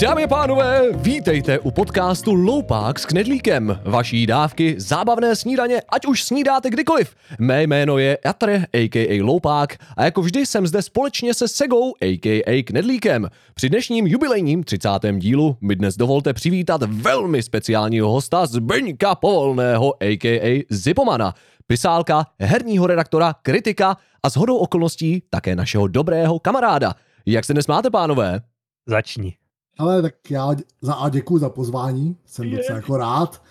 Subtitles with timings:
[0.00, 3.80] Dámy a pánové, vítejte u podcastu Loupák s Knedlíkem.
[3.84, 7.14] Vaší dávky zábavné snídaně, ať už snídáte kdykoliv.
[7.38, 9.22] Mé jméno je Atre, a.k.a.
[9.22, 12.62] Loupák, a jako vždy jsem zde společně se Segou, a.k.a.
[12.62, 13.28] Knedlíkem.
[13.54, 14.88] Při dnešním jubilejním 30.
[15.18, 20.66] dílu mi dnes dovolte přivítat velmi speciálního hosta Zbeňka Povolného, a.k.a.
[20.70, 21.34] Zipomana.
[21.66, 26.94] Pisálka, herního redaktora, kritika a shodou okolností také našeho dobrého kamaráda.
[27.26, 28.40] Jak se dnes máte, pánové?
[28.86, 29.36] Začni.
[29.78, 30.50] Ale tak já
[30.82, 32.56] za A děkuji za pozvání, jsem Je.
[32.56, 33.42] docela jako rád.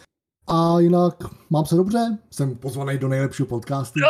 [0.48, 1.16] A jinak
[1.50, 4.00] mám se dobře, jsem pozvaný do nejlepšího podcastu.
[4.00, 4.06] Je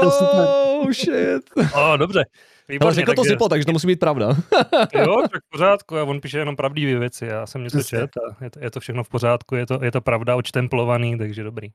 [0.00, 0.46] to super.
[0.80, 1.50] Oh, shit.
[1.74, 2.18] O, dobře.
[2.18, 2.26] Ale
[2.68, 4.28] Výborně, řekl to takže- Zipo, takže to musí být pravda.
[4.94, 7.98] Jo, tak v pořádku, a on píše jenom pravdivé věci, já jsem něco Přesně.
[7.98, 11.18] čet a je to, je to všechno v pořádku, je to, je to pravda, očtemplovaný,
[11.18, 11.68] takže dobrý.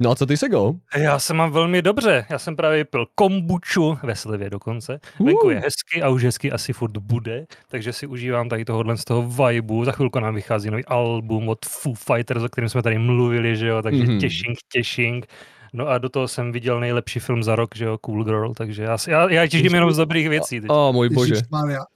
[0.00, 0.74] No a co ty, Sego?
[0.96, 5.00] Já se mám velmi dobře, já jsem právě pil kombuču ve slivě dokonce.
[5.24, 5.52] Venku Uh.
[5.52, 9.22] je hezky a už hezky asi furt bude, takže si užívám tady tohohle z toho
[9.46, 9.84] vibu.
[9.84, 13.66] Za chvilku nám vychází nový album od Foo Fighters, o kterém jsme tady mluvili, že
[13.68, 14.12] jo, takže Mhm.
[14.12, 14.20] mm-hmm.
[14.20, 15.26] těšink, těšink.
[15.72, 18.82] No a do toho jsem viděl nejlepší film za rok, že jo, Cool Girl, takže
[18.82, 20.60] já, já, já těžím jenom z dobrých věcí.
[20.60, 20.70] teď.
[20.70, 21.34] O, můj bože.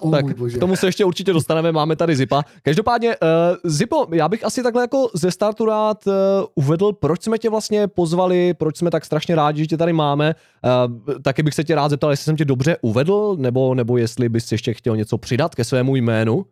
[0.00, 0.56] O Tak můj bože.
[0.56, 2.42] k tomu se ještě určitě dostaneme, máme tady Zipa.
[2.62, 6.12] Každopádně, uh, Zipo, já bych asi takhle jako ze startu rád uh,
[6.54, 10.34] uvedl, proč jsme tě vlastně pozvali, proč jsme tak strašně rádi, že tě tady máme.
[10.64, 14.28] Uh, taky bych se tě rád zeptal, jestli jsem tě dobře uvedl, nebo, nebo jestli
[14.28, 16.44] bys ještě chtěl něco přidat ke svému jménu.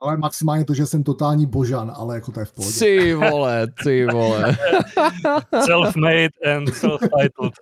[0.00, 2.78] Ale maximálně to, že jsem totální božan, ale jako to je v pohodě.
[2.78, 4.44] Ty vole, ty vole.
[5.64, 7.52] Self-made and self-titled.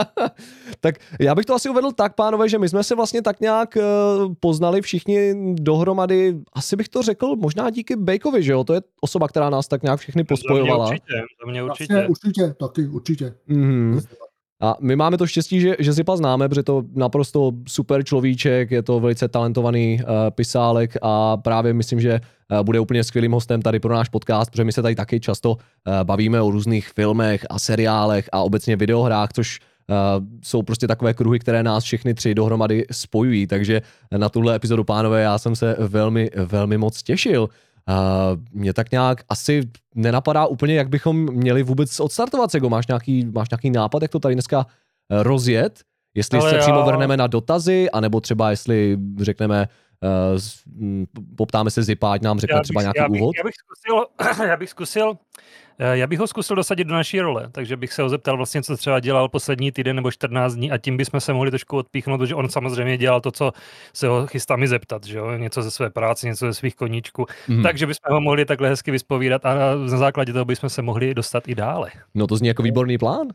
[0.80, 3.76] tak já bych to asi uvedl tak, pánové, že my jsme se vlastně tak nějak
[3.76, 8.64] uh, poznali všichni dohromady, asi bych to řekl, možná díky Bejkovi, že jo?
[8.64, 10.88] To je osoba, která nás tak nějak všechny To mě pospojovala.
[10.88, 11.94] určitě, to mě určitě.
[11.94, 13.34] Vlastně, určitě, taky určitě.
[13.46, 14.00] Mm.
[14.60, 18.82] A my máme to štěstí, že, že Zipa známe, protože to naprosto super človíček, je
[18.82, 23.80] to velice talentovaný uh, pisálek a právě myslím, že uh, bude úplně skvělým hostem tady
[23.80, 25.56] pro náš podcast, protože my se tady taky často uh,
[26.02, 31.38] bavíme o různých filmech a seriálech a obecně videohrách, což uh, jsou prostě takové kruhy,
[31.38, 33.82] které nás všechny tři dohromady spojují, takže
[34.16, 37.48] na tuhle epizodu, pánové, já jsem se velmi, velmi moc těšil.
[37.88, 37.94] Uh,
[38.52, 42.68] mě tak nějak asi nenapadá úplně, jak bychom měli vůbec odstartovat, Sego.
[42.70, 44.66] Máš nějaký, máš nějaký nápad, jak to tady dneska
[45.12, 45.80] eh, rozjet?
[46.14, 49.68] Jestli Ale se já- přímo vrhneme na dotazy, anebo třeba jestli řekneme,
[51.36, 53.36] poptáme se Zipa, ať nám řekne Já třeba nějaký já bych, úvod.
[53.36, 54.06] já bych zkusil,
[54.48, 55.18] já bych zkusil,
[55.78, 58.62] eh, já bych ho zkusil dosadit do naší role, takže bych se ho zeptal vlastně,
[58.62, 62.18] co třeba dělal poslední týden nebo 14 dní a tím bychom se mohli trošku odpíchnout,
[62.18, 63.52] protože on samozřejmě dělal to, co
[63.92, 65.32] se ho chystá mi zeptat, že jo?
[65.32, 67.62] něco ze své práce, něco ze svých koníčků, hmm.
[67.62, 69.54] takže bychom ho mohli takhle hezky vyspovídat a
[69.90, 71.90] na základě toho bychom se mohli dostat i dále.
[72.14, 73.28] No to zní jako výborný plán.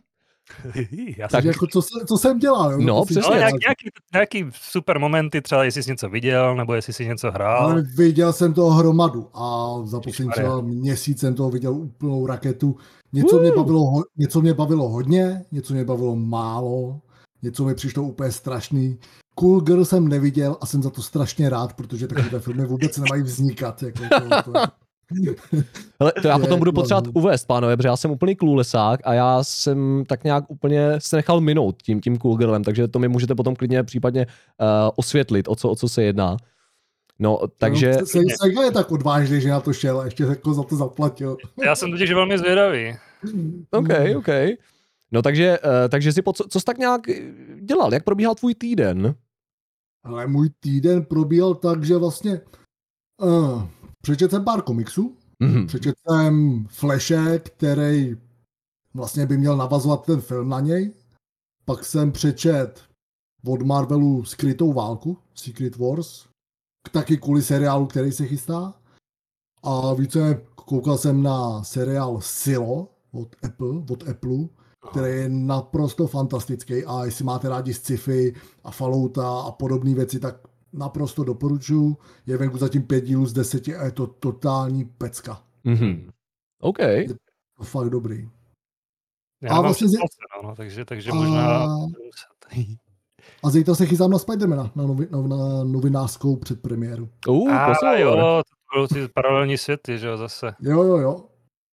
[1.17, 2.71] já Tak- Takže jako co, se- co jsem dělal?
[2.71, 2.77] jo?
[2.81, 3.21] No, To přesně.
[3.21, 3.37] No, tak.
[3.39, 7.71] nějaký, nějaký, nějaký super momenty, třeba jestli jsi něco viděl, nebo jestli jsi něco hrál.
[7.71, 12.75] Ale viděl jsem toho hromadu a za poslední třeba měsíc jsem toho viděl úplnou raketu.
[13.13, 16.99] Něco mě, bavilo, něco mě bavilo hodně, něco mě bavilo málo,
[17.41, 18.97] něco mi přišlo úplně strašný.
[19.35, 23.21] Cool Girl jsem neviděl a jsem za to strašně rád, protože takové filmy vůbec nemají
[23.23, 23.83] vznikat.
[23.83, 24.59] Jako to, to,
[25.99, 27.11] Hele, to já Je, potom budu no, potřebovat no.
[27.15, 31.41] uvést, pánové, protože já jsem úplný klůlesák a já jsem tak nějak úplně se nechal
[31.41, 35.55] minout tím, tím cool girlem, takže to mi můžete potom klidně případně uh, osvětlit, o
[35.55, 36.37] co, o co se jedná.
[37.19, 37.93] No, takže...
[37.93, 40.75] Se- se- Sega je tak odvážný, že na to šel a ještě jako za to
[40.75, 41.37] zaplatil.
[41.65, 42.95] Já jsem totiž velmi zvědavý.
[43.71, 44.27] OK, OK.
[45.11, 47.01] No takže, uh, takže si po, co, co jsi tak nějak
[47.61, 47.93] dělal?
[47.93, 49.15] Jak probíhal tvůj týden?
[50.03, 52.41] Ale můj týden probíhal tak, že vlastně
[53.21, 53.63] uh,
[54.03, 55.67] přečetl jsem pár komiksů, Mhm.
[55.67, 58.15] přečetl jsem Flashe, který
[58.93, 60.91] vlastně by měl navazovat ten film na něj.
[61.65, 62.81] Pak jsem přečet
[63.47, 66.25] od Marvelu skrytou válku, Secret Wars,
[66.91, 68.73] taky kvůli seriálu, který se chystá.
[69.63, 74.37] A více koukal jsem na seriál Silo od Apple, od Apple,
[74.91, 80.35] který je naprosto fantastický a jestli máte rádi sci-fi a Fallouta a podobné věci, tak
[80.73, 81.97] naprosto doporučuji.
[82.25, 85.43] Je venku zatím pět dílů z deseti a je to totální pecka.
[85.63, 86.09] Mhm.
[86.61, 86.77] OK.
[87.57, 88.29] To fakt dobrý.
[89.41, 89.97] Já A mám vlastně zi-
[90.43, 91.67] no, takže, takže A- možná...
[93.43, 97.09] A zítra se chystám na Spidermana, na, novi, na, na novinářskou předpremiéru.
[97.27, 98.41] Uh, A jo, to
[98.73, 100.53] budou ty paralelní světy, že jo, zase.
[100.59, 101.25] Jo, jo, jo.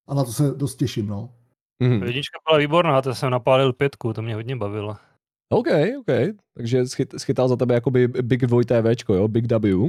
[0.08, 1.34] A na to se dost těším, no.
[1.82, 2.02] Mhm.
[2.02, 4.96] Jednička byla výborná, to jsem napálil pětku, to mě hodně bavilo.
[5.52, 5.66] OK,
[5.98, 6.36] OK.
[6.56, 9.28] Takže schyt, schytal za tebe jakoby Big 2 TVčko, jo?
[9.28, 9.88] Big W.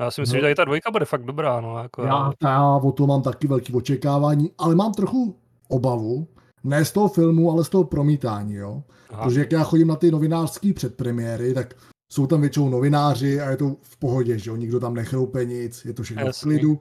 [0.00, 0.40] Já si myslím, No.
[0.40, 2.02] že tady ta dvojka bude fakt dobrá, no, jako...
[2.02, 5.36] Já, já o to mám taky velký očekávání, ale mám trochu
[5.68, 6.28] obavu,
[6.64, 8.82] ne z toho filmu, ale z toho promítání, jo.
[9.10, 9.24] Aha.
[9.24, 11.74] Protože jak já chodím na ty novinářské předpremiéry, tak
[12.12, 15.84] jsou tam většinou novináři a je to v pohodě, že jo, nikdo tam nechroupe nic,
[15.84, 16.40] je to všechno Jasný.
[16.40, 16.80] v klidu.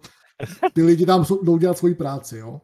[0.74, 2.62] Ty lidi tam jsou- jdou dělat svoji práci, jo.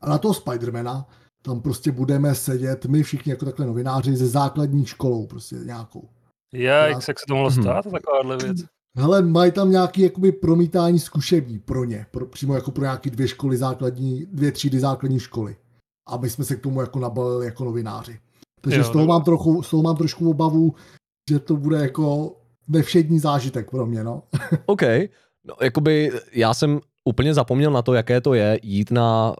[0.00, 1.06] A na toho Spidermana
[1.44, 6.08] tam prostě budeme sedět my všichni jako takhle novináři ze základní školou, prostě nějakou.
[6.54, 7.62] Jak, jak se to mohlo Mhm.
[7.62, 8.56] stát, takováhle věc?
[8.96, 13.28] Hele, mají tam nějaký jakoby promítání zkušební pro ně, pro, přímo jako pro nějaký dvě
[13.28, 15.56] školy základní, dvě třídy základní školy.
[16.08, 18.18] A my jsme se k tomu jako nabalili jako novináři.
[18.60, 19.08] Takže Jo, z, toho no.
[19.08, 20.74] mám trochu, z toho mám trošku obavu,
[21.30, 22.36] že to bude jako
[22.68, 24.22] nevšední zážitek pro mě, no.
[24.66, 24.82] OK.
[25.44, 29.34] No, jakoby já jsem úplně zapomněl na to, jaké to je jít na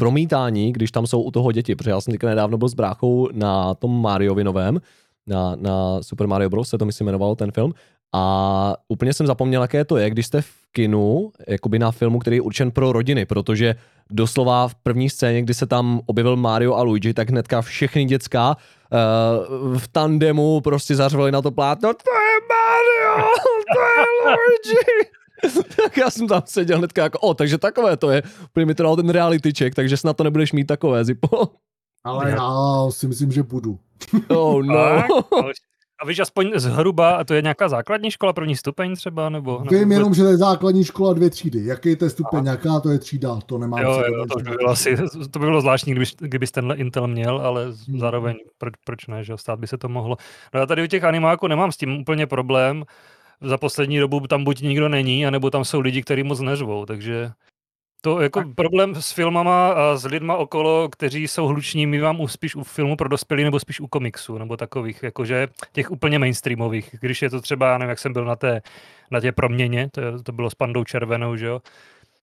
[0.00, 3.28] promítání, když tam jsou u toho děti, protože já jsem teďka nedávno byl s bráchou
[3.32, 4.80] na tom Mariovi novém,
[5.26, 6.68] na, na Super Mario Bros.
[6.68, 7.72] se to myslím jmenovalo ten film,
[8.12, 12.36] a úplně jsem zapomněl, jaké to je, když jste v kinu, jakoby na filmu, který
[12.36, 13.74] je určen pro rodiny, protože
[14.10, 18.56] doslova v první scéně, kdy se tam objevil Mario a Luigi, tak hnedka všechny děcka
[18.56, 23.28] uh, v tandemu prostě zařvali na to plátno, to je Mario,
[23.74, 25.19] to je Luigi.
[25.76, 28.22] Tak já jsem tam seděl hnedka jako, o, takže takové to je.
[28.44, 31.48] Úplně mi to dal ten reality check, takže snad to nebudeš mít takové, Zipo.
[32.04, 32.50] Ale já
[32.90, 33.78] si myslím, že budu.
[34.28, 35.02] Oh no.
[36.02, 39.58] A víš aspoň zhruba, a to je nějaká základní škola, první stupeň třeba, nebo?
[39.58, 41.64] nebo Vím jenom, že to je základní škola dvě třídy.
[41.64, 43.80] Jaký je ten stupeň, jaká to je třída, to nemám.
[43.80, 44.96] Jo, jo, to by bylo asi,
[45.30, 47.98] to by bylo zvláštní, kdyby, kdybys tenhle Intel měl, ale Hmm.
[48.00, 50.16] zároveň proč, proč ne, že stát by se to mohlo.
[50.54, 52.84] No já tady u těch animáků nemám s tím úplně problém.
[53.42, 57.30] Za poslední dobu tam buď nikdo není, anebo tam jsou lidi, kteří moc neřvou, takže
[58.02, 62.28] to jako problém s filmama a s lidma okolo, kteří jsou hluční, my mám u-
[62.28, 66.94] spíš u filmu pro dospělí nebo spíš u komiksu, nebo takových, jakože těch úplně mainstreamových.
[67.00, 68.62] Když je to třeba, já nevím, jak jsem byl na té,
[69.10, 71.60] na té proměně, to, je- to bylo s pandou červenou, že jo,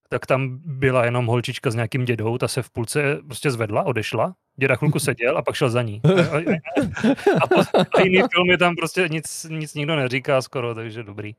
[0.09, 4.33] tak tam byla jenom holčička s nějakým dědou, ta se v půlce prostě zvedla, odešla,
[4.59, 6.01] děda chvilku seděl a pak šel za ní.
[6.31, 6.59] A, a,
[7.43, 11.35] a, po, a jiný film je tam prostě nic, nic nikdo neříká skoro, takže dobrý.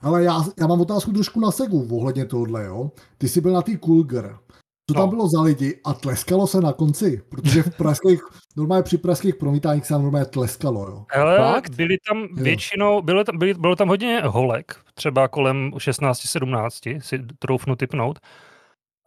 [0.00, 2.90] Ale já, já mám otázku trošku na segu ohledně tohle, jo.
[3.18, 4.38] Ty jsi byl na té Cool Girl.
[4.90, 5.08] Co tam No.
[5.10, 7.22] bylo za lidi a tleskalo se na konci?
[7.28, 8.20] Protože v pražských,
[8.56, 11.04] normálně při pražských promítáních se tam normálně tleskalo, jo.
[11.10, 11.74] Hele, Fakt?
[11.74, 17.76] byli tam většinou, bylo tam, byli, bylo tam hodně holek, třeba kolem 16-17, si troufnu
[17.76, 18.18] typnout.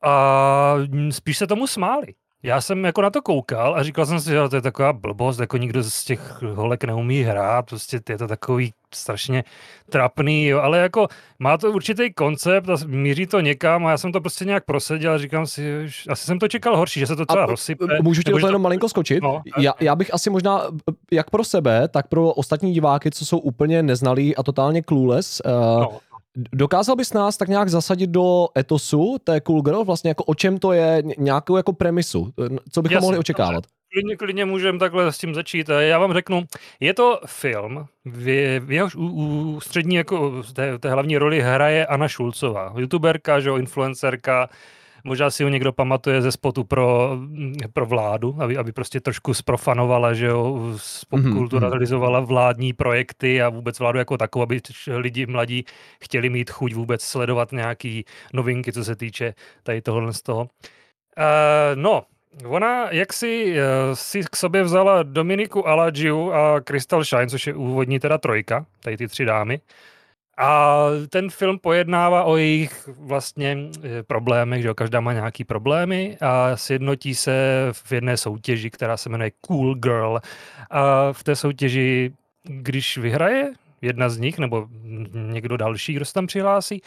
[0.03, 0.75] A
[1.09, 2.13] spíš se tomu smáli.
[2.43, 5.39] Já jsem jako na to koukal a říkal jsem si, že to je taková blbost,
[5.39, 9.43] jako nikdo z těch holek neumí hrát, prostě je to takový strašně
[9.89, 11.07] trapný, jo, ale jako
[11.39, 15.11] má to určitý koncept a míří to někam a já jsem to prostě nějak proseděl
[15.13, 17.85] a říkám si, že asi jsem to čekal horší, že se to třeba A, rozsype.
[18.01, 19.23] Můžu ti to- jenom malinko skočit?
[19.23, 20.61] No, já, já bych asi možná,
[21.11, 25.51] jak pro sebe, tak pro ostatní diváky, co jsou úplně neznalí a totálně clueless, uh,
[25.81, 25.99] no,
[26.53, 30.57] Dokázal bys nás tak nějak zasadit do etosu té Cool Girl, vlastně jako o čem
[30.57, 32.31] to je, nějakou jako premisu,
[32.71, 33.63] co bychom Jasně, mohli očekávat?
[33.95, 35.69] Klidně, klidně můžeme takhle s tím začít.
[35.79, 36.43] Já vám řeknu,
[36.79, 41.85] je to film, v, v jehož u, u střední jako té, té hlavní roli hraje
[41.85, 44.49] Anna Šulcová, youtuberka, že jo, influencerka,
[45.03, 47.17] možná si ho někdo pamatuje ze spotu pro,
[47.73, 53.99] pro vládu, aby, aby prostě trošku sprofanovala, že jo, spopkulturalizovala vládní projekty a vůbec vládu
[53.99, 55.65] jako takovou, aby lidi mladí
[56.03, 59.33] chtěli mít chuť vůbec sledovat nějaký novinky, co se týče
[59.63, 60.41] tady tohohle z toho.
[60.41, 62.03] Uh, no,
[62.43, 67.53] Ona, jak si, eh, si k sobě vzala Dominiku Aladžiu a Crystal Shine, což je
[67.53, 69.59] úvodní teda trojka, tady ty tři dámy.
[70.37, 76.17] A ten film pojednává o jejich vlastně eh, problémech, že jo, každá má nějaký problémy
[76.21, 80.19] a sjednotí se v jedné soutěži, která se jmenuje Cool Girl.
[80.69, 82.13] A v té soutěži,
[82.43, 84.67] když vyhraje jedna z nich, nebo
[85.13, 86.81] někdo další, kdo se tam přihlásí,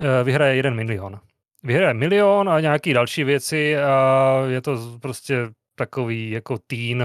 [0.00, 1.20] eh, vyhraje jeden milion
[1.64, 5.36] vyhraje milion a nějaký další věci a je to prostě
[5.74, 7.04] takový jako teen,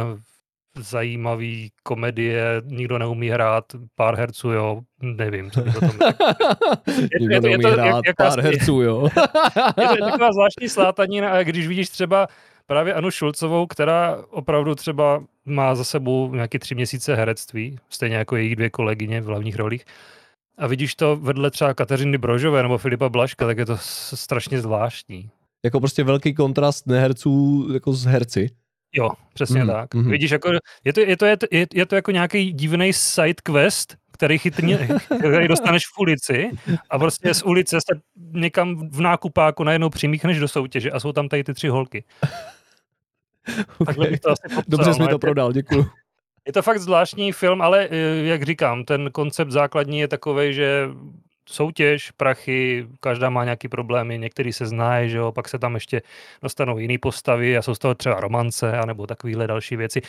[0.77, 3.63] zajímavý komedie, nikdo neumí hrát,
[3.95, 5.89] pár herců, jo, nevím, co bych o tom.
[7.19, 9.03] Nikdo je to- je neumí to- hrát jak- pár jaká- herců, jo.
[9.81, 12.27] Je to taková zvláštní slátanina a když vidíš třeba
[12.67, 18.35] právě Anu Šulcovou, která opravdu třeba má za sebou nějaké tři měsíce herectví, stejně jako
[18.35, 19.85] její dvě kolegyně v hlavních rolích,
[20.59, 23.77] a vidíš to vedle třeba Kateřiny Brožové nebo Filipa Blaška, tak je to
[24.13, 25.29] strašně zvláštní.
[25.65, 28.49] jako prostě velký kontrast neherců jako s herci.
[28.95, 29.93] Jo, přesně Mhm, tak.
[29.95, 30.11] mhm.
[30.11, 30.51] Vidíš, jako,
[30.85, 34.87] je, to, je, to, je, to, je, to jako nějaký divný side quest, který, chytně,
[35.19, 36.49] který dostaneš v ulici
[36.89, 37.99] a prostě z ulice se
[38.33, 42.03] někam v nákupáku najednou přimíchneš do soutěže a jsou tam tady ty tři holky.
[43.85, 44.09] Takhle Okay.
[44.11, 44.63] bych to asi popsal.
[44.67, 45.85] Dobře jsi mi to prodal, děkuju.
[46.49, 50.89] Je to fakt zvláštní film, ale eh, jak říkám, ten koncept základní je takový, že
[51.51, 56.01] soutěž, prachy, každá má nějaký problémy, některý se znají, že jo, pak se tam ještě
[56.43, 60.01] dostanou jiný postavy a jsou z toho třeba romance, anebo takovéhle další věci.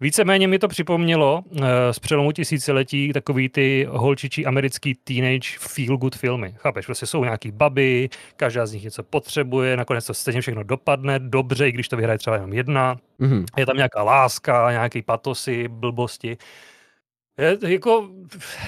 [0.00, 1.60] Víceméně mi to připomnělo uh,
[1.90, 6.54] z přelomu tisíciletí takový ty holčičí americký teenage feel good filmy.
[6.56, 11.18] Chápeš, prostě jsou nějaký baby, každá z nich něco potřebuje, nakonec to stejně všechno dopadne
[11.18, 12.96] dobře, i když to vyhraje třeba jenom jedna.
[13.20, 13.44] Mm-hmm.
[13.56, 16.36] Je tam nějaká láska, nějaký patosy, blbosti.
[17.38, 18.08] Je, jako,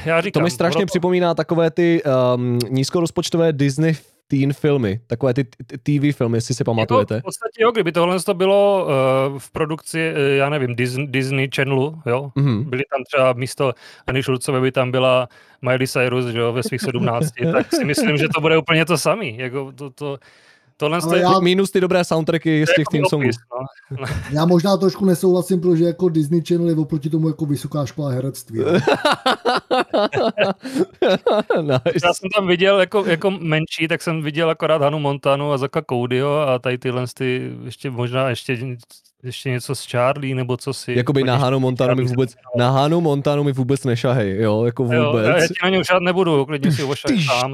[0.05, 0.87] já říkám, to mi strašně ono...
[0.87, 2.03] připomíná takové ty
[2.35, 3.97] um, nízkorozpočtové Disney
[4.29, 5.45] teen filmy, takové ty
[5.83, 7.15] TV filmy, jestli si pamatujete.
[7.15, 11.07] Jako v podstatě jo, kdyby tohle to bylo uh, v produkci, uh, já nevím, Disney,
[11.07, 12.65] Disney Channelu, jo, mm-hmm.
[12.65, 13.73] byly tam třeba místo
[14.07, 15.29] Anny Šulcové by tam byla
[15.63, 19.39] Miley Cyrus, jo, ve svých sedmnácti, tak si myslím, že to bude úplně to samý,
[19.39, 20.19] jako to, to
[20.81, 21.41] Tohle je já...
[21.41, 23.29] minus ty dobré soundtracky z těch jako team songů.
[23.91, 24.07] No.
[24.31, 28.59] já možná trošku nesouhlasím, protože jako Disney Channel je oproti tomu jako vysoká škola herectví.
[31.61, 31.83] nice.
[32.05, 35.83] Já jsem tam viděl jako, jako menší, tak jsem viděl akorát Hanu Montanu a Zaka
[35.91, 38.77] Codyho a tady tyhle ty, ještě možná ještě
[39.23, 40.93] ještě něco s Charlie, nebo co si...
[40.93, 44.99] Jakoby na Hanu Montanu mi vůbec, na Hanu Montanu mi vůbec nešahej, jo, jako vůbec.
[44.99, 47.53] Jo, já, ti na něj už nebudu, klidně si ošahej sám.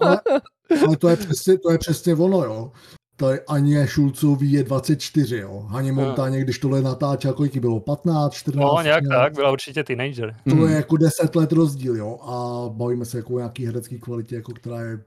[0.00, 0.20] ale,
[0.86, 2.72] ale to je přesně, to je přesně ono, jo.
[3.16, 5.66] To je Aně Šulcový je 24, jo.
[5.68, 7.80] Haně Montáně, když tohle natáčel, kolik bylo?
[7.80, 8.62] 15, 14?
[8.62, 10.36] No, nějak nějak tak, byla určitě teenager.
[10.50, 12.18] To je jako 10 let rozdíl, jo.
[12.22, 15.00] A bavíme se jako o nějaký herecký kvalitě, jako která je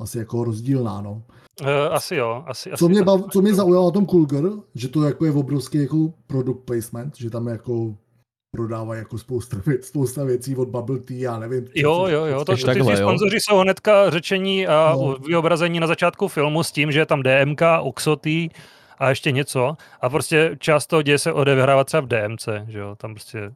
[0.00, 1.22] asi jako rozdílná, no.
[1.62, 4.44] Uh, asi jo, asi, co, mě bav, co mě zaujalo na tom Coolger,
[4.74, 7.94] že to jako je obrovský jako product placement, že tam jako
[8.50, 11.68] prodávají jako spousta, věc, spousta věcí od Bubble Tea, já nevím.
[11.74, 15.16] Jo, jo, jo, to, ty, takhle, ty sponzoři jsou hnedka řečení a no.
[15.26, 18.50] vyobrazení na začátku filmu s tím, že je tam DMK, Oxoty
[18.98, 22.96] a ještě něco a prostě část toho děje se odehrává třeba v DMC, že jo,
[22.96, 23.50] tam prostě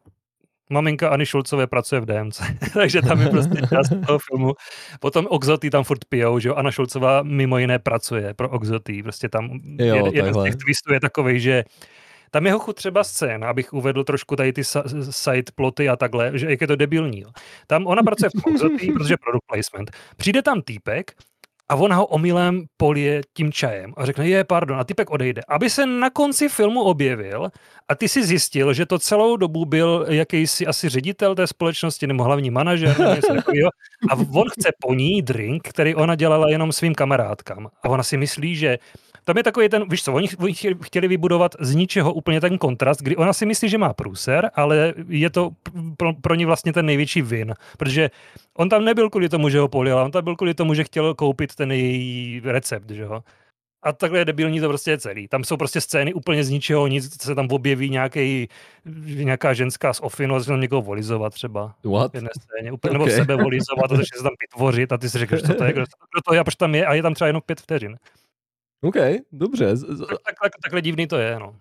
[0.70, 2.40] maminka Ani Šulcové pracuje v DMC,
[2.74, 4.52] takže tam je prostě část toho filmu.
[5.00, 9.28] Potom Oxoty tam furt pijou, že jo, Anna Šulcová mimo jiné pracuje pro Oxoty, prostě
[9.28, 11.64] tam jo, jed, jeden z těch twistů je takový, že
[12.30, 14.64] tam je hochu třeba scén, abych uvedl trošku tady ty
[15.10, 17.20] side ploty a takhle, že jak je to debilní.
[17.20, 17.30] Jo.
[17.66, 19.90] Tam ona pracuje v Oxoty, protože product placement.
[20.16, 21.12] Přijde tam týpek,
[21.68, 25.42] a ona ho omylem polije tím čajem a řekne, je, pardon, a typek odejde.
[25.48, 27.48] Aby se na konci filmu objevil
[27.88, 32.24] a ty si zjistil, že to celou dobu byl jakýsi asi ředitel té společnosti nebo
[32.24, 33.34] hlavní manažer nebo něco
[34.10, 37.68] a on chce po ní drink, který ona dělala jenom svým kamarádkám.
[37.82, 38.78] A ona si myslí, že
[39.28, 43.02] tam je takový ten, víš co, oni, oni chtěli vybudovat z ničeho úplně ten kontrast,
[43.02, 45.50] kdy ona si myslí, že má průser, ale je to
[45.96, 48.10] pro, pro ní vlastně ten největší vin, protože
[48.56, 51.14] on tam nebyl kvůli tomu, že ho polila, on tam byl kvůli tomu, že chtěl
[51.14, 53.20] koupit ten její recept, že jo.
[53.82, 55.28] A takhle debilní to prostě je celý.
[55.28, 58.48] Tam jsou prostě scény úplně z ničeho nic, se tam objeví nějaký,
[59.04, 61.74] nějaká ženská z ofinu a tam někoho volizovat třeba.
[61.84, 62.12] What?
[62.12, 62.72] V jedné scéně.
[62.72, 63.06] Úplně, okay.
[63.06, 65.72] Nebo sebe volizovat a začne se tam vytvořit a ty si řekneš, co to je,
[65.72, 65.84] kdo
[66.28, 67.96] to je a proč tam je a je tam třeba jenom pět vteřin.
[68.82, 68.96] OK,
[69.32, 69.76] dobře.
[69.76, 71.54] Tak, tak, tak, takhle divný to je, no.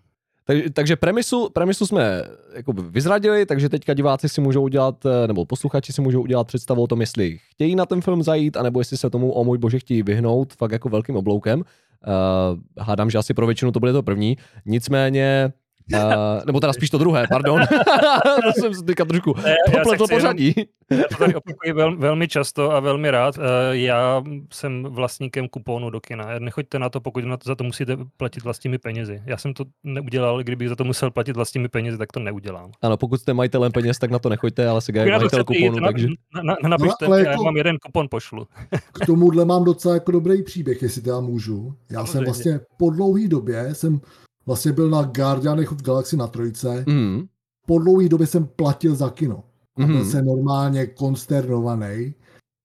[0.45, 5.45] Tak, takže premisu, premisu jsme jako vyzradili, takže teďka diváci si můžou udělat, eh, nebo
[5.45, 8.97] posluchači si můžou udělat představu o tom, jestli chtějí na ten film zajít, anebo jestli
[8.97, 11.63] se tomu, o můj bože, chtějí vyhnout, fakt jako velkým obloukem.
[12.07, 14.37] Uh, hádám, že asi pro většinu to bude to první.
[14.65, 15.53] Nicméně
[15.93, 17.61] Uh, nebo teda spíš to druhé, pardon.
[18.43, 19.33] to jsem se teďka trošku
[19.71, 20.53] popletl pořadí.
[20.91, 23.37] já to tady opakuji vel, velmi často a velmi rád.
[23.37, 26.39] Uh, já jsem vlastníkem kupónu do kina.
[26.39, 29.21] Nechoďte na to, pokud na to, za to musíte platit vlastními penězi.
[29.25, 32.71] Já jsem to neudělal, kdybych za to musel platit vlastními penězi, tak to neudělám.
[32.81, 35.87] Ano, pokud jste majitelem peněz, tak na to nechoďte, ale si je majitel kupónu, na,
[35.87, 36.07] takže...
[36.35, 38.47] Na, na, na, napište, no, jako, já mám jeden kupon pošlu.
[38.93, 41.73] k tomuhle mám docela jako dobrý příběh, jestli teda můžu.
[41.89, 42.11] Já Samozřejmě.
[42.11, 43.99] jsem vlastně po dlouhé době jsem
[44.47, 46.83] vlastně byl na Guardianech of Galaxy na trojce.
[46.87, 47.25] Mm.
[47.67, 49.43] Po dlouhé době jsem platil za kino.
[49.77, 50.05] A byl mm.
[50.05, 52.13] jsem normálně konsternovaný.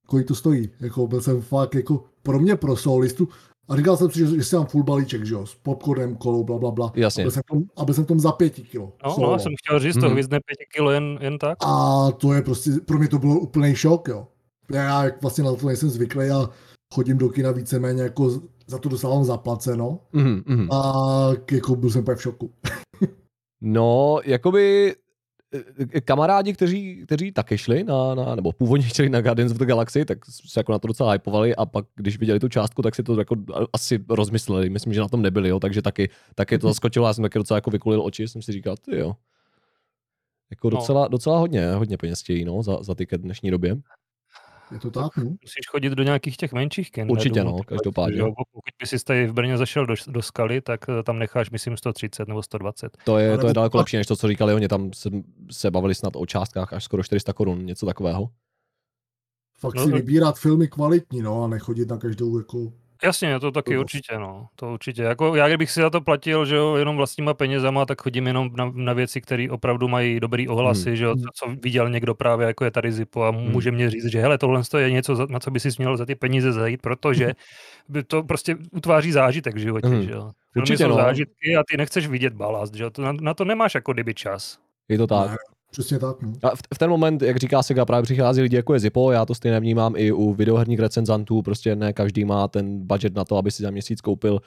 [0.06, 0.70] Kolik to stojí?
[0.80, 3.28] Jako byl jsem fakt jako pro mě pro solistu.
[3.68, 6.44] A říkal jsem si, že, že si mám full balíček, že jo, s popcornem, kolou,
[6.44, 6.92] bla, bla, bla.
[6.96, 7.22] Jasně.
[7.22, 8.92] A byl jsem tom, a byl jsem tom za pěti kilo.
[9.06, 10.12] No, no, jsem chtěl říct, to mm.
[10.12, 11.58] hvězdné pěti kilo jen, jen tak.
[11.64, 14.26] A to je prostě, pro mě to bylo úplný šok, jo.
[14.70, 16.50] Já vlastně na to nejsem zvyklý a
[16.94, 20.72] chodím do kina víceméně jako za to dostávám zaplaceno mm, mm.
[20.72, 20.92] a
[21.50, 22.52] jako byl jsem v šoku.
[23.60, 24.94] no, jakoby
[25.54, 25.58] e,
[25.92, 29.64] e, kamarádi, kteří, kteří taky šli na, na, nebo původně chtěli na Guardians of the
[29.64, 32.94] Galaxy, tak se jako na to docela hypovali a pak, když viděli tu částku, tak
[32.94, 33.36] si to jako
[33.72, 34.70] asi rozmysleli.
[34.70, 36.70] Myslím, že na tom nebyli, jo, takže taky, taky to mhm.
[36.70, 37.06] zaskočilo.
[37.06, 39.12] Já jsem taky docela jako vykulil oči, jsem si říkal, ty jo.
[40.50, 40.76] Jako no.
[40.76, 43.76] docela, docela hodně, hodně peněz chtějí, no, za, za tiket v dnešní době.
[44.72, 45.24] Je to tak, no?
[45.24, 47.10] Musíš chodit do nějakých těch menších kin.
[47.10, 48.18] Určitě, no, každopádně.
[48.18, 51.50] jo, Pokud by si tady v Brně zašel do, do skaly, tak eh, tam necháš,
[51.50, 52.96] myslím, 130 nebo 120.
[53.04, 54.68] To je, to je daleko lepší, než to, co říkali oni.
[54.68, 55.10] Tam se,
[55.50, 58.28] se bavili snad o částkách až skoro 400 korun, něco takového.
[59.58, 59.96] Fakt No, si no.
[59.96, 62.72] vybírat filmy kvalitní, no, a nechodit na každou jako...
[63.04, 64.46] Jasně, to taky určitě, no.
[64.56, 65.02] To určitě.
[65.02, 68.50] Jako já, kdybych si za to platil, že jo, jenom vlastníma penězama, tak chodím jenom
[68.56, 70.96] na, na věci, které opravdu mají dobrý ohlasy, Hmm.
[70.96, 74.06] že jo, co, co, viděl někdo právě, jako je tady Zipo a může mě říct,
[74.06, 77.32] že hele, tohle je něco, na co by si měl za ty peníze zajít, protože
[77.88, 80.02] by to prostě utváří zážitek v životě, Hmm.
[80.02, 80.30] že jo.
[80.52, 80.94] Filmy Určitě, jsou no.
[80.96, 82.90] zážitky a ty nechceš vidět balast, že jo.
[82.90, 84.58] To, na, na, to nemáš jako kdyby čas.
[84.88, 85.30] Je to tak.
[85.72, 86.32] Přesně tak, no.
[86.42, 89.26] A v, v ten moment, jak říká Sega, právě přichází lidi jako je Zippo, já
[89.26, 93.36] to stejně vnímám i u videoherních recenzantů, prostě ne každý má ten budget na to,
[93.36, 94.40] aby si za měsíc koupil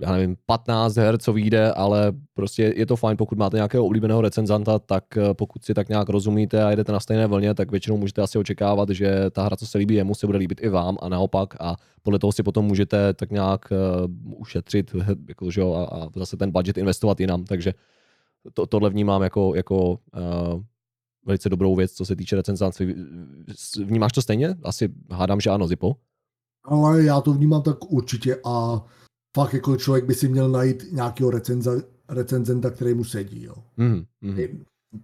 [0.00, 4.20] já nevím, 15 her, co vyjde, ale prostě je to fajn, pokud máte nějakého oblíbeného
[4.20, 7.96] recenzanta, tak eh, pokud si tak nějak rozumíte a jedete na stejné vlně, tak většinou
[7.96, 10.96] můžete asi očekávat, že ta hra, co se líbí jemu, se bude líbit i vám
[11.02, 14.94] a naopak a podle toho si potom můžete tak nějak uh, ušetřit
[15.28, 17.72] jako, že jo, a, a zase ten budget investovat jinam, takže
[18.54, 20.62] to, tohle vnímám jako, jako uh,
[21.26, 22.94] velice dobrou věc, co se týče recenzantství.
[23.84, 24.56] Vnímáš to stejně?
[24.62, 25.96] Asi hádám, že ano, Zipo.
[26.64, 28.84] Ale já to vnímám tak určitě a
[29.36, 31.72] fakt jako člověk by si měl najít nějakého recenza,
[32.08, 33.54] recenzenta, který mu sedí, jo.
[33.76, 34.36] Mm, mm.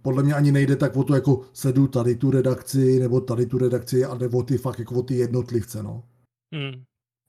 [0.01, 3.57] Podle mě ani nejde tak o to, jako sedu tady tu redakci, nebo tady tu
[3.57, 6.03] redakci, a nebo ty fakt jako o ty jednotlivce, no.
[6.53, 6.83] Hmm.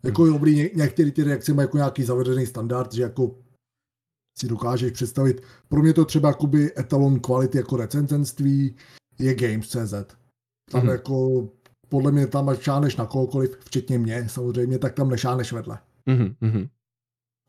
[0.05, 3.35] Jako je dobrý, ně, některé ty reakce mají jako nějaký zavedený standard, že jako
[4.39, 5.43] si dokážeš představit.
[5.69, 8.77] Pro mě to třeba jakoby etalon kvality jako recenzenství
[9.19, 9.95] je Games.cz.
[10.71, 10.89] Tam Mhm.
[10.89, 11.49] jako,
[11.89, 15.79] podle mě tam šáneš na kohokoliv, včetně mě samozřejmě, tak tam nešáneš vedle.
[16.07, 16.67] Mm, mm.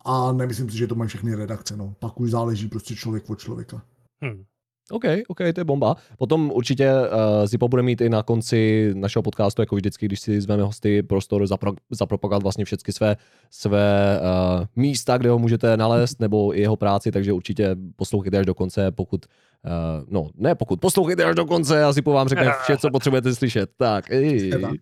[0.06, 1.96] A nemyslím si, že to mají všechny redakce, no.
[2.00, 3.86] Pak už záleží prostě člověk od člověka.
[4.24, 4.44] Hmm.
[4.92, 5.96] OK, OK, to je bomba.
[6.18, 10.42] Potom určitě uh, Zipo bude mít i na konci našeho podcastu, jako vždycky, když si
[10.42, 13.18] zveme hosty, prostor zapro- zapropagovat vlastně všechny své,
[13.52, 18.46] své uh, místa, kde ho můžete nalézt, nebo i jeho práci, takže určitě poslouchejte až
[18.46, 19.26] do konce, pokud
[19.66, 23.36] Uh, no, ne pokud, poslouchejte až do konce a Zipo vám řekne vše, co potřebujete
[23.36, 23.70] slyšet.
[23.78, 24.78] Tak, uh,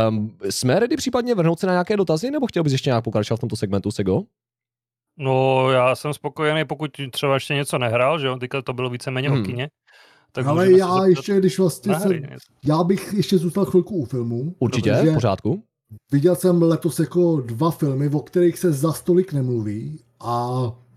[0.08, 3.36] um, jsme ready případně vrhnout se na nějaké dotazy, nebo chtěl bys ještě nějak pokračovat
[3.36, 4.22] v tomto segmentu, Sego?
[5.18, 9.30] No, já jsem spokojený, pokud třeba ještě něco nehrál, že jo, teďka to bylo víceméně
[9.30, 9.40] Hmm.
[9.40, 9.68] o kině.
[10.32, 12.46] Tak Ale já zeptat ještě, když vlastně na hry, jsem, něco.
[12.64, 14.54] já bych ještě zůstal chvilku u filmů.
[14.58, 15.62] Určitě, v pořádku.
[16.12, 20.48] Viděl jsem letos jako dva filmy, o kterých se za stolik nemluví a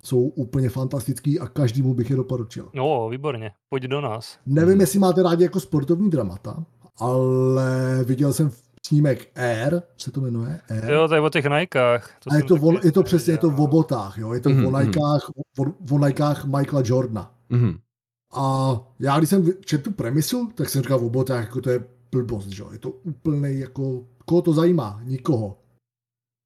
[0.03, 2.69] jsou úplně fantastický a každému bych je doporučil.
[2.73, 4.37] No, výborně, pojď do nás.
[4.45, 4.81] Nevím, Hmm.
[4.81, 6.63] jestli máte rádi jako sportovní dramata,
[6.99, 8.51] ale viděl jsem
[8.87, 10.91] snímek Air, se to jmenuje Air.
[10.91, 12.17] Jo, to je o těch Nikách.
[12.31, 14.33] a je to, on, je to přesně, je to viděl, o botách, jo?
[14.33, 14.81] je to Mhm, o.
[14.81, 15.63] Nikách, o,
[15.95, 17.35] o Nikách Michaela Jordana.
[17.49, 17.77] Mhm.
[18.33, 21.83] A já, když jsem četl tu premisu, tak jsem říkal o botách, jako to je
[22.11, 22.63] blbost, že?
[22.63, 22.69] jo.
[22.71, 25.01] je to úplný, jako, koho to zajímá?
[25.03, 25.57] Nikoho.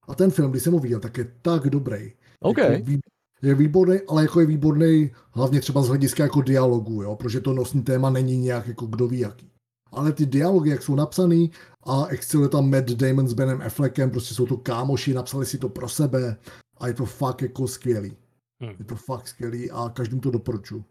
[0.08, 2.12] A ten film, když jsem ho viděl, tak je tak dobrý.
[2.39, 2.58] OK.
[2.58, 3.00] Jako, vý-
[3.41, 7.15] je výborný, ale jako je výborný hlavně třeba z hlediska jako dialogu, jo?
[7.15, 9.52] protože to nosní téma není nějak jako kdo ví jaký.
[9.91, 11.52] Ale ty dialogy, jak jsou napsaný
[11.84, 15.70] a exceluje tam Matt Damon s Benem Affleckem, prostě jsou to kámoši, napsali si to
[15.70, 16.38] pro sebe
[16.78, 18.17] a je to fakt jako skvělý.
[18.62, 18.76] Hmm.
[18.80, 20.84] Je to fakt skvělý a každému to doporučuji.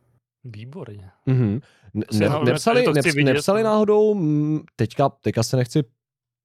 [0.44, 1.10] Výborně.
[1.26, 1.60] Mhm.
[1.94, 3.70] Ne, ne, nepsali, to neps, nepsali no.
[3.70, 5.84] náhodou, mm, teďka, teďka se nechci,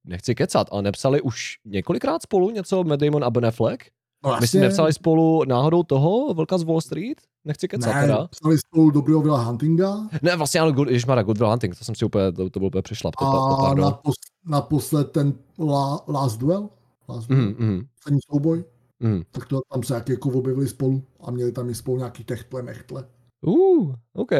[0.05, 3.83] nechci kecat, ale nepsali už několikrát spolu něco Matt Damon a Ben Affleck?
[4.25, 7.21] No, Myslím, nepsali spolu náhodou toho, Vlka z Wall Street?
[7.45, 8.27] Nechci kecat ne, teda.
[8.27, 11.95] psali spolu dobrého Vila Huntinga Ne, vlastně ano, Good, ježmara, Good Will Hunting, to jsem
[11.95, 16.69] si úplně, to, to byl úplně to, to a napos, naposled ten la, Last Duel,
[17.09, 18.63] Last Duel, Mhm, mhm, poslední souboj,
[18.99, 19.21] mhm.
[19.31, 22.61] tak to tam se jak jako objevili spolu a měli tam i spolu nějaký techtle,
[22.61, 23.05] mechtle.
[23.41, 24.31] Uh, OK.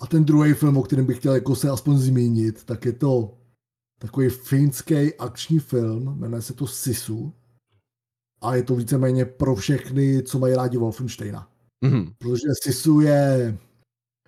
[0.00, 3.34] A ten druhý film, o kterém bych chtěl jako se aspoň zmínit, tak je to
[3.98, 7.32] takový finský akční film, jmenuje se to Sisu.
[8.40, 11.48] A je to víceméně pro všechny, co mají rádi Wolfensteina.
[11.84, 13.58] Mhm, Protože Sisu je,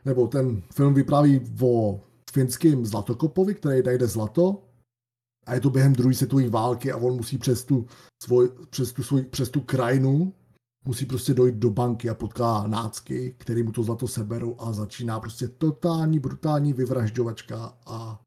[0.05, 2.01] nebo ten film vypráví o
[2.33, 4.63] finském zlatokopovi, který najde zlato
[5.47, 7.87] a je to během druhé světové války a on musí přes tu,
[8.23, 10.33] svoj, přes, tu svoj, přes tu krajinu
[10.85, 15.21] musí prostě dojít do banky a potká nácky, který mu to zlato seberou a začíná
[15.21, 18.21] prostě totální, brutální vyvražďovačka a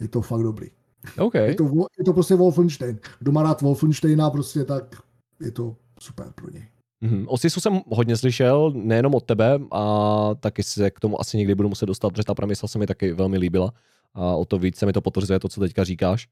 [0.00, 0.70] je to fakt dobrý.
[1.18, 1.34] OK.
[1.34, 1.64] Je to,
[1.98, 2.98] je to prostě Wolfenstein.
[3.18, 5.02] Kdo má rád Wolfensteina, prostě tak
[5.40, 6.68] je to super pro něj.
[7.00, 7.24] Mhm.
[7.28, 11.54] O Sisu jsem hodně slyšel, nejenom od tebe, a taky se k tomu asi někdy
[11.54, 13.72] budu muset dostat, protože ta premisa se mi taky velmi líbila.
[14.14, 16.28] A o to víc se mi to potvrzuje to, co teďka říkáš.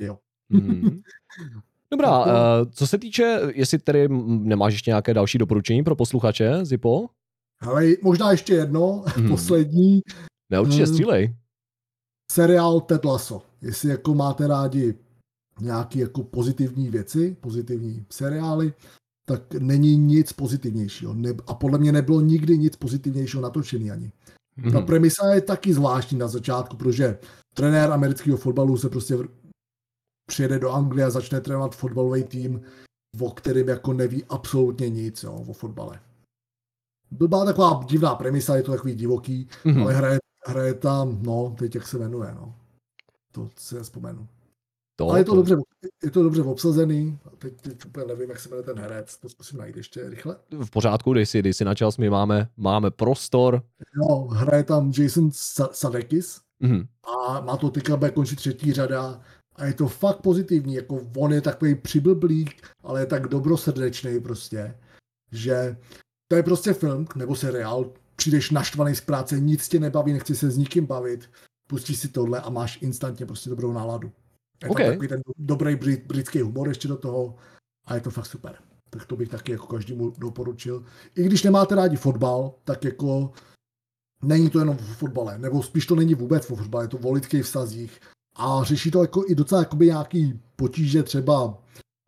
[0.00, 0.18] Jo.
[0.48, 1.00] Mhm.
[1.92, 2.32] Dobrá, uh,
[2.70, 7.08] co se týče, jestli tedy nemáš ještě nějaké další doporučení pro posluchače, Zipo?
[7.60, 9.28] Ale možná ještě jedno, Mhm.
[9.28, 10.00] poslední.
[10.50, 10.94] Ne, určitě Hmm.
[10.94, 11.36] střílej.
[12.32, 13.42] seriál Ted Lasso.
[13.62, 14.94] Jestli jako máte rádi
[15.60, 18.72] nějaký jako pozitivní věci, pozitivní seriály,
[19.26, 21.14] tak není nic pozitivnějšího.
[21.14, 24.12] Ne, a podle mě nebylo nikdy nic pozitivnějšího natočený ani.
[24.72, 24.86] Ta Mhm.
[24.86, 27.18] premisa je taky zvláštní na začátku, protože
[27.54, 29.28] trenér amerického fotbalu se prostě v-
[30.28, 32.60] přijede do Anglie a začne trénovat fotbalový tým,
[33.20, 36.00] o kterým jako neví absolutně nic jo, o fotbale.
[37.10, 39.82] Byla taková divná premisa, je to takový divoký, Mhm.
[39.82, 42.54] ale hraje, hraje tam, no, teď jak se jmenuje, no.
[43.32, 44.28] To si nespomenu.
[45.00, 45.56] To, Ale je to, dobře,
[46.04, 49.58] je to dobře obsazený, teď, teď úplně nevím, jak se jmenuje ten herec, to zkusím
[49.58, 50.36] najít ještě rychle.
[50.64, 53.62] v pořádku, dej si, dej si na čas, my máme, máme prostor.
[53.96, 56.86] No, hraje tam Jason Sa- Sadekis Mhm.
[57.18, 59.20] a má to teďka bude končit třetí řada
[59.56, 64.74] a je to fakt pozitivní, jako on je takový přiblblík, ale je tak dobrosrdečný prostě,
[65.32, 65.76] že
[66.30, 70.50] to je prostě film nebo seriál, přijdeš naštvaný z práce, nic tě nebaví, nechci se
[70.50, 71.30] s nikým bavit,
[71.66, 74.12] pustíš si tohle a máš instantně prostě dobrou náladu.
[74.62, 74.78] Je OK.
[74.78, 77.34] tam takový ten dobrý brit, britský humor ještě do toho
[77.86, 78.56] a je to fakt super.
[78.90, 80.84] Tak to bych taky jako každému doporučil.
[81.14, 83.32] I když nemáte rádi fotbal, tak jako
[84.22, 87.12] není to jenom o fotbale, nebo spíš to není vůbec o fotbale, je to o
[87.12, 88.00] lidských vztazích
[88.36, 91.58] a řeší to jako i docela jakoby nějaký potíže třeba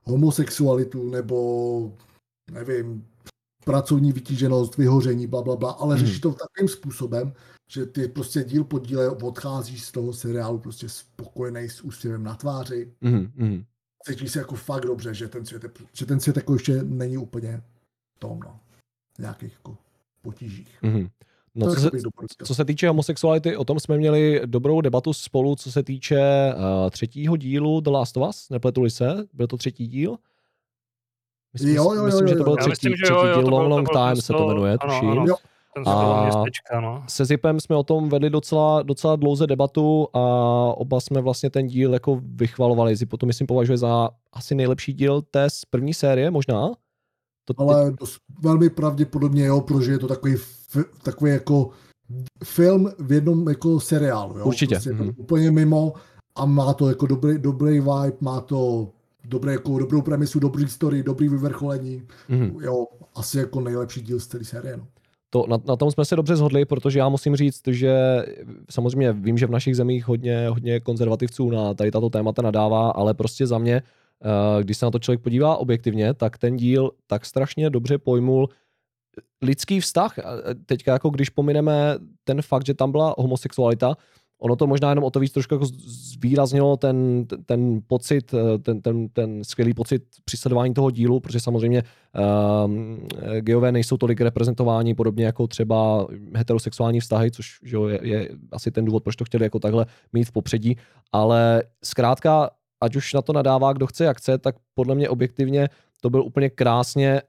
[0.05, 1.97] homosexualitu nebo
[2.51, 3.07] nevím,
[3.65, 6.07] pracovní vytíženost, vyhoření, bla, bla, bla, ale Mhm.
[6.07, 7.33] řeší to takovým způsobem,
[7.72, 12.35] že ty prostě díl po díle odcházíš z toho seriálu prostě spokojený s úsměvem na
[12.35, 12.92] tváři.
[13.00, 13.32] Mhm.
[13.35, 13.64] Mhm.
[14.04, 17.18] Cítíš se jako fakt dobře, že ten svět, je, že ten svět jako ještě není
[17.18, 17.62] úplně
[18.16, 18.61] v tom, no,
[19.18, 19.76] nějakých jako
[20.22, 20.78] potížích.
[20.82, 21.08] Mhm.
[21.54, 21.90] No, To co se,
[22.44, 26.20] co se týče homosexuality, o tom jsme měli dobrou debatu spolu, co se týče
[26.54, 30.16] uh, třetího dílu The Last of Us, nepletuli se, byl to třetí díl?
[31.52, 32.56] Myslím, Jo, jo, jo, myslím že jo, to byl jo.
[32.56, 34.92] Třetí, myslím, že třetí jo, jo, díl, to Long Long Time se to jmenuje, ano,
[34.94, 35.11] tuším.
[35.11, 35.24] ano.
[35.28, 35.35] Jo.
[35.74, 37.04] Ten A- městečka, no.
[37.08, 40.18] Se Zipem jsme o tom vedli docela, docela dlouze debatu a
[40.76, 42.96] oba jsme vlastně ten díl jako vychvalovali.
[42.96, 46.70] Zipo to myslím považuje za asi nejlepší díl té z první série, možná?
[47.44, 50.35] To teď- Ale dost, velmi pravděpodobně jo, protože je to takový,
[51.02, 51.70] takový jako
[52.44, 54.38] film v jednom jako seriálu.
[54.38, 54.44] Jo?
[54.44, 55.12] Určitě, Prostě mhm.
[55.16, 55.92] úplně mimo
[56.37, 58.88] a má to jako dobrý, dobrý vibe, má to
[59.24, 62.02] dobré, jako, dobrou premisu, dobrý story, dobrý vyvrcholení.
[62.28, 62.56] Mhm.
[62.61, 64.76] Jo, asi jako nejlepší díl z celé série.
[64.76, 64.87] No.
[65.35, 68.25] To, na, na tom jsme se dobře shodli, protože já musím říct, že
[68.71, 73.14] samozřejmě vím, že v našich zemích hodně, hodně konzervativců na tady tato témata nadává, ale
[73.14, 77.27] prostě za mě, eh, když se na to člověk podívá objektivně, tak ten díl tak
[77.27, 78.49] strašně dobře pojmul
[79.42, 80.14] lidský vztah.
[80.66, 83.97] Teďka jako když pomineme ten fakt, že tam byla homosexualita,
[84.42, 88.59] ono to možná jenom o to víc trošku jako zvýraznilo ten, ten, ten pocit, eh,
[88.59, 91.83] ten, ten, ten skvělý pocit při sledování toho dílu, protože samozřejmě
[92.64, 93.07] um,
[93.40, 98.70] geové nejsou tolik reprezentováni, podobně jako třeba heterosexuální vztahy, což že jo, je, je asi
[98.70, 100.76] ten důvod, proč to chtěli jako takhle mít v popředí,
[101.12, 102.50] ale zkrátka,
[102.81, 105.68] ať už na to nadává kdo chce, jak chce, tak podle mě objektivně
[106.00, 107.22] to byl úplně krásně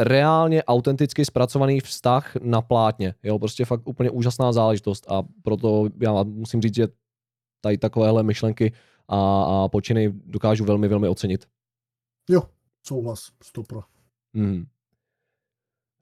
[0.00, 3.14] reálně autenticky zpracovaný vztah na plátně.
[3.22, 6.88] Jo, prostě fakt úplně úžasná záležitost a proto já musím říct, že
[7.60, 8.72] tady takovéhle myšlenky
[9.08, 11.46] a, a počiny dokážu velmi, velmi ocenit.
[12.30, 12.42] Jo,
[12.86, 13.82] souhlas, stopro.
[14.34, 14.66] Hmm.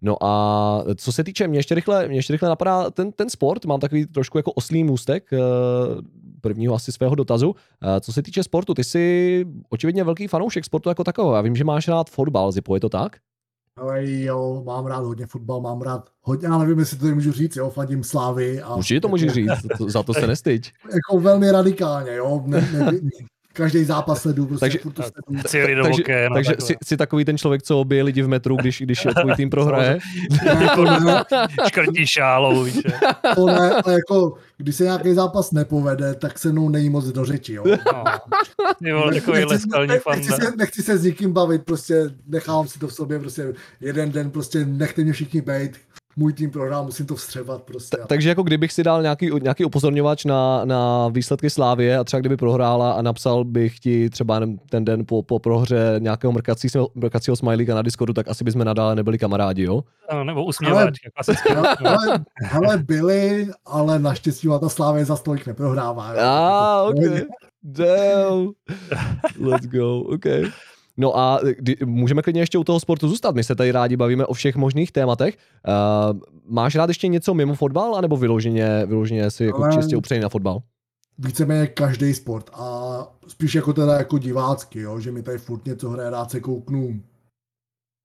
[0.02, 3.64] No a co se týče, mě ještě rychle, mě ještě rychle napadá ten, ten sport,
[3.64, 5.38] mám takový trošku jako oslý můstek eh,
[6.40, 7.54] prvního asi svého dotazu.
[7.82, 11.34] Eh, Co se týče sportu, ty jsi očividně velký fanoušek sportu jako takového.
[11.34, 13.16] Já vím, že máš rád fotbal, Zipo, je to tak?
[13.80, 17.56] Ale jo, mám rád hodně fotbal, mám rád hodně, já nevím, jestli to můžu říct,
[17.56, 18.62] jo, fandím Slávy.
[18.62, 20.72] A Určitě to můžeš říct, to, za to se nestyď.
[20.84, 23.00] Jako velmi radikálně, jo, ne, ne, ne,
[23.58, 25.42] každý zápas sledu, prostě Takže- furt to sleduju.
[25.46, 26.66] Cíli do takže hokeje, no, Takže takhle.
[26.66, 29.98] jsi, jsi takový ten člověk, co obije lidi v metru, když, když tvůj tým prohraje.
[31.68, 32.78] Škrtí šálou, víš.
[33.34, 37.24] to ne, ale jako, když se nějaký zápas nepovede, tak se mnou není moc do
[37.24, 37.64] řeči, jo.
[37.92, 38.04] No.
[38.92, 40.36] Vole, takový leskalní nechci, fanda.
[40.36, 44.30] se, nechci se s nikým bavit, prostě nechám si to v sobě, prostě jeden den,
[44.30, 45.76] prostě nechte mě všichni bejt,
[46.16, 47.96] můj tým prohrál, musím to vstřebat, prostě.
[47.96, 52.20] Ta- Takže jako kdybych si dal nějaký, nějaký upozorňovač na, na výsledky Slávie a třeba
[52.20, 54.40] kdyby prohrála a napsal bych ti třeba
[54.70, 58.94] ten den po, po prohře nějakého mrkací, mrkacího smajlíka na Discordu, tak asi bychom nadále
[58.94, 59.84] nebyli kamarádi, jo?
[60.08, 61.52] Ano, Nebo usměváčka, klasicky.
[61.52, 66.12] Hele, hele, hele, byli, ale naštěstí ta Slávě za stolik neprohrává.
[66.12, 66.18] jo.
[66.22, 67.28] Ah, ok.
[67.62, 68.50] Damn.
[69.40, 70.24] Let's go, ok.
[71.00, 73.34] No a kdy, můžeme klidně ještě u toho sportu zůstat.
[73.34, 75.36] My se tady rádi bavíme o všech možných tématech.
[75.68, 80.22] Uh, máš rád ještě něco mimo fotbal, anebo vyloženě, vyloženě si jako Ale- čistě upřejný
[80.22, 80.62] na fotbal?
[81.18, 85.90] víceméně každý sport a spíš jako teda jako divácky, jo, že mi tady furt něco
[85.90, 87.02] hraje, rád se kouknu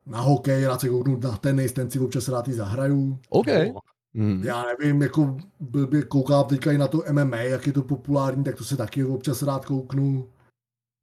[0.06, 3.20] na hokej, rád se kouknu na tenis, ten si občas rád i zahraju.
[3.30, 3.48] OK.
[3.48, 3.80] No.
[4.16, 4.44] Hmm.
[4.44, 8.56] Já nevím, jako by koukám teďka i na to MMA, jak je to populární, tak
[8.56, 10.30] to se taky občas rád kouknu.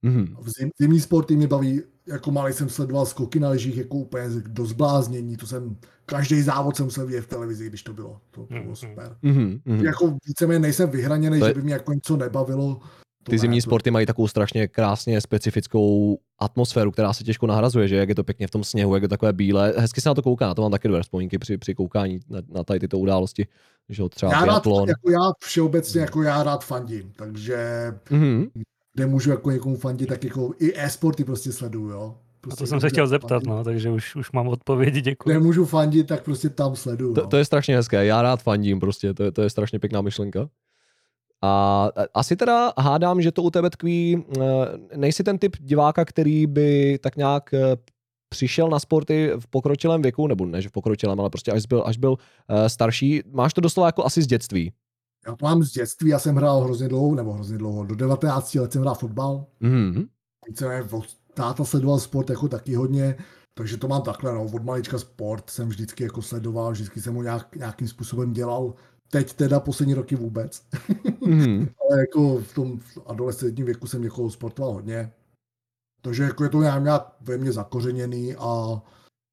[0.04, 0.36] Hmm.
[0.40, 4.24] V zim, zimní sporty mě baví, jako malý jsem sledoval skoky na lyžích jako úplně
[4.46, 8.40] do zbláznění, to jsem, každý závod jsem se viděl v televizi, když to bylo, to,
[8.40, 8.76] to bylo Mhm.
[8.76, 9.16] super.
[9.22, 9.60] Hmm.
[9.66, 9.84] Hmm.
[9.84, 12.80] Jako víceméně nejsem vyhraněný, To je- že by mě jako něco nebavilo.
[13.22, 17.46] To Ty ne, zimní to- sporty mají takovou strašně krásně specifickou atmosféru, která se těžko
[17.46, 19.74] nahrazuje, že jak je to pěkně v tom sněhu, jak je to takové bílé.
[19.76, 22.40] Hezky se na to kouká, na to mám taky dobré vzpomínky při, při koukání na,
[22.48, 23.46] na tady tyto události.
[23.88, 27.66] Že třeba Já rád, jako já všeobecně, jako já rád fandím, takže
[28.10, 28.46] Mhm.
[28.94, 32.14] Kde můžu jako někomu fandit, tak jako i e-sporty prostě sleduju, jo.
[32.18, 35.00] A Prostě to jsem se chtěl můžu zeptat, fandit- no, takže už, už mám odpovědi,
[35.00, 35.30] děkuji.
[35.30, 37.14] Kde můžu fandit, tak prostě tam sleduju.
[37.14, 37.26] To, no.
[37.26, 40.48] to je strašně hezké, já rád fandím prostě, to je, to je strašně pěkná myšlenka.
[41.42, 44.46] A a asi teda hádám, že to u tebe tkví, eh,
[44.96, 47.76] nejsi ten typ diváka, který by tak nějak eh,
[48.28, 51.82] přišel na sporty v pokročilém věku, nebo ne, že v pokročilém, ale prostě až byl,
[51.86, 52.16] až byl
[52.48, 53.22] eh, starší.
[53.32, 54.72] Máš to doslova jako asi z dětství.
[55.26, 58.54] Já to mám z dětství, já jsem hrál hrozně dlouho, nebo hrozně dlouho, do 19
[58.54, 59.46] let jsem hrál fotbal.
[59.60, 60.08] Mhm.
[60.48, 63.16] Víceméně od- táta sledoval sport jako taky hodně,
[63.54, 67.22] takže to mám takhle, no, od malička sport jsem vždycky jako sledoval, vždycky jsem ho
[67.22, 68.74] nějak, nějakým způsobem dělal.
[69.10, 70.66] Teď teda poslední roky vůbec,
[71.26, 71.68] Mhm.
[71.90, 75.12] ale jako v tom adolescentním věku jsem jako sportoval hodně.
[76.02, 78.82] Takže jako je to nějak, nějak ve mně zakořeněný a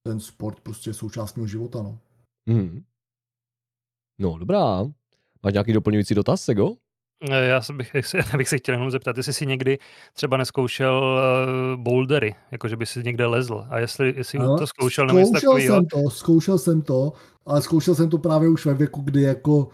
[0.07, 1.99] ten sport prostě je součást mého života, no.
[2.49, 2.83] Mhm.
[4.19, 4.85] No, dobrá.
[5.43, 6.71] Máš nějaký doplňující dotaz, Sego?
[7.31, 9.77] Eh, Já se bych, se, bych se chtěl jenom zeptat, jestli jsi někdy
[10.13, 11.19] třeba neskoušel
[11.75, 13.65] uh, bouldery, jakože by si někde lezl.
[13.69, 15.75] A jestli, jestli Ano, to zkoušel nebo něco zkoušel takového.
[15.75, 17.13] jsem to, zkoušel jsem to,
[17.45, 19.69] ale zkoušel jsem to právě už ve věku, kdy jako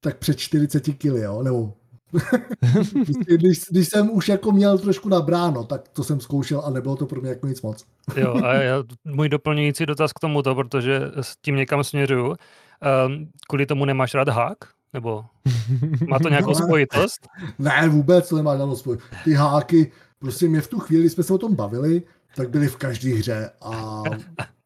[0.00, 1.72] tak před 40 kily, jo, nebo
[3.26, 7.06] když, když, jsem už jako měl trošku nabráno, tak to jsem zkoušel a nebylo to
[7.06, 7.84] pro mě jako nic moc.
[8.16, 12.26] Jo, a já, můj doplňující dotaz k tomuto, protože s tím někam směřuju.
[12.26, 14.56] Um, kvůli tomu nemáš rád hák?
[14.92, 15.24] Nebo
[16.08, 17.26] má to nějakou No, spojitost?
[17.58, 18.98] Ne, vůbec to nemá žádnou spoj.
[19.24, 22.02] Ty háky, prostě mě v tu chvíli, kdy jsme se o tom bavili,
[22.36, 24.02] tak byly v každé hře a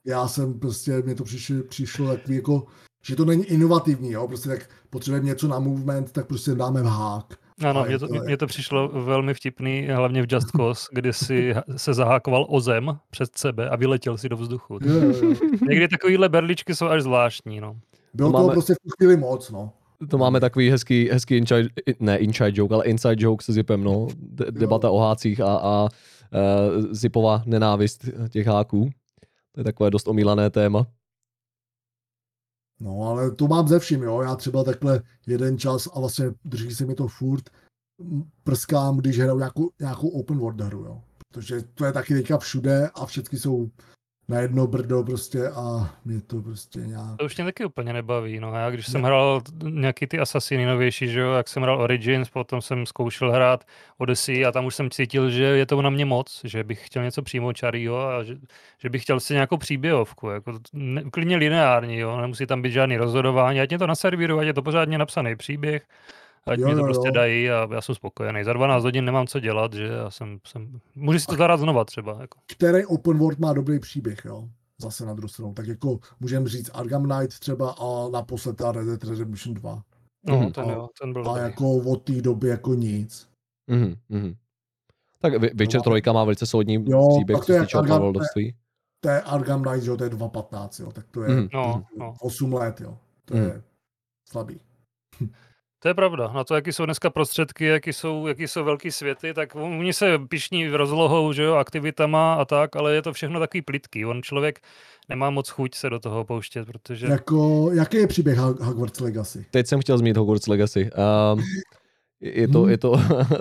[0.04, 2.66] já jsem prostě, mě to přišlo, přišlo takový jako,
[3.02, 6.86] že to není inovativní, jo, prostě tak potřebujeme něco na movement, tak prostě dáme v
[6.86, 7.34] hák.
[7.64, 11.12] Ano, mně to, to je- mně to přišlo velmi vtipný, hlavně v Just Cause, kdy
[11.12, 14.78] si se zahákoval o zem před sebe a vyletěl si do vzduchu.
[14.82, 15.34] Jo, jo, jo.
[15.68, 17.76] Někdy takovýhle berličky jsou až zvláštní, no.
[18.14, 19.72] Bylo To to máme- prostě v tu chvíli moc, no.
[20.08, 21.68] To máme takový hezký, hezký inside,
[22.00, 24.08] ne inside joke, ale inside joke se Zipem, no.
[24.16, 28.90] De- debata o hácích a, a uh, Zipova nenávist těch háků.
[29.52, 30.86] To je takové dost omílané téma.
[32.80, 34.20] No, ale to mám ze vším, jo.
[34.20, 37.50] Já třeba takhle jeden čas a vlastně drží se mi to furt,
[38.42, 41.02] prskám, když hraju nějakou, nějakou open world hru, jo.
[41.32, 43.70] Protože to je taky teďka všude a všechny jsou
[44.30, 47.16] na jedno brdo prostě a mě to prostě nějak...
[47.18, 48.40] To už mě taky úplně nebaví.
[48.40, 48.54] No.
[48.54, 52.30] Já když jsem hrál t- nějaký ty Assassiny novější, že jo, jak jsem hrál Origins,
[52.30, 53.64] potom jsem zkoušel hrát
[53.98, 57.02] Odyssey a tam už jsem cítil, že je to na mě moc, že bych chtěl
[57.02, 58.36] něco přímo čarýho a že,
[58.78, 62.96] že bych chtěl si nějakou příběhovku, jako ne, klidně lineární, jo, nemusí tam být žádný
[62.96, 65.82] rozhodování, ať mě to naservírují, ať je to pořádně napsaný příběh,
[66.46, 67.12] ať Jo, mi to jo, prostě jo.
[67.12, 68.44] dají a já jsem spokojený.
[68.44, 71.84] Za 12 hodin nemám co dělat, že já jsem, jsem můžu si to zahrát znova
[71.84, 72.18] třeba.
[72.20, 72.38] Jako.
[72.52, 74.48] Který open world má dobrý příběh, jo.
[74.82, 75.54] Zase na druhou stranu.
[75.54, 79.82] Tak jako můžeme říct Arkham Knight třeba a naposled ta Red Dead Redemption 2.
[80.26, 80.52] No, Mhm.
[80.52, 81.42] ten, jo, ten byl A dobrý.
[81.42, 83.28] jako od té doby jako nic.
[83.70, 84.34] Mhm, mhm.
[85.22, 85.92] Tak Witcher No.
[85.92, 88.54] 3 má velice soudní Jo, příběh, co to se je týče worldovství.
[89.00, 90.92] To je Arkham Knight, jo, to je 2.15, jo.
[90.92, 91.84] Tak to je Mhm, No, mhm.
[91.98, 92.14] no.
[92.20, 92.98] 8 let, jo.
[93.24, 93.44] To Mhm.
[93.44, 93.62] je
[94.28, 94.60] slabý.
[95.82, 96.30] To je pravda.
[96.34, 100.18] Na to, jaký jsou dneska prostředky, jaký jsou, jaký jsou velký světy, tak oni se
[100.18, 104.04] pišní rozlohou, že jo, aktivitama a tak, ale je to všechno takový plitký.
[104.06, 104.60] On člověk
[105.08, 107.06] nemá moc chuť se do toho pouštět, protože...
[107.06, 109.46] Jako, jaký je příběh Hog- Hogwarts Legacy?
[109.50, 110.90] Teď jsem chtěl zmínit Hogwarts Legacy.
[111.34, 111.42] Um,
[112.20, 112.70] je to, Hmm.
[112.70, 112.96] je to,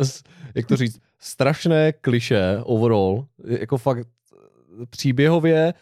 [0.55, 3.25] jak to říct, strašné kliše overall.
[3.45, 4.07] Jako fakt
[4.89, 5.73] příběhově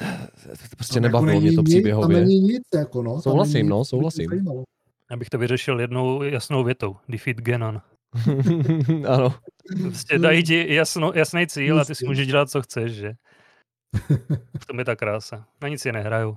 [0.76, 2.16] prostě Tam nebavilo jako mě to příběhově.
[2.16, 3.22] Tam není nic, jako no.
[3.22, 4.30] Souhlasím, no, souhlasím.
[5.12, 5.18] Zajímalo.
[5.18, 6.96] Abych to vyřešil jednou jasnou větou.
[7.08, 7.80] Defeat Genon.
[9.08, 9.34] ano.
[9.82, 13.12] Prostě dají ti jasno, jasný cíl a ty si můžeš dělat, co chceš, že?
[14.58, 15.46] V tom je ta krása.
[15.62, 16.36] Na nic je nehraju.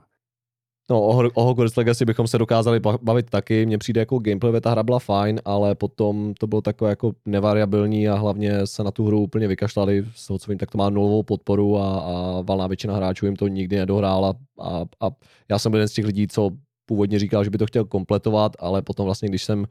[0.90, 3.66] No, o, o Hogwarts Legacy bychom se dokázali ba- bavit taky.
[3.66, 8.10] Mně přijde jako gameplay ta hra byla fajn, ale potom to bylo takové jako nevariabilní
[8.10, 10.06] a hlavně se na tu hru úplně vykašlali.
[10.16, 13.36] Z toho, co vím, tak to má nulovou podporu a, a valná většina hráčů jim
[13.36, 14.34] to nikdy nedohrála.
[14.62, 15.10] A, a
[15.50, 16.52] já jsem byl jeden z těch lidí, co
[16.86, 19.66] původně říkal, že by to chtěl kompletovat, ale potom vlastně, když jsem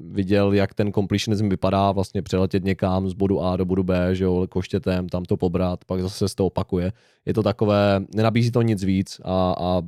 [0.00, 4.24] viděl, jak ten completionism vypadá, vlastně přeletět někam z bodu A do bodu B, že
[4.24, 6.92] jo, koštětem, tam to pobrat, pak zase se to opakuje.
[7.26, 9.82] Je to takové, nenabízí to nic víc a, a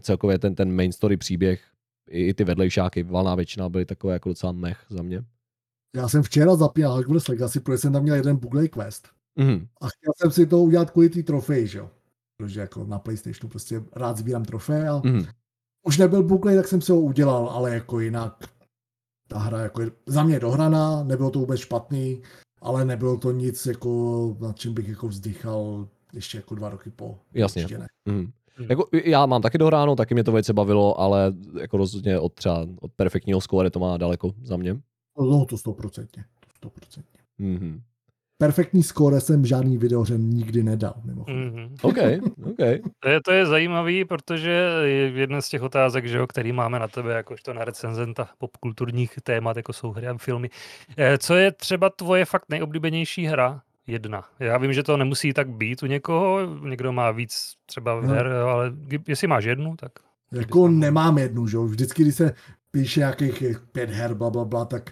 [0.00, 1.62] celkově ten, ten main story příběh,
[2.10, 5.24] i, i ty vedlejšáky, valná většina byly takové jako docela mech za mě.
[5.96, 9.08] Já jsem včera zapínal Hogwarts Legacy, protože jsem tam měl jeden Google Quest.
[9.36, 9.66] Mm.
[9.80, 11.90] A chtěl jsem si to udělat kvůli té trofeji, že jo.
[12.36, 15.24] Protože jako na PlayStationu prostě rád sbírám trofeje a Mm.
[15.82, 18.48] Už nebyl Buklej, tak jsem si ho udělal, ale jako jinak
[19.28, 22.22] ta hra jako je za mě dohraná, nebylo to vůbec špatný,
[22.60, 27.18] ale nebylo to nic, jako, nad čím bych jako vzdychal ještě jako dva roky po.
[27.34, 27.62] Jasně.
[27.62, 27.86] Určitě ne.
[28.08, 28.32] Mm.
[28.56, 28.66] Hmm.
[28.70, 32.66] Jako, já mám taky dohráno, taky mě to velice bavilo, ale jako rozhodně od třeba
[32.80, 34.76] od perfektního score to má daleko za mě.
[35.18, 36.24] No to stoprocentně.
[36.40, 37.20] To stoprocentně.
[37.40, 37.80] Mm-hmm.
[38.38, 40.94] Perfektní skóre jsem žádný videohře nikdy nedal.
[41.26, 41.74] Mhm.
[41.82, 41.96] OK,
[42.44, 42.56] OK.
[43.00, 44.50] To je, to je zajímavý, protože
[44.84, 49.14] je jedna z těch otázek, že jo, který máme na tebe jakožto na recenzenta popkulturních
[49.22, 50.50] témat, jako jsou hry a filmy.
[50.96, 53.62] Eh, Co je třeba tvoje fakt nejoblíbenější hra?
[53.86, 54.22] Jedna.
[54.38, 58.08] Já vím, že to nemusí tak být u někoho, někdo má víc třeba No.
[58.08, 58.72] her, ale
[59.08, 59.92] jestli máš jednu, tak
[60.32, 61.64] Jako nemám jednu, že jo.
[61.64, 62.34] Vždycky, když se
[62.70, 63.42] píše nějakých
[63.72, 64.90] pět her, bla, bla, bla, tak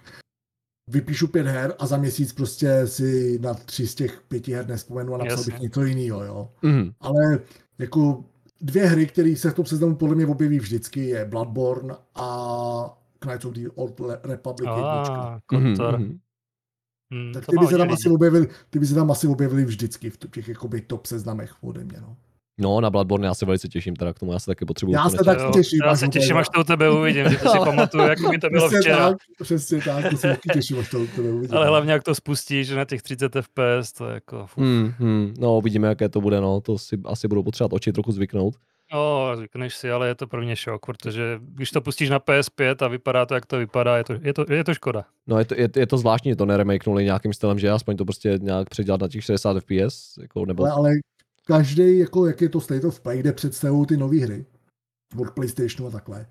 [0.91, 5.15] vypíšu pět her a za měsíc prostě si na tři z těch pěti her nespomenu
[5.15, 5.53] a napsal Jasně.
[5.53, 6.51] bych něco jiného, jo.
[6.63, 6.91] Mm.
[7.01, 7.39] Ale
[7.79, 8.25] jako
[8.61, 13.45] dvě hry, které se v tom seznamu podle mě objeví vždycky, je Bloodborne a Knights
[13.45, 15.15] of the Old Republic jednička.
[15.15, 16.19] a Mm-hmm.
[17.13, 19.65] Hmm, Tak to ty by, se tam asi objevili, ty by se tam asi objevili
[19.65, 22.17] vždycky v těch jakoby top seznamech ode mě, no.
[22.61, 25.11] No, na Bloodborne já se velice těším teda k tomu, já se taky potřebuji Já
[25.11, 27.29] se konečně- tak Jo, těším, Já až se to těším, až to u tebe uvidím,
[27.31, 29.09] že to si pamatuju, jak by to bylo Přesně včera.
[29.09, 31.57] tak, přesně tak, to se taky těším, až to, to uvidím.
[31.57, 34.47] Ale hlavně, jak to spustíš na těch 30 FPS, to je jako...
[34.47, 34.59] Fuf.
[34.65, 38.13] Hmm, hmm, no, uvidíme, jaké to bude, no, to si asi budou potřebovat oči trochu
[38.13, 38.55] zvyknout.
[38.93, 42.85] No, zvykneš si, ale je to pro mě šok, protože když to pustíš na PS5
[42.85, 45.05] a vypadá to, jak to vypadá, je to, je to, je to škoda.
[45.27, 48.05] No, je to, je, je to zvláštní, že to neremakenuli nějakým stylem, že aspoň to
[48.05, 50.65] prostě nějak předělat na těch 60 FPS, jako, nebo...
[50.65, 50.91] Ale, ale
[51.51, 54.47] každý, jako jak je to State of Play, kde představují ty nové hry
[55.17, 56.27] od PlayStationu a takhle,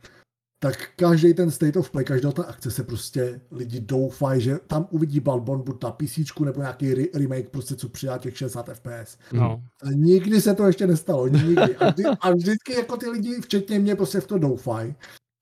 [0.61, 4.87] tak každý ten State of Play, každá ta akce se prostě lidi doufají, že tam
[4.91, 9.17] uvidí Bloodborne buď na PC nebo nějaký re- remake, prostě co přidá těch 60 FPS.
[9.33, 9.63] No.
[9.83, 11.75] A nikdy se to ještě nestalo, nikdy.
[11.75, 14.95] A, vždy, a vždycky jako ty lidi, včetně mě, prostě v to doufají.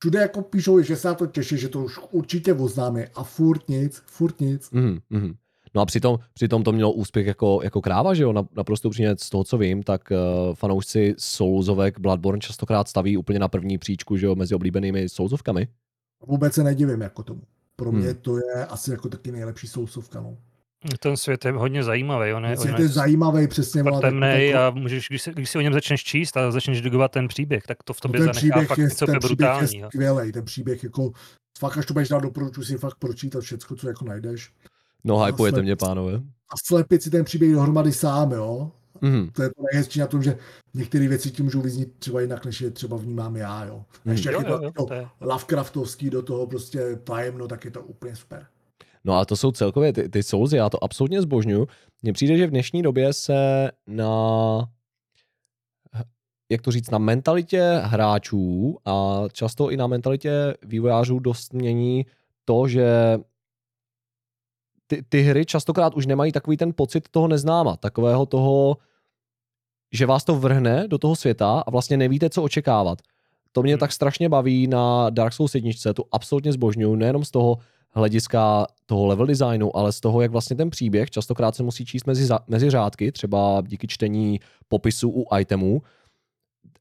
[0.03, 3.69] Všude jako píšou, že se na to těší, že to už určitě oznámí a furt
[3.69, 4.71] nic, furt nic.
[4.71, 5.33] Mm, mm.
[5.75, 9.15] No a přitom, přitom to mělo úspěch jako, jako kráva, že jo, Na- naprosto upřímně
[9.19, 14.17] z toho, co vím, tak uh, fanoušci Soulsovek Bloodborne častokrát staví úplně na první příčku,
[14.17, 15.67] že jo, mezi oblíbenými Soulsovkami.
[16.27, 17.41] Vůbec se nedivím jako tomu.
[17.75, 18.15] Pro mě Hmm.
[18.21, 20.21] to je asi jako taky nejlepší sousovka.
[20.21, 20.38] No.
[20.99, 23.80] Ten svět je hodně zajímavý, on je, Je, on je zajímavý, přesně.
[23.80, 27.27] jako- a můžeš, když, si, když si o něm začneš číst a začneš digovat ten
[27.27, 29.77] příběh, tak to v tobě ten zanechá fakt je, něco ten je brutální.
[29.80, 29.88] jo.
[29.93, 30.32] skvělý.
[30.32, 31.12] Ten příběh jako,
[31.60, 34.51] fakt až to budeš dát doporučuji si fakt pročítat všechno, co jako najdeš.
[35.07, 36.13] No, A hypujete mě, pánové.
[36.49, 38.71] A slepit si ten příběh dohromady sám, jo.
[39.01, 39.29] Mm.
[39.29, 40.37] To je to nejhezčí na tom, že
[40.73, 43.83] některé věci ti můžou vyznít třeba jinak, než je třeba vnímám já, jo.
[43.93, 44.11] A Hmm.
[44.11, 45.07] ještě Jo, jak jo, je jo, to, to je.
[45.19, 48.45] to Lovecraftovský do toho prostě tajemno, tak je to úplně super.
[49.03, 51.67] No a to jsou celkově ty, ty Soulsy, já to absolutně zbožňuju.
[52.01, 54.09] Mně přijde, že v dnešní době se na
[56.51, 62.05] jak to říct, na mentalitě hráčů a často i na mentalitě vývojářů dost mění
[62.45, 63.17] to, že
[64.88, 68.78] ty, ty hry častokrát už nemají takový ten pocit toho neznáma, takového toho,
[69.93, 73.00] že vás to vrhne do toho světa a vlastně nevíte, co očekávat.
[73.52, 73.80] To mě Hmm.
[73.80, 77.58] tak strašně baví na Dark Souls 1, tu absolutně zbožňuju, nejenom z toho
[77.89, 82.06] hlediska toho level designu, ale z toho, jak vlastně ten příběh častokrát se musí číst
[82.08, 85.82] mezi, za- mezi řádky, třeba díky čtení popisu u itemů.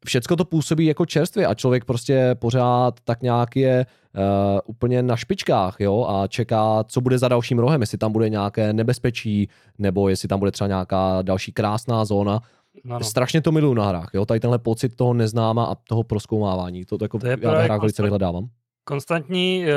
[0.04, 4.22] Všecko to působí jako čerstvě a člověk prostě pořád tak nějak je uh,
[4.64, 8.72] úplně na špičkách jo, a čeká, co bude za dalším rohem, jestli tam bude nějaké
[8.72, 12.32] nebezpečí, nebo jestli tam bude třeba nějaká další krásná zóna.
[12.32, 12.40] No,
[12.84, 12.98] No.
[12.98, 13.04] no.
[13.04, 16.98] Strašně to miluju na hrách, jo, tady tenhle pocit toho neznáma a toho proskoumávání, to,
[16.98, 18.46] to jako To je já právě hrách velice vyhledávám.
[18.84, 19.74] konstantní eh,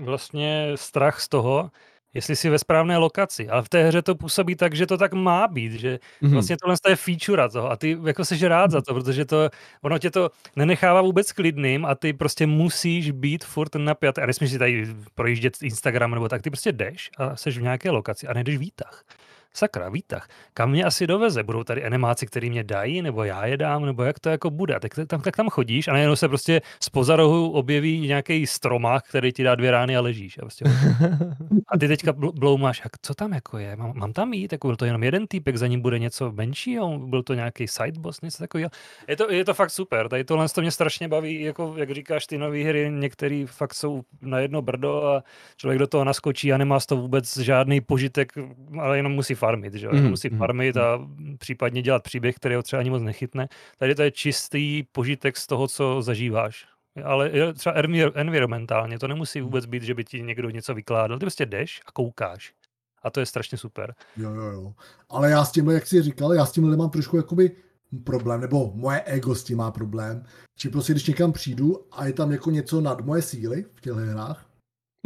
[0.00, 1.70] vlastně strach z toho,
[2.16, 3.48] jestli jsi ve správné lokaci.
[3.48, 6.32] Ale v té hře to působí tak, že to tak má být, že Mhm.
[6.32, 9.50] vlastně tohle je feature toho a ty jako seš rád za to, protože to,
[9.82, 14.20] ono tě to nenechává vůbec klidným a ty prostě musíš být furt napjatý.
[14.20, 17.90] A nesmíš si tady projíždět Instagram nebo tak, ty prostě jdeš a seš v nějaké
[17.90, 19.04] lokaci a nejdeš výtah.
[19.56, 20.28] Sakra, výtah.
[20.54, 21.42] Kam mě asi doveze?
[21.42, 24.80] Budou tady animáci, který mě dají, nebo já je dám, nebo jak to jako bude?
[24.80, 26.60] Tak tam, tak tam chodíš a najednou se prostě
[27.02, 30.38] z rohu objeví nějaký stromák, který ti dá dvě rány a ležíš.
[30.38, 30.64] A, prostě,
[31.68, 33.76] a ty teďka bl- bloumáš, jak co tam jako je?
[33.76, 34.52] Mám, mám tam jít?
[34.52, 36.98] Jako byl to jenom jeden týpek, za ním bude něco menšího?
[36.98, 38.70] Byl to nějaký sideboss, něco takového?
[39.08, 40.08] Je to, je to fakt super.
[40.08, 44.02] Tady tohle to mě strašně baví, jako jak říkáš, ty nové hry, některé fakt jsou
[44.20, 45.22] na jedno brdo a
[45.56, 48.32] člověk do toho naskočí a nemá z toho vůbec žádný požitek,
[48.80, 49.94] ale jenom musí farmit, že jo?
[49.94, 53.48] Jenom musí mhm, farmit a případně dělat příběh, který ho třeba ani moc nechytne.
[53.78, 56.66] Tady to je čistý požitek z toho, co zažíváš.
[57.04, 61.18] Ale třeba envir- environmentálně, to nemusí vůbec být, že by ti někdo něco vykládal.
[61.18, 62.52] Ty prostě jdeš a koukáš.
[63.02, 63.94] A to je strašně super.
[64.16, 64.72] Jo, jo, jo.
[65.08, 67.50] Ale já s tímhle, jak jsi říkal, já s tímhle mám trošku jakoby
[68.04, 70.24] problém, nebo moje ego s tím má problém.
[70.58, 73.92] Či prostě, když někam přijdu a je tam jako něco nad moje síly v těch
[73.92, 74.45] hrách,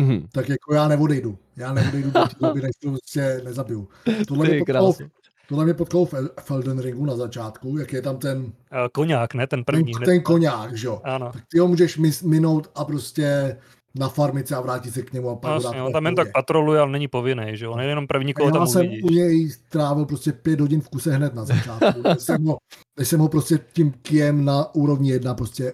[0.01, 0.27] Mhm.
[0.33, 1.39] tak jako já neodejdu.
[1.57, 3.89] Já neodejdu do té doby, než to prostě nezabiju.
[4.29, 5.11] Tohle mě, Ty potkalo, krásu.
[5.49, 8.89] tohle mě potkalo v El- v Elden Ringu na začátku, jak je tam ten, A
[8.89, 9.47] Koňák, ne?
[9.47, 9.93] Ten ten, první.
[9.97, 10.07] hned.
[10.07, 11.01] ten koňák, že jo.
[11.05, 11.31] Ano.
[11.33, 13.57] Tak ty ho můžeš mis, minout a prostě
[13.95, 16.29] na farmice a vrátit se k němu a pak No, jasně, on tam jen tak
[16.35, 17.73] patroluje, ale není povinný, že jo?
[17.73, 19.03] On je jenom první, koho já tam jsem uvidíš.
[19.05, 22.03] u něj strávil prostě pět hodin v kuse hned na začátku.
[22.09, 22.57] než, jsem ho,
[22.99, 25.73] než jsem ho prostě tím kiem na úrovni jedna prostě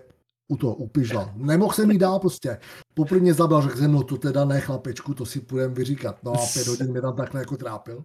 [0.49, 1.33] u toho upižlal.
[1.37, 2.59] Nemohl jsem jí dál prostě.
[2.95, 6.25] Poprvé zabral, řekl jsem, no to teda ne chlapečku, to si půjdem vyříkat.
[6.25, 8.05] No a pět hodin mě tam takhle jako trápil.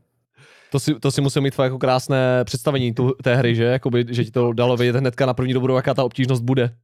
[0.72, 3.64] To si, to si musel mít fakt jako krásné představení tu, té hry, že?
[3.64, 6.76] Jakoby, že ti to dalo vědět hnedka na první dobrou, jaká ta obtížnost bude.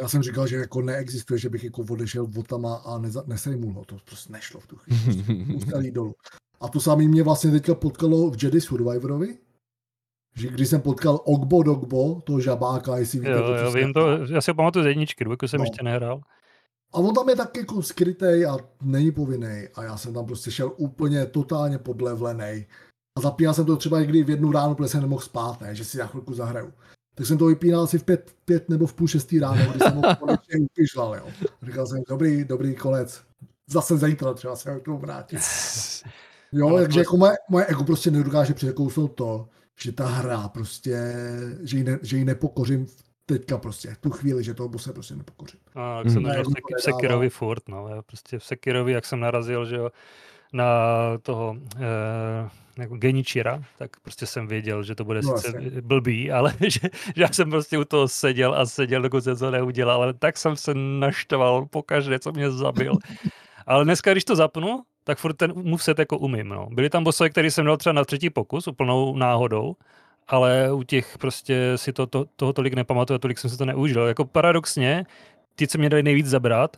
[0.00, 3.84] Já jsem říkal, že jako neexistuje, že bych jako odešel votama a neza, nesejmul ho.
[3.84, 5.24] To prostě nešlo v tu chvíli.
[5.44, 6.14] Prostě dolů.
[6.60, 9.38] A to samé mě vlastně teďka potkalo v Jedi Survivorovi,
[10.36, 14.08] že když jsem potkal Ogbo Dogbo, toho žabáka, jestli víte, Jo, to, jo, vím to,
[14.34, 15.64] já si ho pamatuju z jedničky, dvojku jsem No.
[15.64, 16.20] ještě nehrál.
[16.92, 19.68] A on tam je tak jako skrytej a není povinný.
[19.74, 22.66] A já jsem tam prostě šel úplně totálně podlevlený.
[23.18, 25.74] A zapínal jsem to třeba i kdy v jednu ráno, protože jsem nemohl spát, ne,
[25.74, 26.72] že si na chvilku zahraju.
[27.14, 29.96] Tak jsem to vypínal asi v pět, pět nebo v půl šestý ráno, když jsem
[29.96, 31.26] ho konečně upižlal, jo.
[31.62, 33.22] Říkal jsem, dobrý, dobrý konec.
[33.70, 35.40] Zase zítra třeba se k tomu vrátit.
[36.52, 39.48] Jo, Ale takže jako moje, moje ego prostě nedokáže překousnout to,
[39.80, 41.12] že ta hra prostě,
[41.62, 42.86] že ji, ne, že ji nepokořím
[43.26, 45.60] teďka prostě, v tu chvíli, že toho se prostě nepokořím.
[45.74, 46.82] A jak jsem narazil Ne, v Sek- v.
[46.82, 47.88] Sekirovi furt, no.
[47.88, 49.90] Já prostě v Sekirovi, jak jsem narazil, že jo,
[50.52, 50.66] na
[51.22, 55.80] toho eh, jako Genichira, tak prostě jsem věděl, že to bude No, sice jasně.
[55.82, 56.80] blbý, ale že,
[57.16, 60.36] že já jsem prostě u toho seděl a seděl, dokud jsem to neudělal, ale tak
[60.36, 62.92] jsem se naštval po každé, co mě zabil.
[63.66, 66.68] ale dneska, když to zapnu, tak furt ten moveset jako umím, no.
[66.70, 69.76] Byly tam bossové, který jsem dal třeba na třetí pokus, úplnou náhodou,
[70.28, 74.06] ale u těch prostě si to, to, toho tolik nepamatuju, tolik jsem si to neužil.
[74.06, 75.06] Jako paradoxně,
[75.54, 76.76] ty, co mě dali nejvíc zabrat,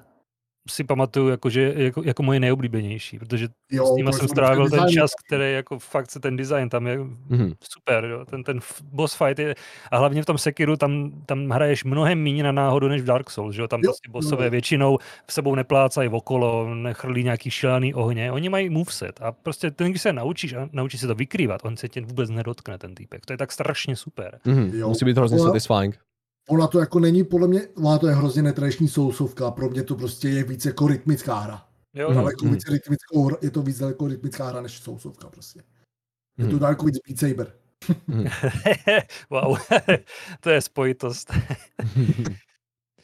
[0.68, 4.70] si pamatuju jako, že, jako, jako moje nejoblíbenější, protože Jo, s nima to jsem strávil
[4.70, 4.94] ten designy.
[4.94, 6.98] čas, který jako fakt se ten design tam je
[7.28, 7.52] Mhm.
[7.72, 8.24] super, jo.
[8.24, 8.60] Ten, ten
[8.92, 9.54] boss fight je,
[9.90, 13.30] a hlavně v tom Sekiru tam, tam hraješ mnohem méně na náhodu než v Dark
[13.30, 13.68] Souls, že jo.
[13.68, 14.50] Tam Jo, prostě bossové jo.
[14.50, 19.90] většinou v sebou neplácají okolo, nechrlí nějaký šílený ohně, oni mají moveset a prostě ten,
[19.90, 23.26] když se naučíš a naučíš se to vykrývat, on se tě vůbec nedotkne ten týpek.
[23.26, 24.38] To je tak strašně super.
[24.44, 24.70] Mhm.
[24.74, 24.88] Jo.
[24.88, 25.98] Musí být hrozně satisfying.
[26.48, 29.94] Ona to jako není, podle mě, ona to je hrozně netradiční sousovka, pro mě to
[29.96, 31.64] prostě je víc jako rytmická hra.
[31.94, 32.14] Jo, no.
[32.14, 35.62] Daleko víc rytmickou, hra- je to víc daleko rytmická hra než sousovka prostě.
[36.38, 36.58] Je to Mhm.
[36.58, 37.52] daleko víc Beat Saber.
[39.30, 39.56] wow,
[40.40, 41.32] to je spojitost.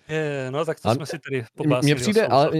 [0.08, 2.50] Je, no tak to A jsme si tady Mně pobásili o přijde, ale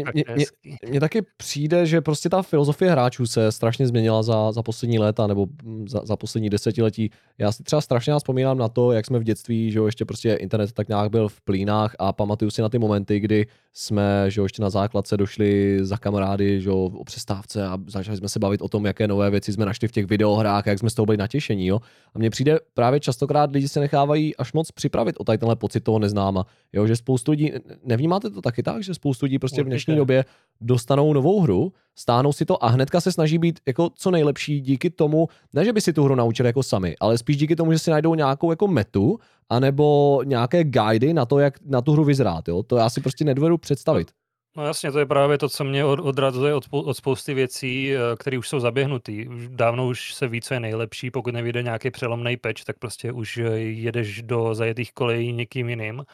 [0.89, 5.27] mně taky přijde, že prostě ta filozofie hráčů se strašně změnila za, za poslední léta
[5.27, 7.11] nebo mm, za, za poslední desetiletí.
[7.39, 10.35] Já si třeba strašně vzpomínám na to, jak jsme v dětství, že jo, ještě prostě
[10.35, 14.41] internet tak nějak byl v plínách a pamatuju si na ty momenty, kdy jsme, že
[14.41, 18.39] jo, ještě na základce došli za kamarády, že jo, o přestávce a začali jsme se
[18.39, 20.95] bavit o tom, jaké nové věci jsme našli v těch videohrách a jak jsme z
[20.95, 21.81] toho byli natěšení, jo.
[22.15, 25.81] A mně přijde právě častokrát lidi se nechávají až moc připravit o tady tenhle pocit
[25.81, 26.47] toho neznáma.
[26.73, 27.44] Jo, že spoustu lidí,
[27.85, 29.99] nevnímáte to taky tak, že spoustu lidí prostě v dnešní Určitě.
[29.99, 30.25] době
[30.61, 34.91] dostanou novou hru, stáhnou si to a hnedka se snaží být jako co nejlepší díky
[34.91, 37.79] tomu, ne že by si tu hru naučili jako sami, ale spíš díky tomu, že
[37.79, 39.19] si najdou nějakou jako metu,
[39.49, 42.63] anebo nějaké guidy na to, jak na tu hru vyzrát, jo.
[42.63, 44.11] To já si prostě nedovedu představit.
[44.57, 47.99] No jasně, to je právě to, co mě od, odrazuje od, od spousty věcí, eh,
[48.19, 49.29] které už jsou zaběhnutý.
[49.29, 53.13] Už Dávno už se ví, co je nejlepší, pokud nevyjde nějaký přelomný patch, tak prostě
[53.13, 56.05] už eh, jedeš do zajetých kolejí někým jiným.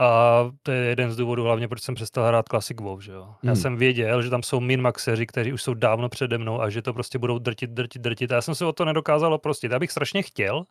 [0.00, 3.26] A to je jeden z důvodů hlavně, proč jsem přestal hrát Classic WoW, že jo.
[3.42, 3.56] Já Hmm.
[3.62, 6.92] jsem věděl, že tam jsou minmaxeři, kteří už jsou dávno přede mnou a že to
[6.92, 8.32] prostě budou drtit, drtit, drtit.
[8.32, 9.72] A já jsem se o to nedokázal oprostit.
[9.72, 10.64] Já bych strašně chtěl,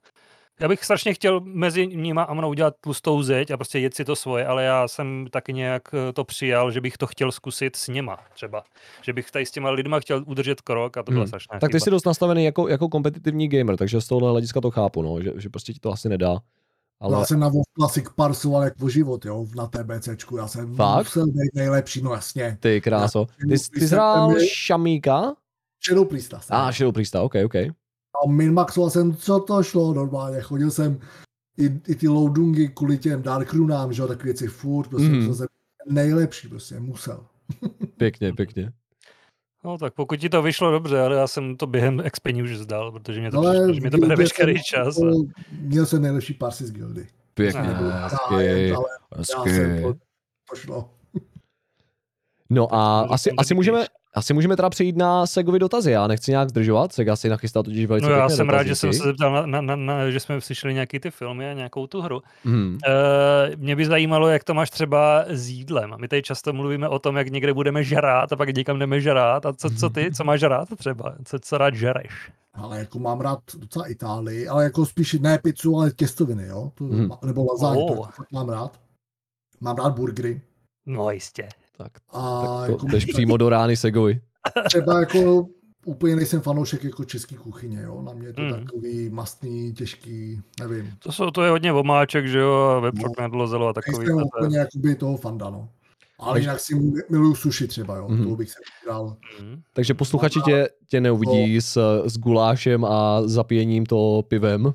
[0.59, 4.05] já bych strašně chtěl mezi nima a mnou udělat tlustou zeď a prostě jet si
[4.05, 7.75] to svoje, ale já jsem taky nějak eh, to přijal, že bych to chtěl zkusit
[7.75, 8.63] s něma třeba.
[9.01, 11.27] Že bych tady s těma lidma chtěl udržet krok a to byla Hmm.
[11.27, 11.83] strašná Tak ty chyba.
[11.83, 15.31] jsi dost nastavený jako, jako kompetitivní gamer, takže z tohohle hlediska to chápu, no, že,
[15.35, 16.37] že prostě ti to asi nedá.
[17.01, 20.37] Ale Já jsem na WoW Classic parsoval jak o život, jo, na TBCčku.
[20.37, 21.05] Já jsem Fakt?
[21.05, 22.57] musel být nejlepší, no jasně.
[22.59, 23.25] ty kráso.
[23.25, 25.35] Ty, ty hrál byl- Šamíka?
[25.87, 26.39] Shadow Priesta.
[26.39, 26.57] jsem.
[26.57, 27.55] Ah, Shadow Priesta, ok, ok.
[27.55, 30.41] A minmaxoval jsem, co to šlo normálně.
[30.41, 30.99] Chodil jsem
[31.57, 35.35] i, i ty loadungy kvůli těm Dark Runám, že jo, takové věci furt, prostě mm.
[35.35, 35.47] jsem
[35.89, 37.25] nejlepší, prostě musel.
[37.97, 38.73] Pěkně, pěkně.
[39.63, 42.91] No tak pokud ti to vyšlo dobře, ale já jsem to během expení už zdal,
[42.91, 44.97] protože mě to, Ale přišlo, že mi to bere veškerý jsem čas.
[44.97, 45.43] jako- A...
[45.51, 47.07] Měl jsem nejlepší pasy z Guildy.
[47.33, 48.85] Pěkně, hezky, ale
[49.17, 49.81] já jsem hezky.
[49.83, 49.93] to,
[50.49, 50.89] to šlo.
[52.49, 53.85] No a asi, asi, že můžeme.
[54.13, 55.91] Asi můžeme teda přejít na Segovi dotazy.
[55.91, 58.93] Já nechci nějak zdržovat, Sega si nachystal totiž velice No já jsem rád, že jsem
[58.93, 62.01] se zeptal, na, na, na, na, že jsme slyšeli nějaký ty filmy a nějakou tu
[62.01, 62.21] hru.
[62.43, 62.77] Hmm.
[62.87, 65.95] Uh, mě by zajímalo, jak to máš třeba s jídlem.
[65.99, 69.45] My tady často mluvíme o tom, jak někde budeme žrát a pak někam jdeme žrát.
[69.45, 71.15] A co, co ty, co máš žrát třeba?
[71.25, 72.31] Co, co rád žereš?
[72.53, 76.71] Ale jako mám rád docela Itálii, ale jako spíš ne pizzu, ale těstoviny, jo?
[76.75, 77.09] To, Mhm.
[77.25, 78.07] Nebo lazáň, Oh.
[78.07, 78.79] to mám rád.
[79.61, 80.41] Mám rád burgery.
[80.85, 81.49] No jistě.
[81.83, 84.21] Tak, A tak to jako jdeš přímo do rány Segovi.
[84.67, 85.45] třeba jako
[85.85, 88.01] úplně nejsem fanoušek jako český kuchyně, jo?
[88.01, 88.51] Na mě je to Mm.
[88.53, 90.93] takový mastný, těžký, nevím.
[90.99, 93.23] To, jsou, to je hodně vomáček, že jo, a vepřok no.
[93.23, 93.97] nedlozelo a takový.
[93.97, 95.69] Nejsem to je- úplně jakoby toho fanda, no.
[96.19, 96.75] Ale jinak si
[97.09, 98.07] miluju sushi třeba, jo.
[98.09, 98.29] Mhm.
[98.29, 99.15] To bych se dal.
[99.41, 99.61] Mhm.
[99.73, 104.73] Takže posluchači tě, tě neuvidí s, s gulášem a zapíjením to pivem.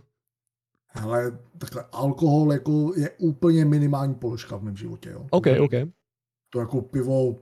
[1.03, 5.27] Ale takhle alkohol jako je úplně minimální položka v mém životě, jo.
[5.31, 5.47] OK.
[5.61, 5.73] OK.
[6.55, 7.37] To jako pivo,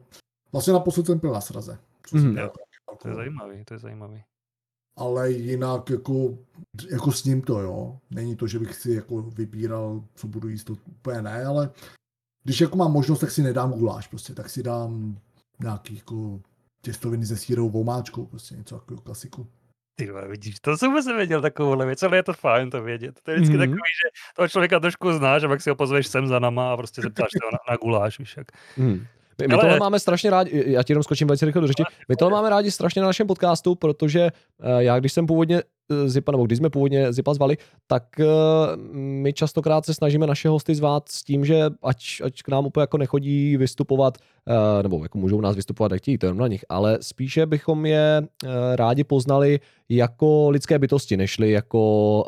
[0.52, 1.78] vlastně naposled jsem pil na sraze.
[2.06, 2.38] Co jsem Mhm.
[2.38, 2.50] Jo,
[3.02, 4.22] To je zajímavý, to je zajímavý.
[4.96, 6.38] ale jinak jako,
[6.90, 7.98] jako s ním to, jo.
[8.10, 11.70] Není to, že bych si jako vybíral, co budu jíst, to úplně ne, ale
[12.44, 15.18] když jako mám možnost, tak si nedám guláš prostě, tak si dám
[15.60, 16.40] nějaký jako
[16.82, 19.46] těstoviny se sírovou vomáčkou, prostě něco jako klasiku.
[19.94, 23.20] Ty vidíš, to jsem vůbec nevěděl takovouhle věc, ale je to fajn to vědět.
[23.22, 23.62] To je vždycky Mhm.
[23.62, 23.70] mm-hmm.
[23.70, 26.76] takový, že toho člověka trošku znáš a pak si ho pozveš sem za nama a
[26.76, 28.46] prostě zeptáš se ho na, na guláš, víš jak.
[28.76, 29.06] Hmm.
[29.40, 31.82] My, my Ale- tohle máme strašně rádi, já ti jenom skočím velice rychle do řeči,
[32.08, 34.30] my tohle máme rádi strašně na našem podcastu, protože eh,
[34.78, 37.56] já, když jsem původně eh, Zipa, nebo když jsme původně Zipa zvali,
[37.86, 38.26] tak eh,
[38.92, 42.82] my častokrát se snažíme naše hosty zvát s tím, že ať, ať k nám úplně
[42.82, 44.18] jako nechodí vystupovat,
[44.82, 47.86] nebo jako můžou nás vystupovat, jak chtějí, to je jenom na nich, ale spíše bychom
[47.86, 48.22] je
[48.74, 52.24] rádi poznali jako lidské bytosti, nežli jako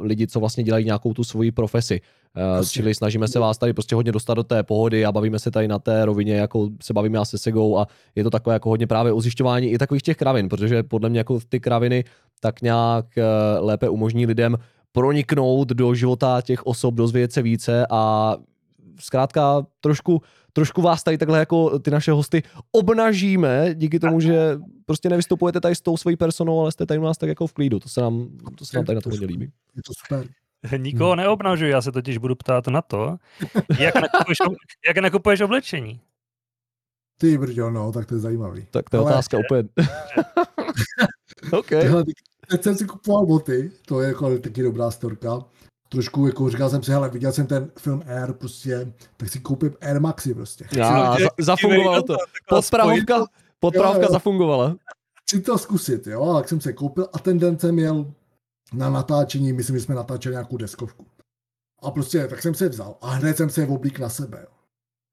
[0.00, 2.00] lidi, co vlastně dělají nějakou tu svoji profesi.
[2.36, 2.72] Uh, Jasně.
[2.72, 5.68] čili snažíme se vás tady prostě hodně dostat do té pohody a bavíme se tady
[5.68, 8.86] na té rovině, jako se bavíme já se Segou a je to takové jako hodně
[8.86, 12.04] právě o zjišťování i takových těch kravin, protože podle mě jako ty kraviny
[12.40, 14.56] tak nějak uh, lépe umožní lidem
[14.92, 18.34] proniknout do života těch osob, dozvědět se více a
[19.00, 20.22] zkrátka trošku,
[20.52, 25.74] trošku vás tady takhle jako ty naše hosty obnažíme díky tomu, že prostě nevystupujete tady
[25.74, 27.80] s tou svojí personou, ale jste tady u nás tak jako v klídu.
[27.80, 28.28] To se nám,
[28.58, 29.44] to se nám tady na to hodně líbí.
[29.76, 30.41] Je to super.
[30.76, 33.16] Nikoho neobnažuji, já se totiž budu ptát na to,
[33.78, 34.38] jak nakupuješ,
[34.86, 36.00] jak nakupuješ oblečení.
[37.18, 38.66] Ty brďo, no, tak to je zajímavý.
[38.70, 39.68] Tak to je Ale- otázka úplně.
[41.58, 41.70] OK.
[41.70, 42.04] Hele,
[42.48, 45.44] teď- jsem si kupoval boty, to je jako taky dobrá storka.
[45.88, 49.74] Trošku, jako říkal jsem si, hele, viděl jsem ten film Air, prostě, tak si koupím
[49.80, 50.64] Air Maxi prostě.
[50.76, 52.12] Já, za, zafungovalo to.
[52.12, 54.08] Jo, jo.
[54.10, 54.76] zafungovala.
[55.22, 58.12] Chci to zkusit, jo, a tak jsem se koupil a ten den jsem jel
[58.72, 61.06] na natáčení, myslím, že jsme natáčeli nějakou deskovku.
[61.82, 64.48] A prostě, tak jsem se vzal a hned jsem se oblík na sebe, jo.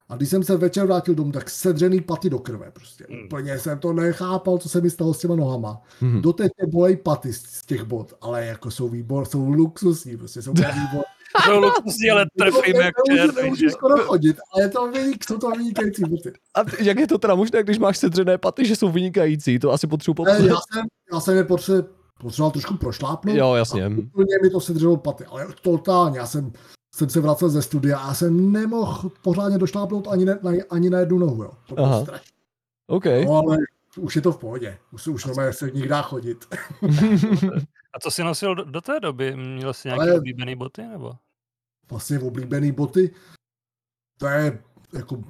[0.10, 3.06] A když jsem se večer vrátil domů, tak sedřený paty do krve prostě.
[3.10, 3.26] Hmm.
[3.26, 5.82] Úplně jsem to nechápal, co se mi stalo s těma nohama.
[6.02, 6.22] Mhm.
[6.22, 10.42] Doteď mě bolej paty z, z těch bod, ale jako jsou výbor, jsou luxusní, prostě
[10.42, 11.04] jsou výbor.
[11.46, 12.94] To luxusní, ale trefím jak
[13.36, 16.34] Nemůžu skoro chodit, ale je to vynik, jsou to vynikající boty.
[16.54, 19.60] A t- jak je to teda možné, když máš sedřené paty, že jsou vynikající?
[19.60, 20.40] To asi potřebuji popsat.
[20.40, 21.86] já jsem, já jsem je potře-
[22.20, 23.38] potřeboval trošku prošlápnout.
[23.38, 23.86] Jo, jasně.
[23.86, 26.20] A úplně mi to sedřelo paty, ale totálně.
[26.20, 26.54] Já jsem,
[26.96, 30.90] jsem se vracel ze studia a já jsem nemohl pořádně došlápnout ani, ne, na, ani
[30.90, 31.44] na jednu nohu.
[31.44, 31.52] Jo.
[31.68, 32.02] To bylo Aha.
[32.02, 32.32] strašné.
[32.88, 33.06] OK.
[33.26, 33.58] No, ale
[33.98, 34.78] už je to v pohodě.
[34.92, 36.46] Už, už normálně se v nich dá chodit.
[37.94, 39.36] A co jsi nosil do, do té doby?
[39.36, 41.14] Měl jsi nějaké Ale- oblíbené boty, nebo?
[41.90, 43.12] Vlastně oblíbený boty,
[44.20, 44.64] to je
[44.94, 45.24] jako,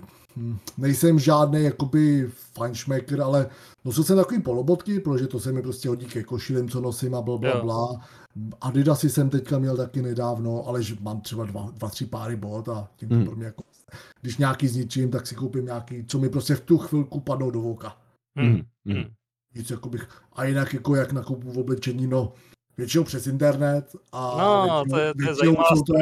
[0.78, 3.50] nejsem žádný jakoby fajnšmekr, ale
[3.86, 7.22] nosil jsem takový polobotky, protože to se mi prostě hodí ke košilem, co nosím a
[7.22, 7.64] bla, bla, Jo.
[7.64, 8.02] bla.
[8.62, 12.70] Adidasy jsem teďka měl taky nedávno, ale že mám třeba dva, dva tři páry bot
[12.70, 13.26] a tím to Hmm.
[13.26, 13.64] pro mě jako,
[14.22, 17.62] když nějaký zničím, tak si koupím nějaký, co mi prostě v tu chvilku padnou do
[17.62, 17.98] voka.
[18.36, 18.48] Hmm.
[18.50, 18.98] Mhm, mhm.
[18.98, 19.06] Hmm.
[19.56, 22.34] Nic jako bych, a jinak jako jak nakupu v oblečení, no
[22.78, 25.94] většinou přes internet a No, většinou, to je, to je většinou zajímavá jsou to,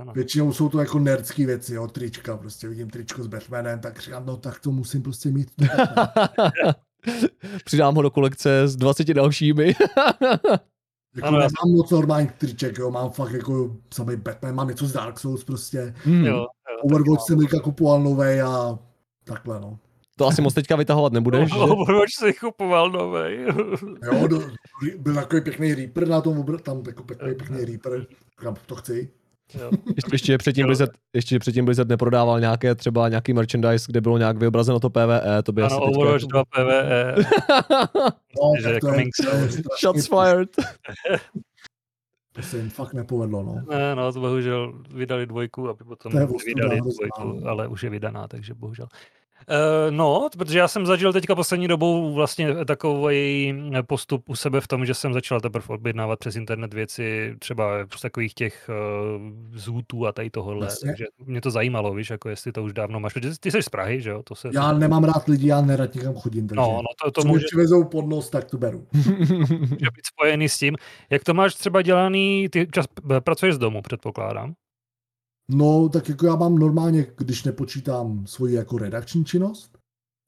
[0.00, 0.12] ano.
[0.12, 4.26] Většinou jsou to jako nerdský věci, jo, trička, prostě vidím tričko s Batmanem, tak říkám,
[4.26, 5.50] no tak to musím prostě mít.
[7.64, 9.66] Přidám ho do kolekce s 20 dalšími.
[11.16, 14.86] jako Ano, já nemám moc normálních triček, jo, mám fakt jako samý Batman, mám něco
[14.86, 15.94] z Dark Souls prostě.
[16.04, 16.24] Hmm.
[16.24, 16.46] Jo, jo,
[16.82, 18.78] Overwatch jsem teďka kupoval novej a
[19.24, 19.78] takhle, no.
[20.16, 21.58] To asi moc teďka vytahovat nebudeš, že?
[21.58, 23.46] Overwatch si kupoval novej.
[24.02, 24.40] Jo, do,
[24.98, 28.06] byl takový pěkný Reaper na tom, obr- tam jako pěkný, pěkný Reaper,
[28.40, 29.10] říkám, to chci.
[29.60, 29.70] Jo.
[29.96, 34.36] Ještě, ještě, předtím Blizzard, ještě předtím Blizzard neprodával nějaké třeba nějaký merchandise, kde bylo nějak
[34.36, 35.98] vyobrazeno to PvE, to by Ano, asi teďka...
[35.98, 37.14] Overwatch 2 PvE.
[38.42, 40.48] No, že tak to je, to je Shots fired.
[42.32, 43.76] To se jim fakt nepovedlo, no.
[43.76, 46.12] Ne, no, to bohužel vydali dvojku, aby potom
[46.46, 48.86] vydali dvojku, ale už je vydaná, takže bohužel.
[49.48, 53.54] Uh, no, protože já jsem zažil teďka poslední dobou vlastně takový
[53.86, 57.64] postup u sebe v tom, že jsem začal teprve objednávat přes internet věci třeba
[57.96, 60.90] z takových těch uh, zůtů a tady tohohle, Jasně.
[60.90, 63.68] takže mě to zajímalo, víš, jako jestli to už dávno máš, protože ty jsi z
[63.68, 64.48] Prahy, že jo, to se...
[64.54, 67.84] Já nemám rád lidi, já nerad někam chodím, takže no, no, to, to může, přivezou
[67.84, 68.86] pod nos, tak to beru.
[68.92, 70.76] může být spojený s tím.
[71.10, 72.86] Jak to máš třeba dělaný, ty čas
[73.24, 74.54] pracuješ z domu, předpokládám.
[75.48, 79.78] No, tak jako já mám normálně, když nepočítám svoji jako redakční činnost,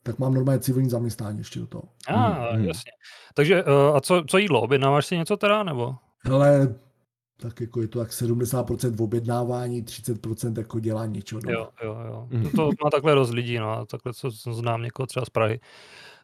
[0.02, 1.82] tak mám normálně civilní zaměstnání ještě do toho.
[2.08, 2.64] A, Hmm, ah, hmm.
[2.64, 2.92] jasně.
[3.34, 4.60] Takže, uh, a co, co jídlo?
[4.60, 5.94] Objednáváš si něco teda, nebo?
[6.30, 6.74] Ale
[7.36, 11.54] tak jako je to tak 70% v objednávání, 30% jako dělání něčeho doma.
[11.54, 12.28] Jo, jo, jo.
[12.30, 12.50] Mhm.
[12.50, 15.60] To má takhle dost lidí, no, a takhle, co co znám někoho třeba z Prahy,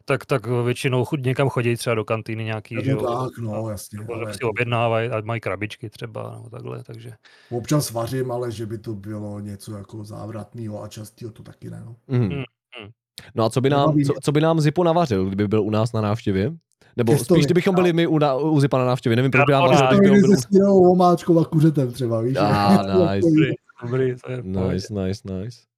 [0.05, 3.99] tak, tak většinou chud, někam chodí třeba do kantýny nějaký, že jo, tak, no, jasně.
[3.99, 7.11] nebo Ale si jako objednávají a mají krabičky třeba, nebo takhle, takže.
[7.51, 11.83] občas vařím, ale že by to bylo něco jako závratného a častého, to taky ne.
[11.85, 11.95] No.
[12.07, 12.29] Mhm.
[12.29, 12.89] Hmm.
[13.35, 15.93] No a co by, nám, co, co by nám Zipo navařil, kdyby byl u nás
[15.93, 16.53] na návštěvě?
[16.97, 17.39] Nebo Těstově.
[17.39, 19.15] spíš, kdybychom byli my u, na, u Zipa na návštěvě.
[19.15, 20.35] Nevím, proč by nám vařil, byl...
[20.35, 22.37] se skvělou omáčkou a kuřetem třeba, víš?
[22.39, 23.29] Ah, nice.
[23.29, 24.41] Dobrý, dobrý, to je.
[24.43, 25.70] Nice, nice, nice.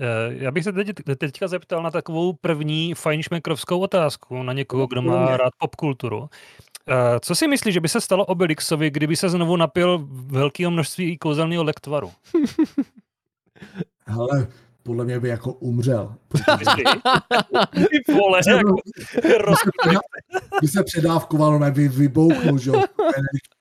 [0.00, 0.88] Eh, Já bych se teď,
[1.18, 6.28] teďka zeptal na takovou první fajnšmekrovskou otázku na někoho, kdo má rád popkulturu.
[6.88, 11.18] Eh, Co si myslíš, že by se stalo Obelixovi, kdyby se znovu napil velkého množství
[11.18, 12.10] kouzelného lektvaru?
[14.06, 14.48] Hele,
[14.82, 16.14] podle mě by jako umřel.
[16.58, 16.84] Myslíš?
[18.06, 18.76] Ty vole, jako
[19.38, 19.96] rozkutý.
[20.60, 22.82] By se předávkoval, ne, by vybouchnul, že jo?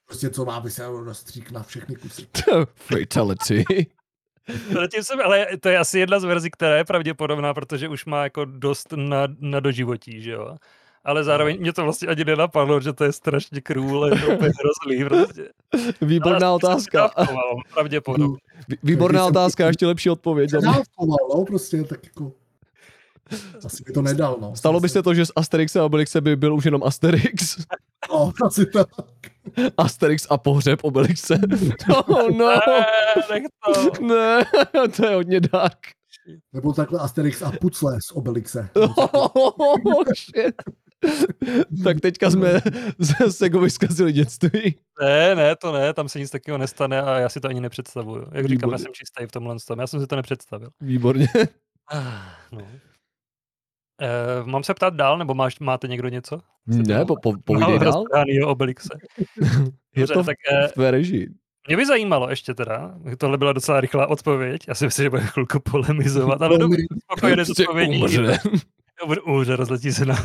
[0.06, 2.28] Prostě co má, by se rozstřík na všechny kusy.
[2.76, 3.66] Fatality.
[4.74, 8.24] Zatím jsem, ale to je asi jedna z verzí, která je pravděpodobná, protože už má
[8.24, 10.56] jako dost na, na doživotí, že jo.
[11.04, 14.52] Ale zároveň mě to vlastně ani nenapadlo, že to je strašně krůl, je to úplně
[14.60, 15.50] hrozný prostě.
[16.02, 17.10] Výborná Ale otázka.
[17.74, 18.38] Pravděpodobně.
[18.70, 20.48] Vý- Výborná otázka, ještě lepší odpověď.
[20.50, 22.32] Předávkoval, no, prostě tak jako...
[23.66, 24.56] Asi by to nedal, no.
[24.56, 27.58] Stalo by se to, že z Asterixe a Obelixe by byl už jenom Asterix.
[28.14, 28.88] No, asi tak.
[29.78, 31.40] Asterix a pohřeb Obelixe.
[32.08, 32.60] Oh no, Ne,
[33.32, 34.06] nech to.
[34.06, 34.46] ne,
[34.96, 35.78] to je hodně dark.
[36.54, 38.70] Nebo takhle Asterix a Pucle z Obelixe.
[38.76, 40.56] Oh, shit.
[41.84, 42.62] tak teďka jsme
[43.04, 44.76] se Segovi zkazili dětství.
[45.02, 48.26] Ne, ne, to ne, tam se nic takového nestane a já si to ani nepředstavuju.
[48.32, 48.80] Jak říkám, já Výborně.
[48.80, 50.70] jsem čistý v tomhle tom, já jsem si to nepředstavil.
[50.82, 51.28] Výborně.
[51.92, 52.22] Ah,
[52.52, 52.68] No.
[54.02, 54.08] Eh,
[54.46, 56.40] mám se ptát dál, nebo máš, máte někdo něco?
[56.68, 58.04] Ne, po, po, povídej dál.
[58.46, 58.90] Obelixe.
[59.96, 61.30] Je Dobře, to v, tak eh, v tvé režii.
[61.68, 65.22] mě by zajímalo ještě teda, tohle byla docela rychlá odpověď, já si myslím, že bude
[65.22, 68.02] chvilku polemizovat, ale dobře, spokojené s Prostě odpovědí.
[69.26, 69.56] umře.
[69.56, 70.16] Rozletí se na...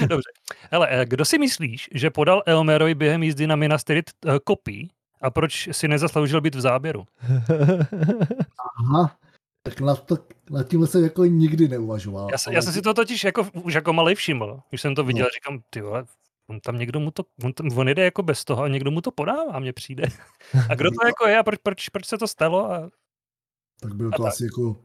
[0.00, 0.30] Dobře.
[0.70, 4.90] Hele, eh, kdo si myslíš, že podal Elmerovi během jízdy na Minas Tirith eh, kopí
[5.22, 7.04] a proč si nezasloužil být v záběru?
[8.78, 9.16] Aha.
[9.62, 10.16] Tak nad, to,
[10.50, 12.28] nad tímhle jsem jako nikdy neuvažoval.
[12.32, 14.60] Já, jsem, ale- já jsem si to totiž jako, už jako malej všiml.
[14.68, 15.30] Když jsem to viděl, No.
[15.34, 16.04] říkám, ty vole,
[16.50, 19.00] on tam někdo mu to, on, tam, on jede jako bez toho a někdo mu
[19.00, 20.02] to podává, mně přijde.
[20.70, 22.70] A kdo to jako je a proč, proč, proč se to stalo?
[22.72, 22.90] A,
[23.80, 24.32] Tak byl A to tak.
[24.32, 24.76] asi jako...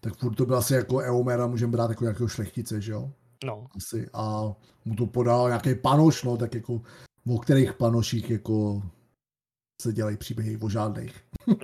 [0.00, 3.10] Tak furt to byl asi jako Eomera, můžeme brát jako nějakého šlechtice, že jo?
[3.44, 4.08] no, Asi.
[4.12, 4.52] A
[4.84, 6.82] mu to podal nějaký panoš, no, tak jako
[7.28, 8.82] o kterých panoších jako
[9.82, 11.24] se dělají příběhy o žádných.
[11.46, 11.56] mm,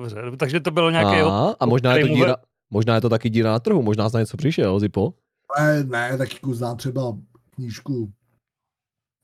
[0.00, 0.36] dobře.
[0.36, 1.30] Takže to bylo nějaký jeho...
[1.30, 2.36] A, a možná je to díra,
[2.70, 5.14] možná je to taky díra na trhu, možná na něco přišel, Zipo.
[5.58, 7.16] Ne, ne, tak jako znám třeba
[7.54, 8.12] knížku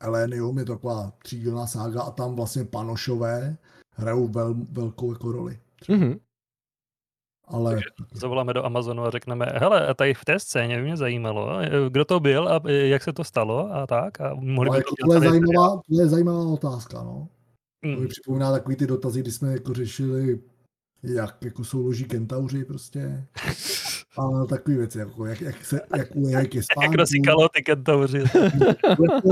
[0.02, 3.56] Elenium, je to taková třídílná sága a tam vlastně panošové
[3.94, 5.58] hrajou vel, velkou jako roli.
[5.88, 6.18] Mhm.
[7.48, 7.80] Ale
[8.12, 11.58] Zavoláme do Amazonu a řekneme, hele, a tady v té scéně by mě zajímalo,
[11.88, 14.20] kdo to byl a jak se to stalo a tak.
[14.20, 17.28] A mohli ale by jako to je zajímavá, tohle je zajímavá otázka, no.
[17.82, 20.40] To mi Mm, připomíná takový ty dotazy, kdy jsme jako řešili,
[21.02, 23.26] jak jako souloží kentauři prostě.
[24.18, 26.96] A takový věci, jako jak, jak, se, jak ulehají ke Jak spánku.
[26.96, 28.18] rozsíkalo ty kentauři.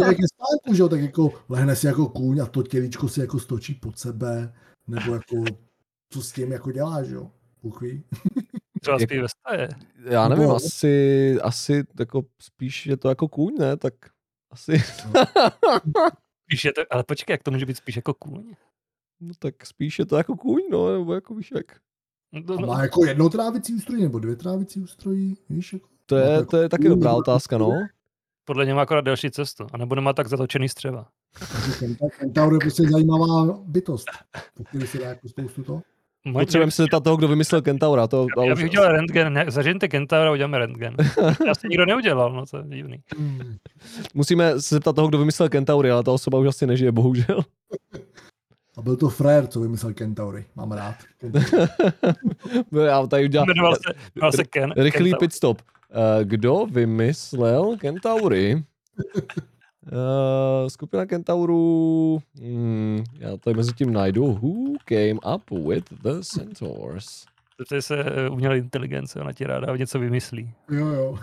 [0.00, 3.20] jak ke spánku, že jo, tak jako lehne si jako kůň a to tělíčko si
[3.20, 4.54] jako stočí pod sebe,
[4.86, 5.44] nebo jako
[6.10, 7.30] co s tím jako dělá, že jo.
[7.62, 8.04] Uchví.
[8.80, 9.68] Třeba Jak- spí ve staje.
[10.04, 10.54] Já nevím, No.
[10.56, 13.76] asi, asi jako spíš je to jako kůň, ne?
[13.76, 13.94] Tak
[14.50, 14.72] asi,
[16.44, 18.54] Spíš je to, ale počkej, jak to může být spíš jako kůň?
[19.20, 21.66] No tak spíš je to jako kůň, no, nebo jako víš jak.
[22.32, 25.88] No, A no, má jako jedno trávicí ústrojí, nebo dvě trávicí ústrojí, víš, jako.
[26.06, 27.70] To je, tak to je taky dobrá nebo- otázka, no.
[28.44, 31.08] podle něj má akorát delší cestu, anebo nemá tak zatočený střeva.
[32.18, 34.06] Kentaur je prostě zajímavá bytost,
[34.54, 35.82] po který se dá jako spoustu toho.
[36.32, 38.06] Potřebujeme se zeptat toho, kdo vymyslel Kentaura.
[38.06, 40.96] To, já, já bych udělal rentgen, ne, zažijte Kentaura, uděláme rentgen.
[41.46, 43.02] Já se nikdo neudělal, no to je divný.
[44.14, 47.40] Musíme se zeptat toho, kdo vymyslel Kentaury, ale ta osoba už asi nežije, bohužel.
[48.76, 50.44] A byl to Frér, co vymyslel Kentaury.
[50.56, 50.94] Mám rád.
[52.84, 53.46] já tady udělal...
[53.46, 55.20] Jmenoval se, jmenoval se Ken, Rychlý Kentaur.
[55.20, 55.62] pit stop.
[56.24, 58.64] Kdo vymyslel Kentaury?
[59.92, 64.26] Uh, skupina kentaurů, hmm, já to mezi tím najdu.
[64.26, 67.24] Who came up with the centaurs?
[67.68, 70.52] To je se umělá inteligence, ona ti ráda něco vymyslí.
[70.70, 71.18] Jo, jo.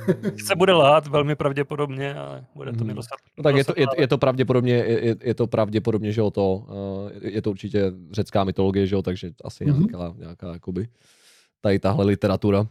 [0.46, 3.20] se bude lát velmi pravděpodobně, ale bude to mi dostat.
[3.38, 6.54] No tak je to, je, je to pravděpodobně, je, je to pravděpodobně, že jo, to,
[6.56, 9.78] uh, je to určitě řecká mytologie, že jo, takže asi mm-hmm.
[9.78, 10.88] nějaká, nějaká, jakoby,
[11.62, 12.68] tady tahle literatura.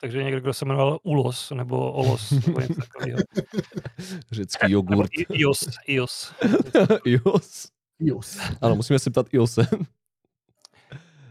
[0.00, 3.18] Takže někdo, kdo se jmenoval Ulos nebo Olos nebo něco takového.
[4.32, 5.10] Řecký jogurt.
[5.28, 5.58] Ios.
[5.86, 6.34] Ios.
[7.04, 7.68] Ios.
[8.00, 8.38] Ios.
[8.60, 9.66] Ano, musíme se ptat Iose.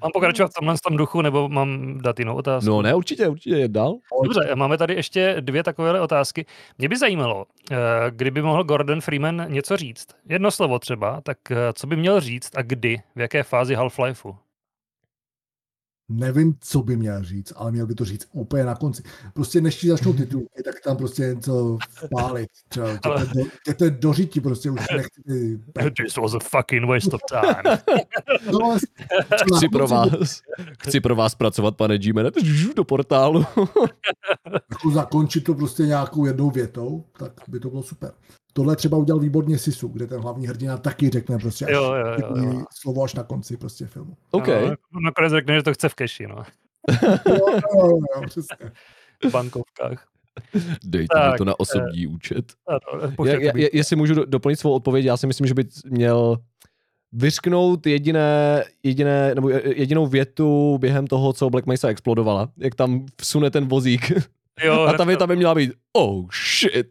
[0.01, 2.69] Mám pokračovat v tomhle tom duchu, nebo mám dát jinou otázku?
[2.69, 3.95] No ne, určitě, určitě, je dál.
[4.23, 6.45] Dobře, máme tady ještě dvě takovéhle otázky.
[6.77, 7.75] Mě by zajímalo, eh,
[8.09, 12.51] kdyby mohl Gordon Freeman něco říct, jedno slovo třeba, tak eh, co by měl říct
[12.55, 14.35] a kdy, v jaké fázi Half-Lifeu?
[16.19, 19.03] Nevím, co by měl říct, ale měl by to říct úplně na konci.
[19.33, 22.49] Prostě než ti začnou titulky, tak tam prostě něco vpálit.
[22.69, 22.87] Třeba,
[23.77, 25.59] to je do řítí, prostě už nechci.
[26.03, 27.77] This was a fucking waste of time.
[28.51, 28.77] no,
[29.55, 30.41] chci, pro vás,
[30.79, 32.31] chci pro vás pracovat, pane G-Man,
[32.75, 33.45] do portálu.
[34.71, 38.11] jako zakončit to prostě nějakou jednou větou, tak by to bylo super.
[38.53, 42.15] Tohle třeba udělal výborně Sisu, kde ten hlavní hrdina taky řekne prostě až, jo, jo,
[42.19, 42.63] jo, jo.
[42.81, 44.17] slovo až na konci prostě filmu.
[44.31, 44.47] OK.
[44.47, 46.35] No, nakonec řekne, že to chce v keši, no.
[47.29, 47.45] jo,
[47.75, 48.71] jo, jo, přesně.
[49.25, 50.07] V bankovkách.
[50.83, 52.53] Dejte tak, mi to na osobní uh, účet.
[53.19, 56.37] Uh, je, je, jestli můžu doplnit svou odpověď, já si myslím, že by měl
[57.11, 62.49] vyřknout jediné, jediné, nebo jedinou větu během toho, co Black Mesa explodovala.
[62.57, 64.11] Jak tam vsune ten vozík
[64.63, 66.87] Jo, a ta věta by měla být oh shit.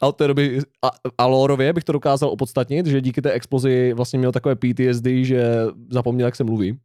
[0.00, 3.92] a od té doby, a, a Lorově bych to dokázal opodstatnit, že díky té explozi
[3.92, 5.54] vlastně měl takové PTSD, že
[5.90, 6.78] zapomněl, jak se mluví.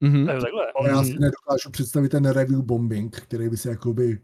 [0.00, 0.26] Mhm.
[0.26, 0.72] Takhle.
[0.80, 4.18] Ale já si nedokážu představit ten review bombing, který by se jakoby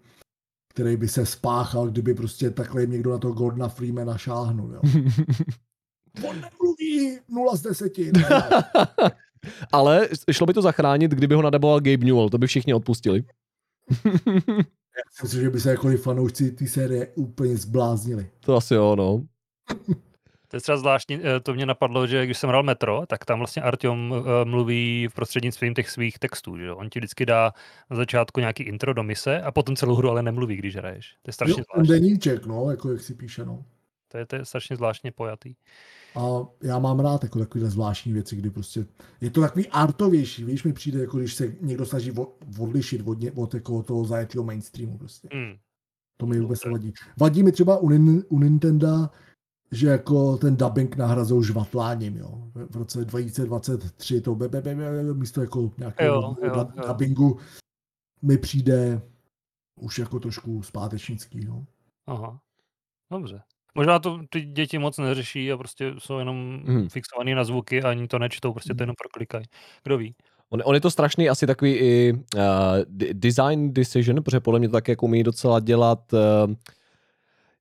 [0.74, 4.72] který by se spáchal, kdyby prostě takhle někdo na to Gordona Freemana šáhnul.
[4.72, 4.80] Jo.
[6.28, 7.92] On nemluví 0 z 10.
[9.72, 13.24] Ale šlo by to zachránit, kdyby ho nadaboval Gabe Newell, to by všichni odpustili.
[14.96, 18.30] Já myslím, že by se jako fanoušci té série úplně zbláznili.
[18.40, 19.26] To asi jo, no.
[20.54, 23.38] To je třeba zvláštní, eh, to mě napadlo, že když jsem hrál Metro, tak tam
[23.38, 27.52] vlastně Artyom eh, mluví v prostřednictvím těch svých textů, že On ti vždycky dá
[27.90, 31.16] na začátku nějaký intro do mise a potom celou hru ale nemluví, když hraješ.
[31.22, 31.94] To je strašně jo, zvláštní.
[31.94, 33.64] deníček, no, jako jak si píše, no.
[34.08, 35.54] To je, to je strašně zvláštně pojatý.
[36.16, 38.86] A já mám rád jako takové zvláštní věci, kdy prostě
[39.20, 42.12] je to takový artovější, víš, mi přijde, jako když se někdo snaží
[42.58, 45.28] odlišit od, od jako toho zajetého mainstreamu prostě.
[45.34, 45.54] Mm.
[46.16, 46.92] To mi vůbec vadí.
[47.20, 47.88] Vadí mi třeba u,
[48.28, 49.08] u Nintendo,
[49.72, 52.50] že jako ten dubbing nahrazil žvatláním, jo.
[52.70, 57.38] V roce 2023 to be, be, be, be, místo jako nějakého jo, jo, dubbingu
[58.22, 59.02] mi přijde
[59.80, 61.66] už jako trošku zpátečnický, no.
[62.06, 62.40] Aha,
[63.10, 63.42] dobře.
[63.74, 66.88] Možná to ty děti moc neřeší a prostě jsou jenom hmm.
[66.88, 69.44] fixovaný na zvuky a ani to nečtou, prostě to jenom proklikají.
[69.82, 70.14] Kdo ví?
[70.50, 72.42] On, on je to strašný asi takový i uh,
[73.12, 76.54] design decision, protože podle mě to tak jako umí docela dělat uh,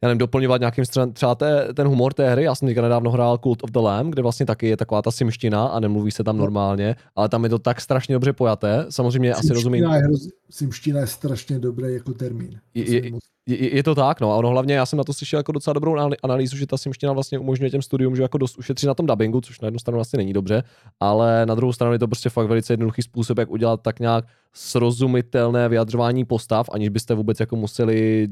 [0.03, 2.43] já nevím, doplňovat nějakým stran, třeba té, ten humor té hry.
[2.43, 5.11] Já jsem teďka nedávno hrál Cult of the Lamb, kde vlastně taky je taková ta
[5.11, 6.43] simština a nemluví se tam no.
[6.43, 8.86] normálně, ale tam je to tak strašně dobře pojaté.
[8.89, 9.84] Samozřejmě simština asi rozumím.
[9.84, 12.59] Je hroz, simština je strašně dobrý jako termín.
[12.74, 13.11] Je, je,
[13.48, 15.74] je, je to tak, no a ono hlavně, já jsem na to slyšel jako docela
[15.74, 19.06] dobrou analýzu, že ta simština vlastně umožňuje těm studium, že jako dost ušetří na tom
[19.06, 20.64] dubbingu, což na jednu stranu vlastně není dobře,
[21.00, 24.26] ale na druhou stranu je to prostě fakt velice jednoduchý způsob, jak udělat tak nějak
[24.54, 28.28] srozumitelné vyjadřování postav, aniž byste vůbec jako museli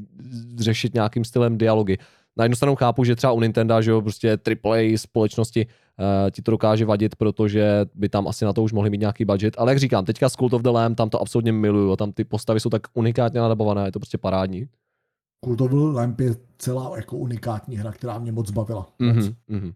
[0.57, 1.97] řešit nějakým stylem dialogy.
[2.37, 6.41] Na jednu stranu chápu, že třeba u Nintendo, že jo, prostě AAA společnosti uh, ti
[6.41, 9.55] to dokáže vadit, protože by tam asi na to už mohli mít nějaký budget.
[9.57, 12.59] Ale jak říkám, teďka Cult of the Lamb tam to absolutně miluju, tam ty postavy
[12.59, 14.67] jsou tak unikátně nadabované, je to prostě parádní.
[15.45, 18.89] Cult of the Lamp je celá jako unikátní hra, která mě moc bavila.
[18.99, 19.73] Mm-hmm, mm-hmm.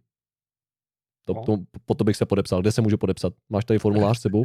[1.26, 1.43] To, no.
[1.45, 2.61] to, po to bych se podepsal.
[2.61, 3.34] Kde se můžu podepsat?
[3.49, 4.43] Máš tady formulář s sebou?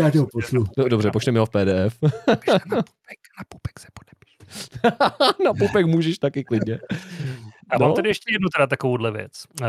[0.00, 0.64] Já ti ho pošlu.
[0.78, 2.02] No, dobře, pošli mi ho v PDF.
[2.02, 4.68] na pupek, na pupek se podepiš.
[5.44, 6.80] na pupek můžeš taky klidně.
[7.70, 7.86] A no?
[7.86, 9.32] mám tady ještě jednu teda takovouhle věc.
[9.60, 9.66] Uh,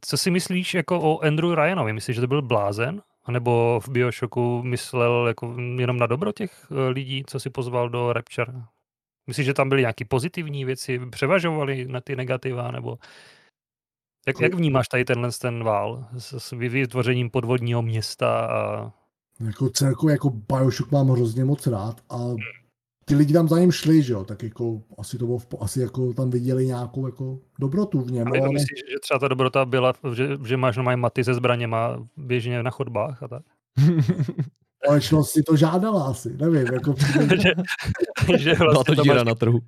[0.00, 1.92] co si myslíš jako o Andrew Ryanovi?
[1.92, 3.02] Myslíš, že to byl blázen?
[3.30, 8.12] Nebo v Bioshocku myslel jako jenom na dobro těch eh, lidí, co si pozval do
[8.12, 8.52] Rapture?
[9.26, 12.98] Myslíš, že tam byly nějaké pozitivní věci, převažovaly na ty negativa, nebo
[14.26, 18.92] jak, jak vnímáš tady tenhle ten vál s, s vytvořením podvodního města a
[19.40, 22.18] Jako celkově jako Bioshock mám hrozně moc rád a
[23.08, 25.80] ty lidi tam za ním šli, že jo, tak jako asi to bylo, v, asi
[25.80, 29.18] jako tam viděli nějakou jako dobrotu v něm, Ale no, to ale myslíš, že třeba
[29.18, 33.42] ta dobrota byla, že, že máš normálně maty se zbraněma běžně na chodbách a tak?
[34.84, 36.94] společnost si to žádala asi, nevím, jako
[37.42, 37.50] že,
[38.38, 39.58] že Byla vlastně to to máš, díra na trhu.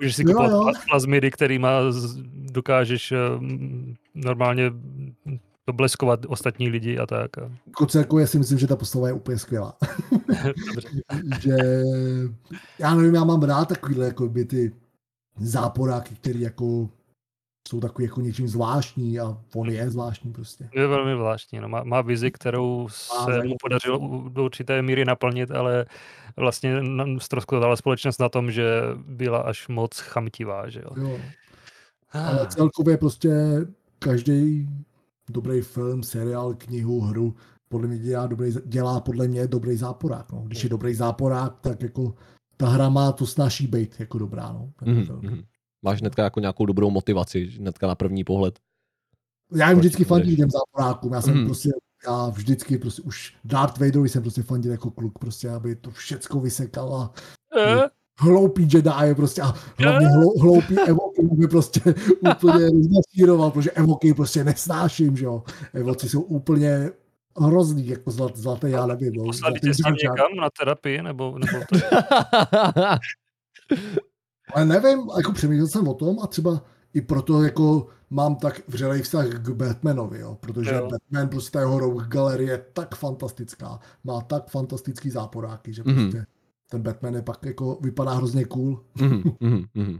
[0.00, 0.60] můžeš si kupovat jo.
[0.60, 1.70] pla- plazmidy, kterýma
[2.32, 4.70] dokážeš mm, normálně
[5.72, 7.38] bleskovat ostatní lidi a tak.
[7.38, 9.76] A, jako celkově si myslím, že ta postava je úplně skvělá.
[11.40, 11.56] že
[12.78, 14.72] já nevím, já mám rád takovýhle jako by ty
[15.40, 16.88] záporáky, který jako
[17.68, 20.68] jsou takový jako něčím zvláštní a on je zvláštní prostě.
[20.72, 21.60] Je velmi zvláštní.
[21.60, 21.68] No.
[21.68, 25.86] Má, má vizi, kterou se mu podařilo do určité míry naplnit, ale
[26.36, 26.82] vlastně
[27.18, 30.68] ztroskotala společnost na tom, že byla až moc chamtivá.
[30.68, 31.08] Že jo?
[31.08, 31.18] Jo.
[32.12, 33.30] Ale celkově prostě
[33.98, 34.68] každý
[35.30, 37.34] dobrý film, seriál, knihu, hru
[37.68, 40.32] podle mě dělá, dobrý, dělá podle mě dobrý záporák.
[40.32, 40.42] No.
[40.46, 42.14] Když je dobrý záporák, tak jako
[42.56, 44.52] ta hra má to snaží být jako dobrá.
[44.52, 44.70] No.
[44.78, 45.20] Ten Mhm, film.
[45.22, 45.42] mhm.
[45.82, 48.58] Máš hnedka jako nějakou dobrou motivaci, hnedka na první pohled.
[49.54, 51.12] Já jim vždycky fandím těm záporákům.
[51.12, 51.46] Já jsem Mhm.
[51.46, 51.70] prostě,
[52.06, 56.40] já vždycky prostě už Darth Vaderovi jsem prostě fandil jako kluk, prostě, aby to všecko
[56.40, 57.12] vysekal a
[57.60, 57.80] Eh,
[58.18, 61.80] hloupý Jedi prostě a hlavně hlou, hloupý Evoky mě prostě
[62.36, 65.42] úplně rozmasíroval, protože Evoky prostě nesnáším, že jo.
[65.74, 66.90] Evoci jsou úplně
[67.40, 69.12] hrozný, jako zlat, zlaté, já nevím.
[69.12, 71.78] No, Poslali zlatý tě s tím někam na terapii, nebo, nebo to
[74.54, 76.62] Ale nevím, jako přemýšlel jsem o tom a třeba
[76.94, 80.88] i proto jako mám tak vřelej vztah k Batmanovi, jo, protože Jo.
[80.90, 85.94] Batman, prostě ta jeho rogue galerie je tak fantastická, má tak fantastický záporáky, že Mhm.
[85.96, 86.26] prostě
[86.70, 88.84] ten Batman je pak jako, vypadá hrozně cool.
[89.00, 89.98] Mhm, mhm, mhm.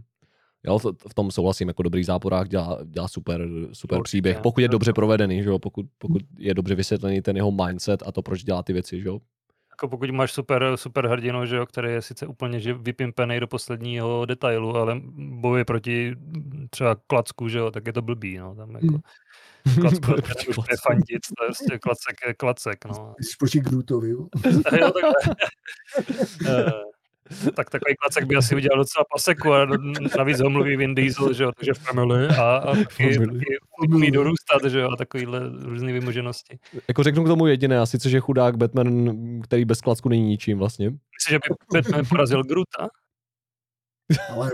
[0.67, 4.11] Jo, v tom souhlasím, jako dobrý záporák dělá, dělá super, super Určitě.
[4.11, 5.59] příběh, pokud je dobře provedený, že jo?
[5.59, 9.09] Pokud, pokud je dobře vysvětlený ten jeho mindset a to, proč dělá ty věci, že
[9.09, 9.19] jo?
[9.79, 13.47] jako pokud máš super, super hrdinu, že jo, který je sice úplně že vypimpený do
[13.47, 16.17] posledního detailu, ale bojuje proti
[16.71, 19.01] třeba klacku, že jo, tak je to blbý, no, tam jako Hmm.
[19.75, 20.63] Je klacku.
[20.83, 23.15] fandit, to je prostě klacek je klacek, no.
[23.19, 24.27] Když proti Grootovi, jo.
[24.79, 25.15] jo, takhle.
[26.47, 26.73] Eh,
[27.57, 29.67] tak takový klacek by asi udělal docela paseku a
[30.19, 33.19] navíc ho mluví Vin Diesel, že jo, takže family a, a taky,
[33.79, 36.59] umí dorůstat, že jo, a takovýhle různé vymoženosti.
[36.89, 39.11] Jako řeknu k tomu jediné, a sice, že chudák Batman,
[39.43, 40.91] který bez klacku není ničím vlastně.
[40.91, 42.89] Myslíš, že by Batman porazil Groota?
[44.33, 44.51] ale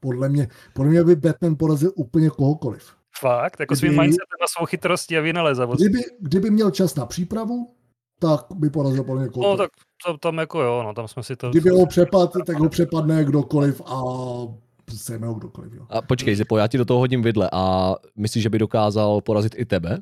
[0.00, 2.97] podle mě, podle mě by Batman porazil úplně kohokoliv.
[3.20, 3.60] Fakt?
[3.60, 5.84] Jako svým Kdyby- mindsetem a svou chytrostí a vynalezavostí.
[5.84, 7.74] Kdyby, kdyby měl čas na přípravu,
[8.18, 9.70] tak by porazil podle mě No tak
[10.06, 11.50] to, tam jako jo, no tam jsme si to...
[11.50, 14.02] Kdyby ho přepad, tak ho přepadne kdokoliv a
[14.96, 15.72] sejme ho kdokoliv.
[15.72, 15.86] Jo.
[15.90, 19.54] A počkej, Zipo, já ti do toho hodím vidle a myslíš, že by dokázal porazit
[19.58, 19.98] i tebe?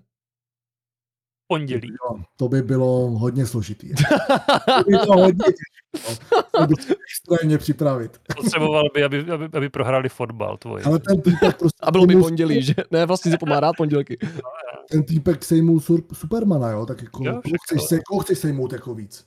[1.47, 1.88] Pondělí.
[1.88, 3.90] Jo, to by bylo hodně složitý.
[4.66, 5.44] To by bylo hodně
[6.09, 6.16] no.
[6.51, 8.20] To by se extrémně připravit.
[8.36, 10.82] Potřeboval by, aby, aby, aby prohráli fotbal tvoj.
[10.84, 12.74] Ale ten týpek prostě A bylo by pondělí, že?
[12.90, 14.18] Ne, vlastně Zipo má rád pondělky.
[14.90, 18.72] Ten týpek sejmul sur, Supermana, jo, tak jako, Jo, však chceš, se, koho chceš sejmout
[18.72, 19.26] jako víc?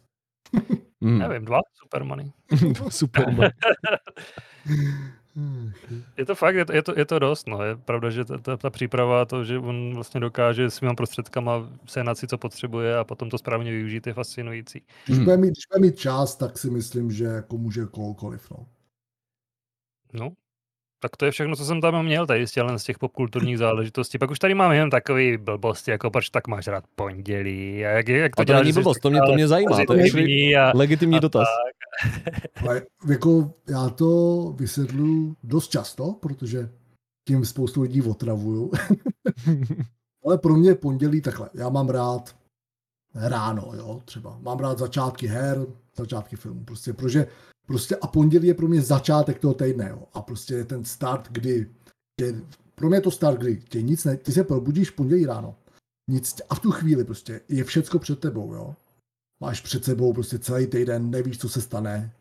[1.01, 2.31] Nevím, dva Supermany.
[2.89, 3.35] Super.
[5.35, 5.73] man.
[6.17, 7.63] Je to fakt, je to, je to, je to dost, no.
[7.63, 12.17] Je pravda, že ta, ta, ta příprava, to, že on vlastně dokáže svýma prostředkama sehnat
[12.17, 14.81] si, co potřebuje a potom to správně využít, je fascinující.
[15.05, 15.25] Když, Hmm.
[15.25, 18.51] bude mít, když bude mít čas, tak si myslím, že jako může kohokoliv.
[18.51, 18.65] No.
[20.13, 20.29] No,
[20.99, 24.17] tak to je všechno, co jsem tam měl tady z z těch popkulturních záležitostí.
[24.17, 28.07] Pak už tady mám jen takový blbosti, jako proč tak máš rád pondělí a jak,
[28.07, 29.85] jak to A to děláš, není blbost, to mě, to mě zajímá.
[29.87, 31.47] To je a, legitimní a dotaz.
[32.67, 36.69] Ale jako já to vysvětluji dost často, protože
[37.27, 38.71] tím spoustu lidí otravuju.
[40.25, 41.49] Ale pro mě pondělí takhle.
[41.53, 42.38] Já mám rád
[43.15, 44.39] ráno, jo, třeba.
[44.41, 45.65] Mám rád začátky her,
[45.97, 46.63] začátky filmů.
[46.63, 47.27] Prostě, protože
[47.67, 50.03] prostě a pondělí je pro mě začátek toho týdne, jo.
[50.13, 51.69] A prostě je ten start, kdy
[52.19, 52.41] tě,
[52.75, 55.55] pro mě je to start, kdy tě nic ne, ty se probudíš pondělí ráno.
[56.09, 58.75] Nic, tě- a v tu chvíli prostě je všecko před tebou, jo.
[59.41, 62.11] Máš před sebou prostě celý týden, nevíš, co se stane,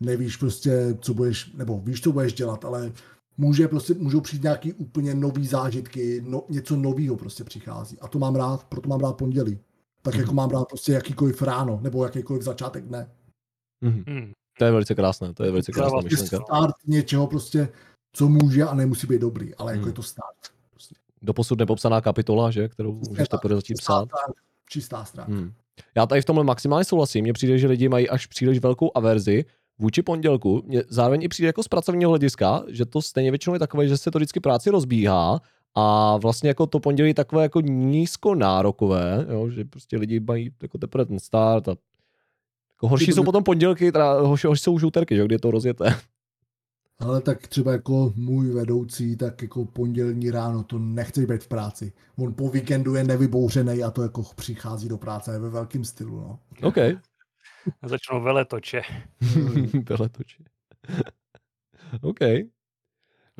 [0.00, 2.92] nevíš prostě, co budeš, nebo víš, co budeš dělat, ale
[3.38, 8.00] může prostě, můžou přijít nějaký úplně nový zážitky, no, něco nového prostě přichází.
[8.00, 9.58] A to mám rád, proto mám rád pondělí.
[10.02, 13.10] Tak jako mám rád prostě jakýkoliv ráno, nebo jakýkoliv začátek dne.
[13.80, 14.04] Mhm.
[14.06, 14.32] Hmm.
[14.58, 16.36] To je velice krásné, to je velice krásná Dává Je myšlenka.
[16.46, 17.68] start něčeho prostě,
[18.12, 19.88] co může a nemusí být dobrý, ale jako Hmm.
[19.88, 20.36] je to start.
[20.70, 20.94] Prostě.
[21.22, 22.68] Doposud nepopsaná kapitola, že?
[22.68, 24.08] Kterou můžeš teprve začít psát.
[24.08, 24.34] Start,
[24.68, 25.32] čistá stránka.
[25.32, 25.52] Hmm.
[25.94, 27.22] Já tady v tomhle maximálně souhlasím.
[27.24, 29.44] Mně přijde, že lidi mají až příliš velkou averzi
[29.78, 33.58] vůči pondělku mě zároveň i přijde jako z pracovního hlediska, že to stejně většinou je
[33.60, 35.40] takové, že se to vždycky práci rozbíhá
[35.74, 40.50] a vlastně jako to pondělí je takové jako nízko nárokové, jo, že prostě lidi mají
[40.62, 41.76] jako teprve ten start a
[42.70, 45.50] jako horší jsou potom pondělky, teda horší, horší jsou už úterky, že, kdy je to
[45.50, 45.96] rozjeté.
[46.98, 51.92] Ale tak třeba jako můj vedoucí, tak jako pondělní ráno to nechce být v práci.
[52.18, 56.20] On po víkendu je nevybouřený a to jako přichází do práce ve velkém stylu.
[56.20, 56.38] No.
[56.62, 56.76] OK.
[57.86, 58.82] Začnou veletoče.
[59.88, 60.44] veletoče.
[62.02, 62.20] OK.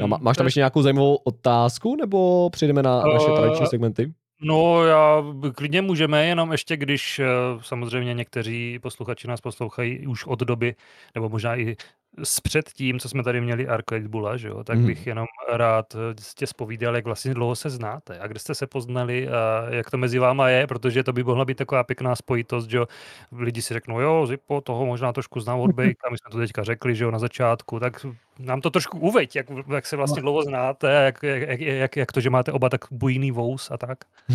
[0.03, 4.13] A má, máš tam ještě nějakou zajímavou otázku, nebo přejdeme na naše Eh, tradiční segmenty?
[4.43, 5.25] No, já
[5.55, 7.27] klidně můžeme, jenom ještě když eh,
[7.61, 10.75] samozřejmě někteří posluchači nás poslouchají už od doby,
[11.15, 11.77] nebo možná i
[12.25, 14.87] s před tím, co jsme tady měli Arco Bula, že jo, tak Mhm.
[14.87, 18.67] bych jenom rád eh, tě spovídal, jak vlastně dlouho se znáte a kde jste se
[18.67, 22.71] poznali a jak to mezi váma je, protože to by mohla být taková pěkná spojitost,
[22.71, 22.87] že jo,
[23.33, 26.65] lidi si řeknou, jo, Zipo, toho možná trošku znám od Bejka, my jsme to teďka
[26.65, 28.07] řekli, že jo, na začátku, tak
[28.39, 32.13] nám to trošku uveď, jak, jak se vlastně dlouho znáte, a jak, jak, jak, jak
[32.13, 33.99] to, že máte oba tak bujný vous a tak.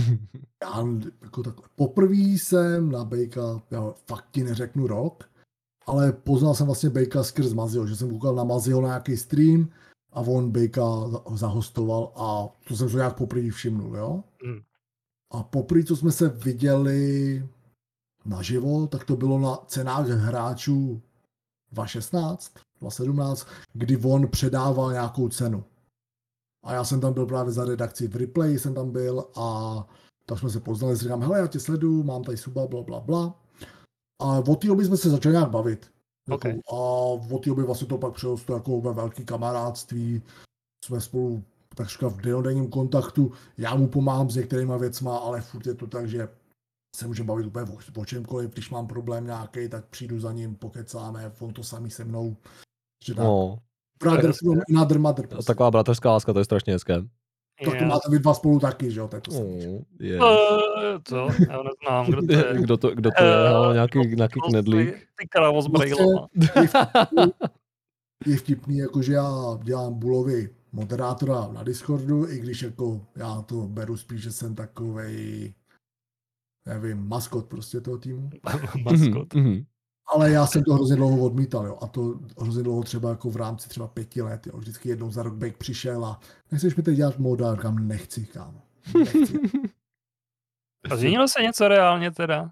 [0.64, 0.84] Já
[1.24, 5.24] jako tak, poprvé jsem na Bejka, já fakt ti neřeknu rok,
[5.86, 9.70] ale poznal jsem vlastně Bejka skrz Mazio, že jsem koukal na Mazio na nějaký stream
[10.14, 14.24] a on Bejka za- zahostoval a to jsem se nějak poprvé všimnul, jo.
[14.46, 14.60] Hmm.
[15.32, 17.44] A poprvé, co jsme se viděli
[18.26, 21.02] naživo, tak to bylo na cenách hráčů
[21.72, 25.64] 2016, 2017, kdy on předával nějakou cenu.
[26.64, 29.88] A já jsem tam byl právě za redakci v Replay, jsem tam byl a
[30.26, 33.45] tak jsme se poznali, říkám, hele, já tě sleduju, mám tady suba, bla, bla, bla.
[34.20, 35.92] A od té doby jsme se začali nějak bavit.
[36.30, 36.76] Jako, a
[37.34, 40.22] od té doby vlastně to pak přerostlo jako ve velký kamarádství.
[40.86, 41.44] Jsme spolu
[41.76, 43.32] takřka v denodenním kontaktu.
[43.58, 46.30] Já mu pomáhám s některýma věcma, ale furt je to tak, že
[46.96, 48.52] se může bavit úplně o, o čemkoliv.
[48.52, 52.38] Když mám problém nějaký, tak přijdu za ním, pokecáme, on to samý se mnou.
[53.06, 53.24] Že tak.
[53.24, 53.58] No,
[54.00, 54.46] Brother hezké.
[54.46, 55.28] from another mother.
[55.28, 55.48] Prostě.
[55.48, 57.04] taková bratrská láska, to je strašně hezké.
[57.64, 59.08] Tak to Já- máte vy dva spolu taky, že jo?
[59.08, 59.32] To je to.
[59.32, 60.22] Oh, yes.
[60.96, 62.44] Eh, To, já neznám, kdo to je.
[62.62, 63.34] Kdo to, kdo to je?
[63.46, 64.94] Eh, Halo, nějaký, no, nějaký knedlík.
[65.20, 66.28] Ty krávo s Vlastně- brejlama.
[68.26, 69.32] je vtipný, jako že já
[69.64, 75.54] dělám Bulovi moderátora na Discordu, i když jako já to beru spíš, že jsem takovej,
[76.68, 78.30] nevím, maskot prostě toho týmu.
[78.84, 79.34] Maskot.
[79.34, 79.64] Mhm, mhm.
[80.14, 81.78] Ale já jsem to hrozně dlouho odmítal, jo.
[81.82, 84.58] A to hrozně dlouho třeba jako v rámci třeba pěti let, jo.
[84.58, 86.20] Vždycky jednou za rok Bake přišel a
[86.52, 88.62] nechceš mi teď dělat moda, říkám, nechci, kámo.
[88.98, 89.40] Nechci.
[90.92, 92.52] A změnilo se něco reálně teda?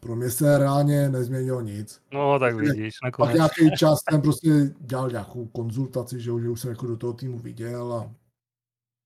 [0.00, 2.02] Pro mě se reálně nezměnilo nic.
[2.12, 3.34] No, tak vidíš, Pak nakonec.
[3.34, 7.38] nějaký čas jsem prostě dělal nějakou konzultaci, že, že už jsem jako do toho týmu
[7.38, 8.14] viděl a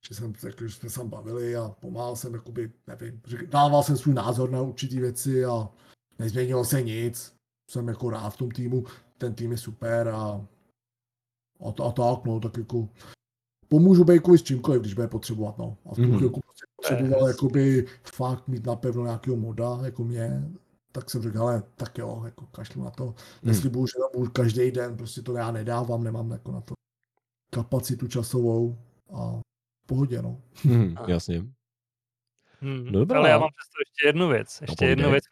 [0.09, 3.97] že jsem řekl, že jsme se tam bavili a pomáhal jsem, jakoby, nevím, dával jsem
[3.97, 5.69] svůj názor na určitý věci a
[6.19, 7.34] nezměnilo se nic.
[7.71, 8.85] Jsem jako rád v tom týmu,
[9.19, 10.47] ten tým je super a,
[11.69, 12.89] a, to, a tak, no, tak jako
[13.69, 15.77] pomůžu Bejkovi s čímkoliv, když bude potřebovat, no.
[15.87, 16.17] A v tu Mhm.
[16.17, 20.43] chvilku prostě potřeboval jakoby fakt mít napevno nějakého moda, jako mě,
[20.93, 23.15] tak jsem řekl, ale tak jo, jako kašlu na to.
[23.43, 26.75] Neslibuju, že tam budu každý den, prostě to já nedávám, nemám jako na to
[27.51, 28.79] kapacitu časovou
[29.15, 29.41] a
[29.85, 30.41] v pohodě, no.
[30.65, 31.39] Mhm, Jasně.
[32.61, 32.85] Hmm.
[32.85, 33.19] No dobrá.
[33.19, 34.59] Ale já mám přesto ještě jednu věc.
[34.61, 34.89] Ještě povídej.
[34.89, 35.25] jednu věc,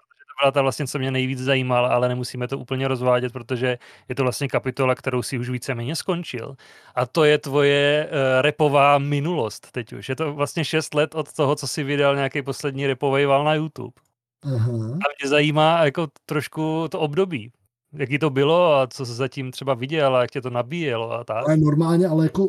[0.42, 3.78] byla ta vlastně, co mě nejvíc zajímala, ale nemusíme to úplně rozvádět, protože
[4.08, 6.56] je to vlastně kapitola, kterou si už víceméně skončil.
[6.94, 10.08] A to je tvoje uh, repová minulost teď už.
[10.08, 13.54] Je to vlastně 6 let od toho, co si vydal nějaký poslední repový val na
[13.54, 13.94] YouTube.
[14.42, 14.74] Aha.
[14.74, 17.52] A mě zajímá jako trošku to období.
[17.92, 21.24] Jaký to bylo a co se zatím třeba viděl a jak tě to nabíjelo a
[21.24, 21.44] tak.
[21.44, 22.48] Ale normálně, ale jako,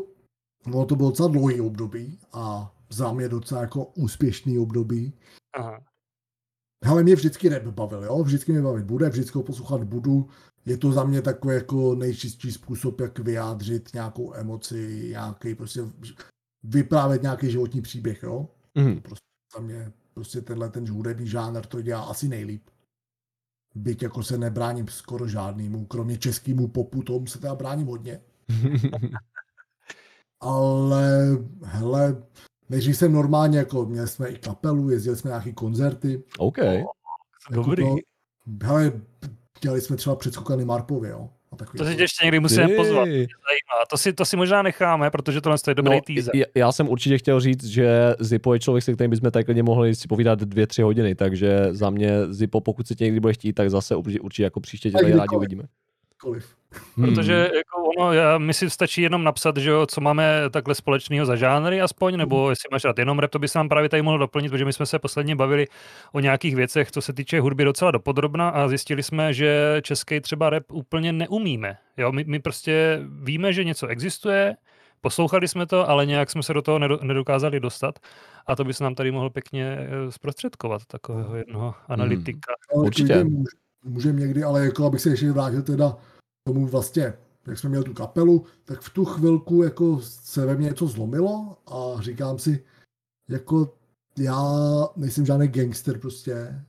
[0.68, 5.14] no to bylo docela dlouhý období a za mě docela jako úspěšný období.
[5.54, 5.80] Aha.
[6.84, 8.24] Hele, mě vždycky rap bavil, jo?
[8.24, 10.30] Vždycky mě bavit bude, vždycky ho poslouchat budu.
[10.66, 15.82] Je to za mě takový jako nejčistší způsob, jak vyjádřit nějakou emoci, nějaký prostě
[16.64, 18.50] vyprávět nějaký životní příběh, jo?
[18.76, 19.02] Mhm.
[19.56, 22.70] za mě prostě tenhle ten hudební žánr to dělá asi nejlíp.
[23.76, 28.22] Byť jako se nebráním skoro žádnému, kromě českému popu, tomu se teda bráním hodně.
[30.40, 32.24] Ale hele,
[32.70, 36.24] než jsem normálně, jako měli jsme i kapelu, jezdili jsme nějaký koncerty.
[36.38, 36.58] OK.
[36.58, 36.94] Jako
[37.52, 37.84] Dobrý.
[37.84, 37.96] To,
[38.68, 38.92] hele,
[39.62, 41.30] dělali jsme třeba předskokany Marpově, jo.
[41.52, 42.76] A takový To si jako- tě ještě někdy musíme Ty.
[42.76, 43.06] pozvat.
[43.06, 43.26] Zajímá.
[43.90, 46.36] To si, to si možná necháme, protože tohle je dobrý No, teaser.
[46.36, 49.64] já, já jsem určitě chtěl říct, že Zipo je člověk, se kterým bychom tak klidně
[49.64, 53.34] mohli si povídat dvě, tři hodiny, takže za mě Zipo, pokud se tě někdy bude
[53.34, 55.64] chtít, tak zase určitě, určitě jako příště tě tady rádi uvidíme.
[56.22, 56.56] Koliv.
[56.96, 57.56] Protože Hmm.
[57.56, 61.36] jako ono, já, my si stačí jenom napsat, že jo, co máme takhle společného za
[61.36, 64.18] žánry aspoň, nebo jestli máš rád jenom rap, to by se nám právě tady mohlo
[64.18, 65.68] doplnit, protože my jsme se posledně bavili
[66.12, 70.50] o nějakých věcech, co se týče hudby docela dopodrobna a zjistili jsme, že český třeba
[70.50, 71.78] rap úplně neumíme.
[71.98, 74.56] Jo, my, my prostě víme, že něco existuje,
[75.02, 78.00] poslouchali jsme to, ale nějak jsme se do toho nedo, nedokázali dostat
[78.48, 82.54] a to by se nám tady mohl pěkně eh, zprostředkovat takového jednoho analytika.
[82.76, 83.26] Ale Určitě.
[83.84, 85.96] můžeme někdy, ale jako abych se ještě vrátil teda
[86.44, 87.14] tomu vlastně,
[87.48, 91.58] jak jsme měli tu kapelu, tak v tu chvilku jako se ve mně něco zlomilo
[91.68, 92.64] a říkám si,
[93.30, 93.74] jako
[94.18, 94.44] já
[94.96, 96.66] nejsem žádný gangster prostě.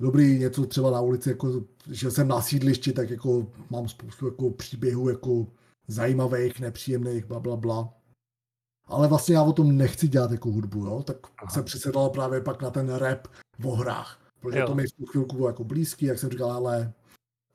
[0.00, 4.50] Dobrý, něco třeba na ulici, jako, že jsem na sídlišti, tak jako mám spoustu jako
[4.50, 5.46] příběhů jako
[5.88, 7.92] zajímavých, nepříjemných, bla, bla, bla.
[8.86, 11.02] Ale vlastně já o tom nechci dělat jako hudbu, jo?
[11.02, 11.50] tak Aha.
[11.50, 13.28] jsem přisedal právě pak na ten rap
[13.64, 14.20] o hrách.
[14.40, 14.66] Protože Jo.
[14.66, 16.92] to mi v tu chvilku bylo jako blízký, jak jsem říkal, ale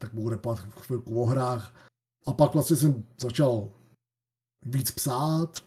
[0.02, 1.74] tak budu rapovat chvilku o hrách.
[2.28, 3.70] A pak vlastně jsem začal
[4.66, 5.60] víc psát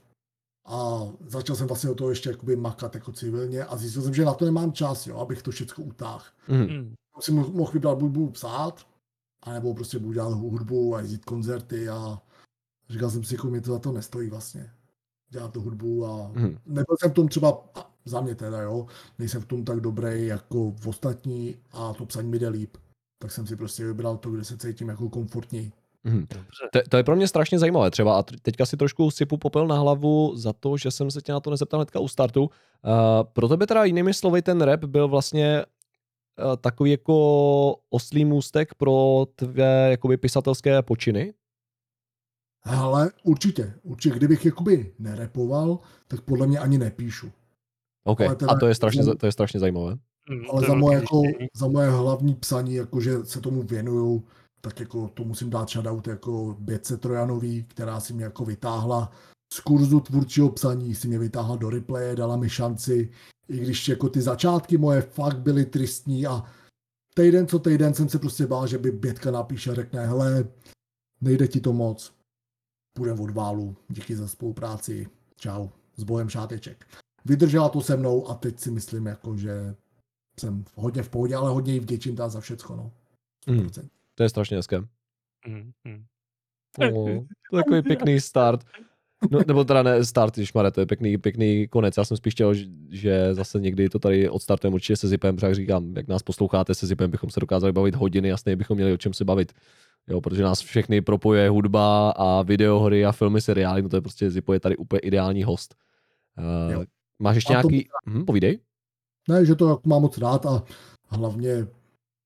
[0.67, 4.25] a začal jsem vlastně o toho ještě jakoby makat jako civilně a zjistil jsem, že
[4.25, 6.25] na to nemám čas, jo, abych to všechno utáhl.
[6.47, 6.67] Hmm.
[6.67, 6.95] Hmm.
[7.21, 8.87] Si mo- mohl vybrat, buď budu psát,
[9.43, 12.23] anebo prostě budu dělat hudbu a jezdit koncerty a
[12.89, 14.73] říkal jsem si, jako mě to za to nestojí vlastně
[15.29, 16.59] dělat tu hudbu a Mhm.
[16.67, 17.65] nebyl jsem v tom třeba,
[18.05, 18.87] za mě teda jo,
[19.19, 22.77] nejsem v tom tak dobrý jako v ostatní a to psaní mi jde líp.
[23.25, 25.73] Tak jsem si prostě vybral to, kde se cítím jako komfortní.
[26.05, 26.27] Hmm.
[26.73, 29.79] To, to je pro mě strašně zajímavé třeba a teďka si trošku sypu popel na
[29.79, 32.43] hlavu za to, že jsem se tě na to nezeptal hnedka u startu.
[32.43, 32.51] Uh,
[33.33, 39.27] pro tebe teda jinými slovy ten rap byl vlastně uh, takový jako oslý můstek pro
[39.37, 41.35] tvé jakoby pisatelské počiny?
[42.65, 47.31] Ale určitě, určitě, kdybych jakoby nerepoval, tak podle mě ani nepíšu.
[48.05, 49.97] OK, Ale teda- a to je strašně, to je strašně zajímavé.
[50.29, 51.23] Hmm, Ale za moje, jako,
[51.57, 54.25] za moje hlavní psaní, jako že se tomu věnuju,
[54.61, 59.13] tak jako to musím dát shoutout jako Bětce Trojanový, která si mě jako vytáhla
[59.53, 63.11] z kurzu tvůrčího psaní, si mě vytáhla do replaye, dala mi šanci,
[63.49, 66.45] i když jako ty začátky moje fakt byly tristní a
[67.15, 70.49] týden co týden jsem se prostě bál, že by Bětka napíše a řekne, hele,
[71.21, 72.15] nejde ti to moc,
[72.97, 76.87] půjdem od válu, díky za spolupráci, čau, s bojem šáteček.
[77.25, 79.75] Vydržela to se mnou a teď si myslím, jako, že
[80.41, 82.91] jsem hodně v pohodě, ale hodně jí vděčím za všecko, no.
[83.49, 83.67] Hmm.
[83.67, 83.89] 100%.
[84.15, 84.77] To je strašně hezké.
[85.47, 86.05] Hmm, hmm.
[86.93, 87.05] Oh,
[87.51, 88.65] to je takový pěkný start.
[89.31, 91.97] No, nebo teda ne start, Mare, to je pěkný, pěkný konec.
[91.97, 92.55] Já jsem spíš chtěl,
[92.91, 96.75] že- zase někdy to tady odstartujeme určitě se Zipem, protože jak říkám, jak nás posloucháte
[96.75, 99.53] se Zipem, bychom se dokázali bavit hodiny, jasně bychom měli o čem se bavit.
[100.09, 104.31] Jo, protože nás všechny propojuje hudba a videohry a filmy, seriály, no to je prostě
[104.31, 105.75] Zipo je tady úplně ideální host.
[106.67, 106.85] Uh, Jo.
[107.19, 108.59] máš ještě A to- nějaký, hm, povídej.
[109.29, 110.63] Ne, že to jako mám moc rád a
[111.09, 111.67] hlavně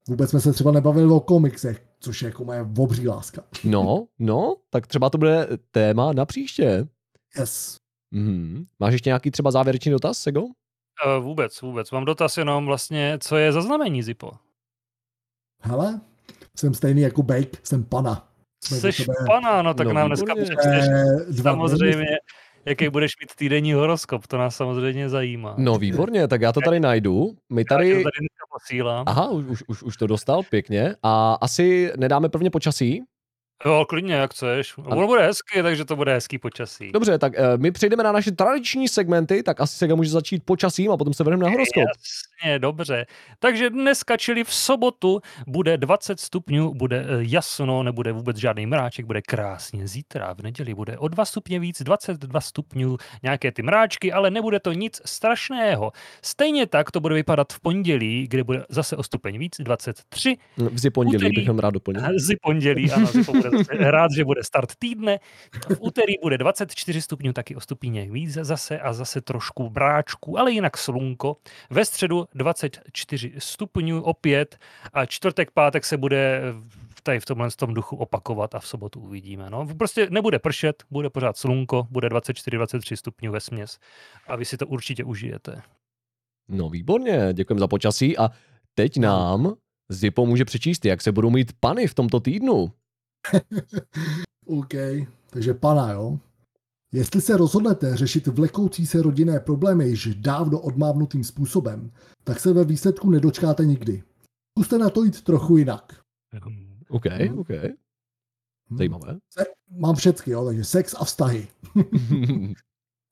[0.09, 3.43] vůbec jsme se třeba nebavili o komiksech, což je jako moje obří láska.
[3.65, 6.87] No, no, tak třeba to bude téma na příště.
[7.39, 7.77] Yes.
[8.11, 8.65] Mhm.
[8.79, 10.43] Máš ještě nějaký třeba závěrečný dotaz, Sego?
[10.43, 11.91] Uh, vůbec, vůbec.
[11.91, 14.31] Mám dotaz jenom vlastně, co je za znamení Zipo?
[15.63, 16.01] Hele,
[16.57, 18.29] jsem stejný jako Bake, jsem pana.
[18.65, 22.07] Jsme Jsi pana, no tak No, nám dneska přečteš Eh, samozřejmě,
[22.69, 25.55] jaký budeš mít týdenní horoskop, to nás samozřejmě zajímá.
[25.59, 27.37] No výborně, tak já to tady najdu.
[27.51, 27.91] My Já tady...
[27.91, 29.05] to tady posílám.
[29.09, 30.95] Aha, už, už, už, už to dostal, pěkně.
[31.03, 33.03] A asi nedáme prvně počasí.
[33.67, 34.75] Jo, klidně, jak chceš.
[34.79, 36.93] Ono bude hezky, takže to bude hezký počasí.
[36.93, 40.91] Dobře, tak eh, my přejdeme na naše tradiční segmenty, tak asi Sega může začít počasím
[40.91, 41.83] a potom se vrhneme na horoskop.
[42.43, 43.07] Jasně, dobře.
[43.39, 49.07] Takže dneska, čili v sobotu, bude 20 stupňů, bude eh, jasno, nebude vůbec žádný mráček,
[49.07, 49.89] bude krásně.
[49.89, 54.61] Zítra v neděli bude o 2 stupně víc, 22 stupňů, nějaké ty mráčky, ale nebude
[54.61, 55.93] to nic strašného.
[56.23, 60.37] Stejně tak to bude vypadat v pondělí, kde bude zase o stupeň víc, 23.
[60.57, 61.35] V zi pondělí Úterý.
[61.35, 62.03] bych jenom rád doplnil.
[62.19, 63.33] Z pondělí, ano, Zipo
[63.71, 65.19] rád, že bude start týdne.
[65.69, 70.53] V úterý bude 24 stupňů, taky o stupíněch víc zase a zase trošku bráčku, ale
[70.53, 71.37] jinak slunko.
[71.71, 74.59] Ve středu 24 stupňů opět
[74.93, 76.43] a čtvrtek, pátek se bude
[76.89, 79.51] v- tady v tomhle tom duchu opakovat a v sobotu uvidíme.
[79.51, 79.67] No.
[79.79, 83.79] Prostě nebude pršet, bude pořád slunko, bude 24-23 stupňů ve směs
[84.27, 85.63] a vy si to určitě užijete.
[86.49, 88.31] No výborně, děkujeme za počasí a
[88.75, 89.55] teď nám
[89.91, 92.73] Zipo může přečíst, jak se budou mít pany v tomto týdnu.
[94.47, 94.75] OK,
[95.31, 96.19] takže pana, jo.
[96.93, 101.91] Jestli se rozhodnete řešit vlekoucí se rodinné problémy již dávno odmávnutým způsobem,
[102.25, 104.03] tak se ve výsledku nedočkáte nikdy.
[104.59, 106.01] Zkuste na to jít trochu jinak.
[106.91, 107.39] OK, Mhm.
[107.39, 107.49] OK,
[108.71, 108.77] Hm.
[108.77, 109.19] zajímavé.
[109.71, 111.49] Mám všecky, jo, takže sex a vztahy.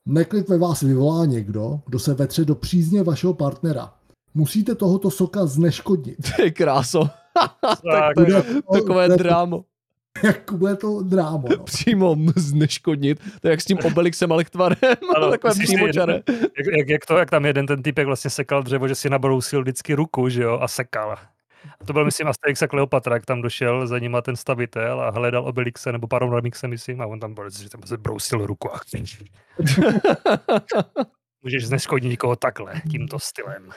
[0.09, 3.95] Neklid ve vás vyvolá někdo, kdo se vetře do přízně vašeho partnera.
[4.35, 6.17] Musíte tohoto soka zneškodnit.
[6.37, 7.09] Ty kráso.
[7.61, 9.65] Tak, to je Bude- takové bude- drámo.
[10.23, 11.49] jak bude to drámo.
[11.59, 11.65] No.
[11.65, 13.21] Přímo zneškodnit.
[13.41, 14.79] To je jak s tím Obelixem a Lichtvarem.
[15.17, 16.23] Ano, Takové přímočaré.
[16.33, 19.63] Jak, jak, jak, to, jak tam jeden ten typek vlastně sekal dřevo, že si nabrousil
[19.63, 21.17] vždycky ruku, že jo, a sekal.
[21.81, 25.11] A to byl, myslím, Asterix a Kleopatra, jak tam došel za nima ten stavitel a
[25.11, 28.81] hledal Obelixe nebo Paronamixe, myslím, a on tam byl, že tam se brousil ruku a
[31.43, 33.71] Můžeš zneškodnit někoho takhle, tímto stylem.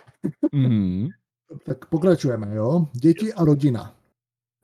[0.51, 1.07] Mhm.
[1.65, 2.87] Tak pokračujeme, jo.
[2.93, 3.98] Děti a rodina.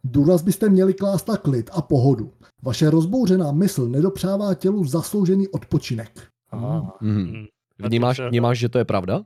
[0.08, 2.32] Důraz byste měli klást na klid a pohodu.
[2.64, 6.22] Vaše rozbouřená mysl nedopřává tělu zasloužený odpočinek.
[6.50, 6.98] Aha.
[7.02, 7.46] Mm.
[7.80, 9.26] Vnímáš, vnímáš, že to je pravda?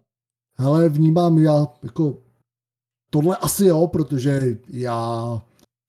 [0.58, 2.18] Ale vnímám já jako
[3.10, 5.42] tohle asi jo, protože já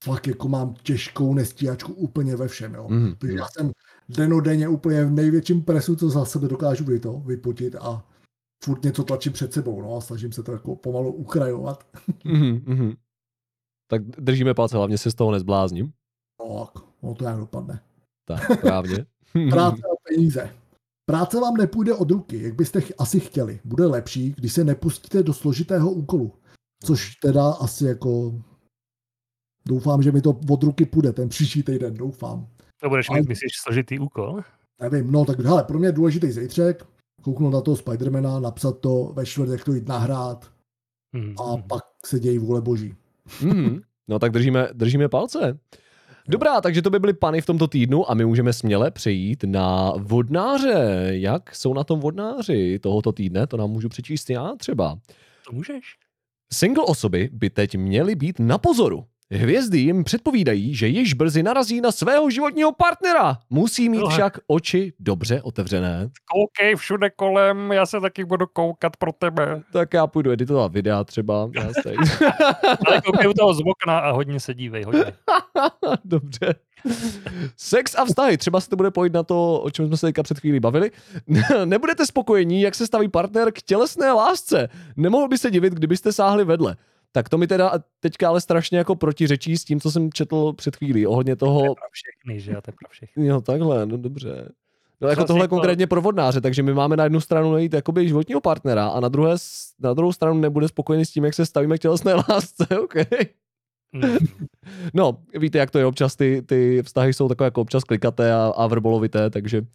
[0.04, 2.86] fakt jako mám těžkou nestíhačku úplně ve všem, jo.
[2.88, 3.14] Mhm.
[3.18, 3.70] Protože já jsem
[4.08, 8.06] denodenně úplně v největším presu, co za sebe dokážu vy to, vypotit a
[8.64, 11.84] furt něco tlačím před sebou, no a snažím se to jako pomalu ukrajovat.
[12.24, 12.92] Mhm, mhm.
[13.90, 15.92] Tak držíme palce, hlavně se z toho nezblázním.
[16.38, 17.80] Tak, no to jak dopadne.
[18.24, 19.06] Tak, správně.
[19.50, 20.50] Práce a peníze.
[21.06, 23.60] Práce vám nepůjde od ruky, jak byste ch- asi chtěli.
[23.64, 26.32] Bude lepší, když se nepustíte do složitého úkolu.
[26.84, 28.34] Což teda asi jako...
[29.66, 32.46] Doufám, že mi to od ruky půjde ten příští týden, doufám.
[32.80, 34.40] To budeš Ale- mít, myslíš, složitý úkol?
[34.80, 36.86] Nevím, no tak hele, pro mě je důležitý zítřek,
[37.22, 40.50] kouknout na toho Spidermana, napsat to ve čtvrtek to jít nahrát
[41.14, 41.34] Hmm.
[41.40, 42.94] a pak se dějí vůle boží.
[43.42, 43.80] Mhm.
[44.08, 45.58] No tak držíme, držíme palce.
[46.28, 49.92] Dobrá, takže to by byly pany v tomto týdnu a my můžeme směle přejít na
[49.98, 51.08] vodnáře.
[51.10, 53.46] Jak jsou na tom vodnáři tohoto týdne?
[53.46, 54.98] To nám můžu přečíst já třeba.
[55.46, 55.82] To můžeš.
[56.52, 59.04] Single osoby by teď měly být na pozoru.
[59.32, 63.38] Hvězdy jim předpovídají, že již brzy narazí na svého životního partnera.
[63.50, 64.14] Musí mít Tohle.
[64.14, 66.10] však oči dobře otevřené.
[66.32, 69.62] Koukej všude kolem, já se taky budu koukat pro tebe.
[69.72, 71.42] Tak já půjdu editovat videa třeba.
[72.86, 75.04] Ale koukej u toho z okna a hodně se dívej, hodně.
[76.04, 76.54] Dobře.
[77.56, 80.22] Sex a vztahy, třeba se to bude pojít na to, o čem jsme se teďka
[80.22, 80.90] před chvílí bavili.
[81.64, 84.68] Nebudete spokojení, jak se staví partner k tělesné lásce.
[84.96, 86.76] Nemohl by se divit, kdybyste sáhli vedle.
[87.12, 90.76] Tak to mi teda teďka ale strašně jako protiřečí s tím, co jsem četl před
[90.76, 91.06] chvílí.
[91.06, 93.26] Ohledně To je toho, pro všechny, že jo, to je pro všechny.
[93.26, 94.48] jo takhle, no dobře.
[95.00, 98.08] No jako tohle to- konkrétně pro vodnáře, takže my máme na jednu stranu najít jakoby
[98.08, 99.36] životního partnera a na, druhé,
[99.80, 103.04] na druhou stranu nebude spokojený s tím, jak se stavíme k tělesné lásce, okay.
[103.94, 104.16] Hmm.
[104.94, 108.52] No, víte, jak to je občas, ty, ty vztahy jsou takové jako občas klikaté a,
[108.56, 109.66] a vrbolovité, takže uh,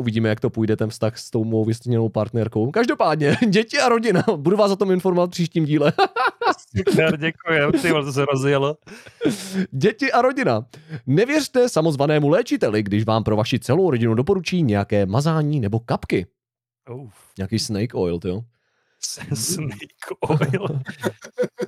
[0.00, 2.70] uvidíme, jak to půjde ten vztah s tou mou vystěněnou partnerkou.
[2.70, 5.92] Každopádně, děti a rodina, budu vás o tom informovat v příštím díle.
[6.88, 8.76] Super, děkuji, ty to se rozjelo.
[9.70, 10.66] děti a rodina.
[11.06, 16.26] Nevěřte samozvanému léčiteli, když vám pro vaši celou rodinu doporučí nějaké mazání nebo kapky.
[16.90, 18.42] Uf, Nějaký snake oil, jo.
[19.34, 20.80] snake oil.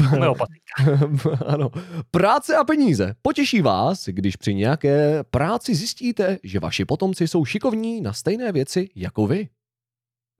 [1.46, 1.70] Ano.
[2.10, 3.14] Práce a peníze.
[3.22, 8.88] Potěší vás, když při nějaké práci zjistíte, že vaši potomci jsou šikovní na stejné věci
[8.94, 9.48] jako vy.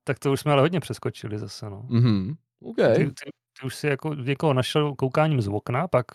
[0.05, 1.87] Tak to už jsme ale hodně přeskočili zase, no.
[1.89, 2.35] Mhm.
[2.63, 2.77] OK.
[2.77, 3.31] Ty, ty,
[3.61, 6.07] ty už si jako někoho našel koukáním z okna, pak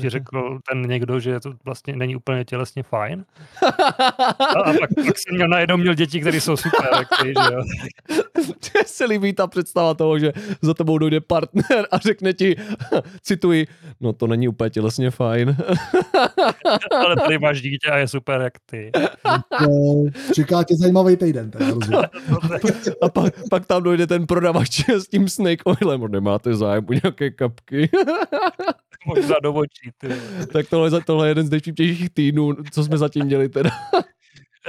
[0.00, 3.24] ti řekl ten někdo, že to vlastně není úplně tělesně fajn.
[4.56, 7.54] A, a pak, pak jsem měl najednou měl děti, které jsou super, jak ty, že
[7.54, 7.62] jo.
[8.46, 10.32] Mně se líbí ta představa toho, že
[10.62, 12.56] za tebou dojde partner a řekne ti,
[13.22, 13.66] cituji,
[14.00, 15.56] no to není úplně tělesně fajn.
[17.04, 18.90] Ale tady máš dítě a je super, jak ty.
[19.58, 20.04] To
[20.34, 22.00] čeká tě zajímavý týden, teda rozumím.
[23.02, 27.30] A pak, pak tam dojde ten prodavač s tím snake oilem, nemáte zájem o nějaké
[27.30, 27.90] kapky.
[29.06, 30.08] Možná do očí, ty.
[30.52, 33.70] tak tohle, tohle je jeden z nejvtipnějších týdnů, co jsme zatím měli teda.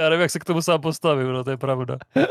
[0.00, 1.98] Já nevím, jak se k tomu sám postavím, no to je pravda.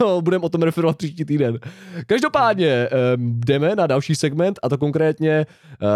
[0.00, 1.58] No, budeme o tom referovat příští týden.
[2.06, 5.46] Každopádně jdeme na další segment a to konkrétně
[5.82, 5.88] uh,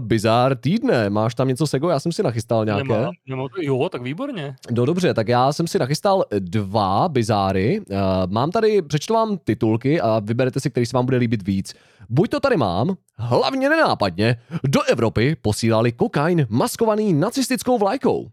[0.00, 1.10] Bizar týdne.
[1.10, 1.88] Máš tam něco sego?
[1.88, 2.88] Já jsem si nachystal nějaké.
[2.88, 4.56] Nemám, nemám, jo, tak výborně.
[4.70, 7.80] No dobře, tak já jsem si nachystal dva bizáry.
[7.90, 7.96] Uh,
[8.26, 11.74] mám tady, přečtu vám titulky a vyberete si, který se vám bude líbit víc.
[12.08, 18.28] Buď to tady mám, hlavně nenápadně, do Evropy posílali kokain maskovaný nacistickou vlajkou.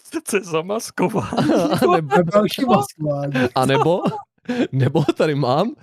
[0.24, 1.32] Co je zamaskovat?
[1.82, 3.32] A nebo, A další maskování.
[3.54, 4.00] a nebo,
[4.72, 5.74] nebo tady mám,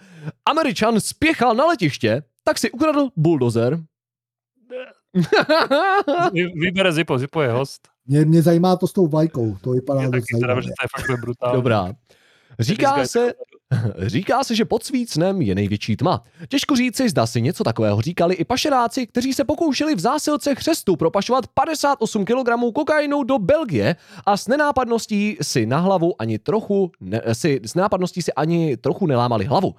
[0.45, 3.79] Američan spěchal na letiště, tak si ukradl buldozer.
[6.33, 7.87] Vy- Vybere Zipo, Zipo je host.
[8.05, 10.63] Mě, mě zajímá to s tou vlajkou, to vypadá Je teda, zajímavě.
[10.63, 11.55] že to je fakt brutální.
[11.55, 11.93] Dobrá.
[12.59, 13.33] Říká se,
[14.07, 16.23] říká se, že pod svícnem je největší tma.
[16.47, 20.95] Těžko říci, zda si něco takového říkali i pašeráci, kteří se pokoušeli v zásilce chřestu
[20.95, 27.21] propašovat 58 kg kokainu do Belgie a s nenápadností si na hlavu ani trochu, ne,
[27.33, 29.75] si, s nenápadností si ani trochu nelámali hlavu.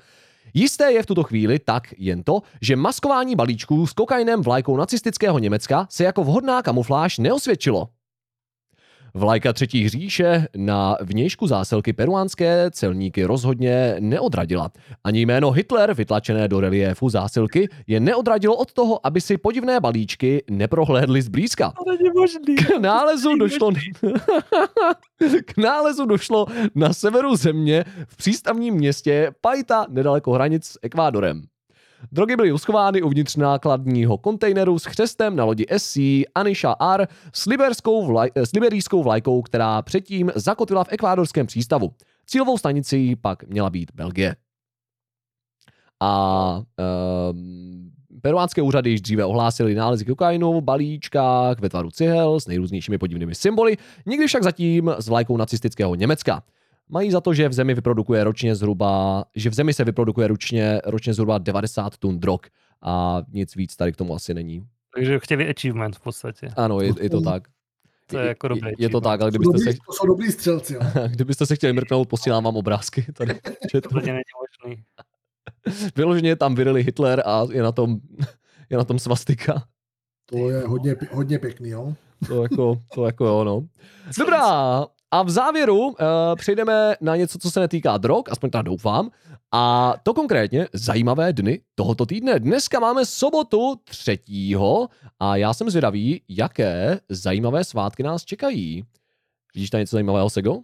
[0.54, 5.38] Jisté je v tuto chvíli tak jen to, že maskování balíčků s kokainem vlajkou nacistického
[5.38, 7.88] Německa se jako vhodná kamufláž neosvědčilo.
[9.14, 14.70] Vlajka třetí říše na vnějšku zásilky peruánské celníky rozhodně neodradila.
[15.04, 20.44] Ani jméno Hitler vytlačené do reliéfu zásilky je neodradilo od toho, aby si podivné balíčky
[20.50, 21.72] neprohlédli zblízka.
[21.84, 22.56] To není možný.
[22.56, 23.70] K nálezu došlo,
[25.44, 31.42] k nálezu došlo na severu země v přístavním městě Paita nedaleko hranic s Ekvádorem.
[32.12, 35.96] Drogy byly uschovány uvnitř nákladního kontejneru s křestem na lodi SC
[36.34, 41.92] Anisha R s, liberskou vlaj, s liberijskou vlajkou, která předtím zakotvila v ekvádorském přístavu.
[42.26, 44.36] Cílovou stanicí pak měla být Belgie.
[46.00, 46.62] A
[47.30, 47.90] um,
[48.22, 53.34] peruánské úřady již dříve ohlásily nálezy kokainu v balíčkách ve tvaru cihel s nejrůznějšími podivnými
[53.34, 56.42] symboly, nikdy však zatím s vlajkou nacistického Německa.
[56.90, 60.80] Mají za to, že v zemi vyprodukuje ročně zhruba, že v zemi se vyprodukuje ročně,
[60.84, 62.40] ročně zhruba 90 tun drog
[62.82, 64.66] a nic víc tady k tomu asi není.
[64.94, 66.48] Takže chtěli achievement v podstatě.
[66.56, 67.42] Ano, je, je to tak.
[68.06, 70.32] To je jako dobrý je, je to tak, ale kdybyste dobrý, se, to jsou dobrý
[70.32, 70.74] střelci.
[70.74, 70.80] Jo.
[71.08, 73.34] kdybyste se chtěli mrknout, posílám vám obrázky tady.
[73.90, 74.82] To není možný.
[75.96, 77.96] Vyloženě tam vyrili Hitler a je na tom,
[78.70, 79.64] je na tom svastika.
[80.26, 81.94] To je hodně, hodně pěkný, jo.
[82.28, 83.66] To jako, to jako jo, no.
[84.18, 85.94] Dobrá, a v závěru uh,
[86.36, 89.10] přejdeme na něco, co se netýká drog, aspoň tak doufám.
[89.52, 92.38] A to konkrétně zajímavé dny tohoto týdne.
[92.40, 94.88] Dneska máme sobotu třetího
[95.20, 98.84] a já jsem zvědavý, jaké zajímavé svátky nás čekají.
[99.54, 100.52] Vidíš tam něco zajímavého, Sego?
[100.54, 100.62] Uh,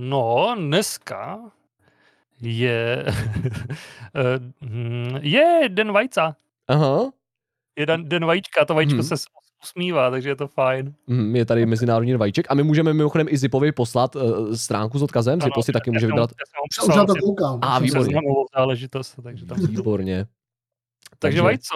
[0.00, 1.40] no, dneska
[2.40, 3.04] je,
[4.14, 6.36] eh, hm, je den vajca.
[6.68, 7.10] Aha,
[7.78, 9.02] Je den, den vajíčka, to vajíčko Hmm.
[9.02, 9.16] se
[9.64, 10.94] usmívá, takže je to fajn.
[11.10, 14.98] hm, je tady Mezinárodní den vajíček a my můžeme mimochodem i Zipovi poslat uh, stránku
[14.98, 16.30] s odkazem, Ano, Zipo si taky může vybrat.
[16.30, 17.58] já jsem mu Už na to že- koukám.
[17.62, 18.18] A, výborně.
[18.56, 19.58] záležitost, takže tam.
[19.66, 20.26] Výborně.
[21.18, 21.74] Takže vajco.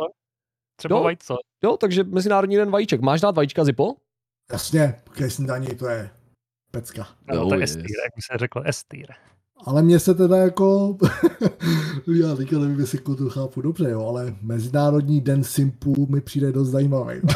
[0.77, 1.03] Třeba Jo.
[1.05, 1.37] vajco.
[1.65, 3.01] Jo, takže Mezinárodní den vajíček.
[3.01, 3.95] Máš dát vajíčka, Zipo?
[4.53, 6.11] Jasně, ke snídaní to je
[6.71, 7.09] pecka.
[7.33, 9.07] No, Oh, to je estýr, jak by se řekl, estýr.
[9.65, 10.97] Ale mně se teda jako,
[12.15, 16.69] já teďka nevím, jestli to chápu dobře, jo, ale Mezinárodní den simpů mi přijde dost
[16.69, 17.15] zajímavý.
[17.15, 17.21] Je,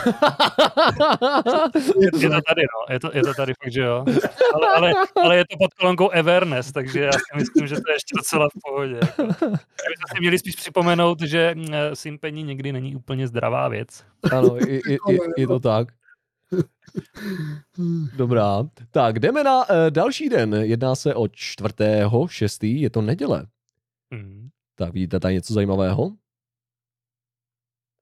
[1.99, 2.95] je to tady, no.
[2.95, 4.05] Je to, je to tady fakt, že jo.
[4.55, 4.93] Ale, ale,
[5.23, 8.49] ale je to pod kolonkou Everness, takže já si myslím, že to je ještě docela
[8.49, 8.95] v pohodě.
[8.95, 9.23] Jako.
[9.23, 14.05] Bychom si měli spíš připomenout, že mm, eh, simpení někdy není úplně zdravá věc.
[14.33, 15.89] ano, je, je, je, je to tak.
[18.17, 18.69] Dobrá.
[18.91, 20.55] Tak, jdeme na uh, další den.
[20.55, 23.47] Jedná se o čtvrtého, šestý, je to neděle.
[24.13, 24.49] Hmm.
[24.75, 26.17] Tak vidíte tady něco zajímavého?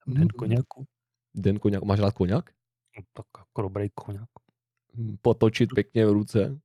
[0.07, 0.85] Den koněku.
[1.35, 1.83] Den koněk.
[1.85, 2.51] Máš rád koněk?
[2.97, 4.29] No, tak jako dobrý koněk.
[4.97, 6.59] Hm, Potočit pěkně v ruce.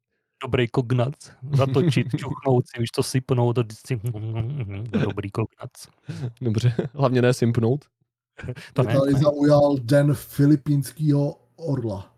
[0.43, 1.31] Dobrý kognac.
[1.53, 4.01] Zatočit, čuchnout si, víš to sypnout, to vždycky
[5.03, 5.71] dobrý kognac.
[6.41, 7.85] Dobře, hlavně ne simpnout.
[8.73, 9.19] To Mě ne, tady ne.
[9.19, 12.13] zaujal den filipínského orla.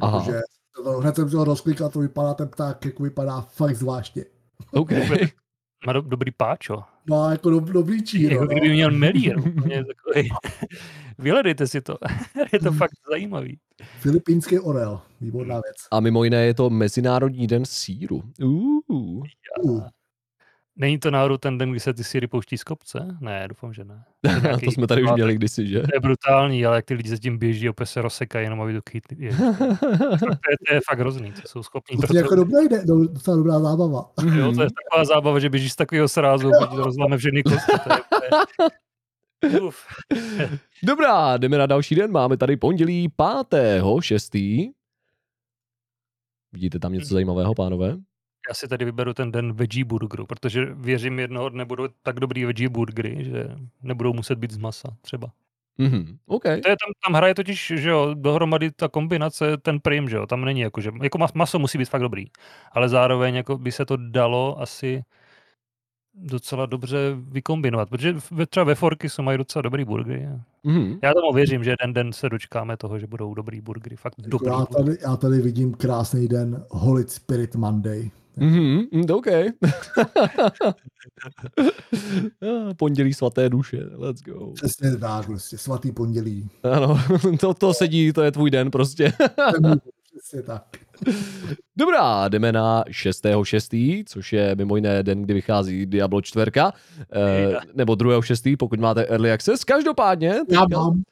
[0.00, 0.20] Aha.
[0.20, 0.40] Protože
[0.84, 4.24] to, hned jsem si ho rozklikal, to vypadá ten pták, jako vypadá fakt zvláštně.
[4.72, 4.90] OK.
[5.86, 6.82] Má do, dobrý páčo.
[7.10, 8.34] Má jako do, dobrý číro.
[8.34, 8.50] Jako no.
[8.50, 9.36] kdyby měl melír.
[9.86, 10.28] takový.
[11.18, 11.98] Vyhledejte si to.
[12.52, 13.58] Je to fakt zajímavý.
[13.98, 15.76] Filipínský orel, výborná věc.
[15.90, 18.22] A mimo jiné je to Mezinárodní den síru.
[18.42, 18.80] Uh.
[19.62, 19.86] Uh,
[20.80, 23.16] Není to náhodou ten den, kdy se ty síry pouští z kopce?
[23.20, 24.04] Ne, doufám, že ne.
[24.22, 25.80] To nějaký- to jsme tady už měli kdysi, že?
[25.80, 28.72] To je brutální, ale jak ty lidi se tím běží, opět se rozsekají, jenom aby
[28.74, 29.16] to chytli.
[29.24, 29.44] Je, to,
[30.50, 31.96] je, to je fakt hrozný, to jsou schopní.
[31.98, 34.10] to je jako Proto, dobrý den, do- docela dobrá zábava.
[34.34, 37.72] jo, to je taková zábava, že běžíš z takového srázu, to rozláme všechny kosti.
[37.84, 38.00] To je,
[39.40, 39.86] to je, uf.
[40.82, 42.10] Dobrá, jdeme na další den.
[42.10, 43.08] Máme tady pondělí
[43.48, 43.82] 5.
[44.00, 44.34] 6.
[46.52, 47.96] Vidíte tam něco zajímavého, pánové?
[48.48, 52.44] Já si tady vyberu ten den veggie burgeru, protože věřím, jednoho dne budou tak dobrý
[52.44, 53.44] veggie burgery, že
[53.82, 55.28] nebudou muset být z masa třeba.
[55.78, 56.42] Mhm, OK.
[56.42, 60.26] To je tam, tam hraje totiž, že jo, dohromady ta kombinace, ten prim, že jo,
[60.26, 62.24] tam není jako, že, jako mas- maso musí být fakt dobrý,
[62.72, 65.02] ale zároveň jako by se to dalo asi
[66.14, 70.28] docela dobře vykombinovat, protože ve, třeba ve Forky jsou mají docela dobrý burgery.
[70.64, 70.98] Mhm.
[71.02, 74.30] Já tomu věřím, že jeden den se dočkáme toho, že budou dobrý burgery, fakt Jako
[74.30, 74.46] dobrý.
[74.50, 74.84] já, burgery.
[74.84, 78.10] tady, já tady vidím krásný den Holy Spirit Monday.
[78.38, 79.26] Mhm, mm, OK.
[82.76, 84.52] Pondělí svaté duše, let's go.
[84.52, 86.48] Přesně tak, prostě svatý pondělí.
[86.62, 87.00] Ano,
[87.40, 89.12] to, to sedí, to je tvůj den prostě.
[90.18, 90.62] Přesně tak.
[91.76, 96.70] Dobrá, jdeme na 6.6., což je mimo jiné den, kdy vychází Diablo 4, eh,
[97.74, 99.64] nebo 2.6., pokud máte Early Access.
[99.64, 101.02] Každopádně, Já mám.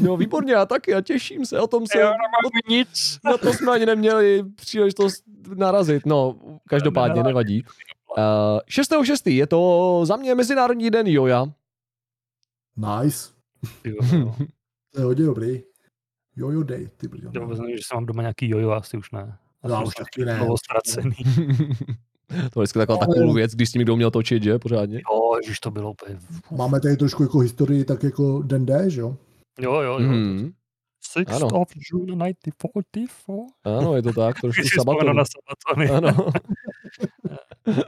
[0.00, 3.18] No výborně, já taky, a těším se, o tom se, Já nemám nic.
[3.24, 6.36] na to jsme ani neměli příležitost narazit, no,
[6.68, 7.64] každopádně nevadí.
[8.18, 8.22] Uh,
[8.68, 9.30] 6.6.
[9.30, 11.46] je to za mě Mezinárodní den Joja.
[12.76, 13.28] Nice.
[13.84, 14.34] Jo, jo.
[14.94, 15.62] To je hodně dobrý.
[16.36, 17.30] Jojo Day, ty brďo.
[17.34, 19.36] Já vůbec nevím, že jsem mám doma nějaký jojo, asi už ne.
[19.62, 20.36] Asi Já už taky ne.
[20.36, 21.14] dlouho ztracený.
[22.52, 24.58] to je vždycky taková Ale- takovou věc, když s tím někdo měl točit, že?
[24.58, 24.96] Pořádně.
[24.96, 26.18] Jo, ježiš, to bylo úplně...
[26.50, 29.16] Máme tady trošku jako historii, tak jako Den D, že jo?
[29.60, 30.08] Jo, jo, jo.
[30.08, 30.52] Mhm.
[31.00, 31.46] Sixth Ano.
[31.46, 33.38] of June 1944.
[33.64, 35.16] Ano, je to tak, trošku sabaton.
[35.16, 35.90] na sabatony.
[35.90, 36.30] Ano.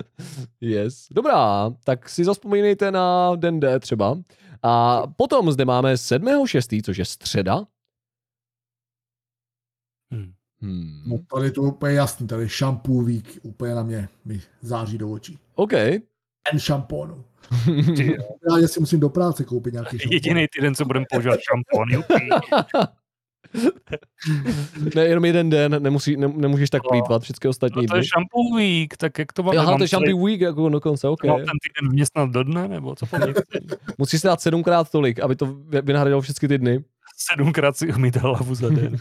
[0.60, 1.06] yes.
[1.12, 4.18] Dobrá, tak si zaspomínejte na den D třeba.
[4.62, 7.66] A potom zde máme 7.6., což je středa.
[10.14, 10.32] Hm.
[10.60, 11.02] Hmm.
[11.06, 12.48] No tady to je úplně jasný, tady
[13.04, 15.38] week úplně na mě mi září do očí.
[15.54, 15.72] OK.
[17.96, 18.56] Ty jo.
[18.60, 20.12] Já si musím do práce koupit nějaký šampon.
[20.12, 21.88] Jediný týden, co budeme používat šampon.
[21.90, 22.28] jupi.
[24.94, 26.88] ne, jenom jeden den, nemusí, ne, nemůžeš tak No.
[26.90, 29.58] plítvat všechny ostatní No to je shampoo week, tak jak to mám?
[29.58, 31.24] Aha, to je celý- shampoo week jako dokonce, OK.
[31.24, 33.06] Mám ten týden vměstnat do dne, nebo co?
[33.98, 36.84] Musíš si dát sedmkrát tolik, aby to vy- vynahradilo všechny ty dny.
[37.16, 38.96] Sedmkrát si umít hlavu za den.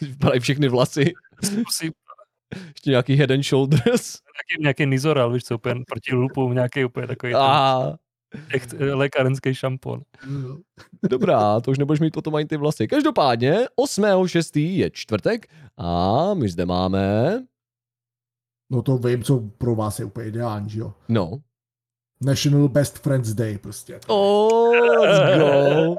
[0.00, 1.12] Vypadají všechny vlasy.
[1.44, 1.92] Zkusím
[2.74, 3.84] Ještě nějaký head and shoulders.
[3.86, 7.92] nějaký, nějaký nizoral, víš co, úplně proti lupům, nějaký úplně takový A
[8.78, 10.00] eh, lékárenský šampon.
[10.42, 10.56] Jo.
[11.10, 12.88] dobrá, to už nebudeš mít potom ani ty vlasy.
[12.88, 14.60] Každopádně 8.6.
[14.76, 15.46] je čtvrtek
[15.76, 17.38] a my zde máme,
[18.70, 20.94] No to vím, co pro vás je úplně ideální, že jo?
[21.08, 21.38] no,
[22.20, 24.00] National Best Friends Day prostě.
[24.06, 25.96] oh, let's go.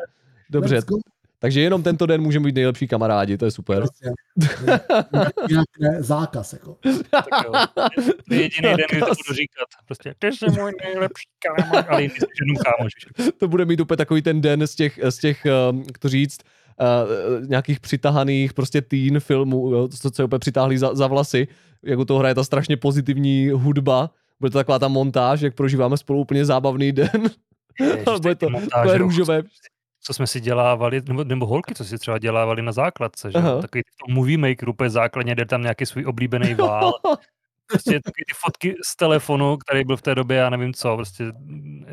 [0.49, 0.97] Dobře, Let's go.
[1.43, 3.77] Takže jenom tento den můžeme být nejlepší kamarádi, to je super.
[3.77, 4.09] Prostě.
[4.39, 6.77] Jinak- Jinak ne, zákaz, jako.
[7.11, 7.51] Tak jo.
[8.27, 9.67] To je jediný den, kdy to budu říkat.
[9.85, 12.91] Prostě, ty jsi můj nejlepší kámoš, ale jiný jenom kámoš.
[13.37, 16.39] To bude mít úplně takový ten den z těch, z těch um, jak to říct,
[17.41, 21.47] uh, nějakých přitahaných prostě teen filmů, jo, to, co je úplně přitáhlý za, za vlasy,
[21.83, 24.09] jak u toho hraje ta strašně pozitivní hudba,
[24.39, 27.09] bude to taková ta montáž, jak prožíváme spolu úplně zábavný den,
[27.79, 29.43] Ježiš, bude to montáže, takové růžové.
[30.03, 33.37] Co jsme si dělávali, nebo, nebo holky, co si třeba dělávali na základce, že?
[33.37, 33.49] Aha.
[33.49, 33.61] jo?
[33.61, 36.93] Takový to movie maker úplně základně, jde tam nějaký svůj oblíbený vál.
[37.67, 41.23] Prostě takový ty fotky z telefonu, který byl v té době, já nevím co, prostě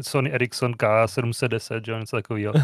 [0.01, 2.55] Sony Ericsson K710, že jo, něco takového.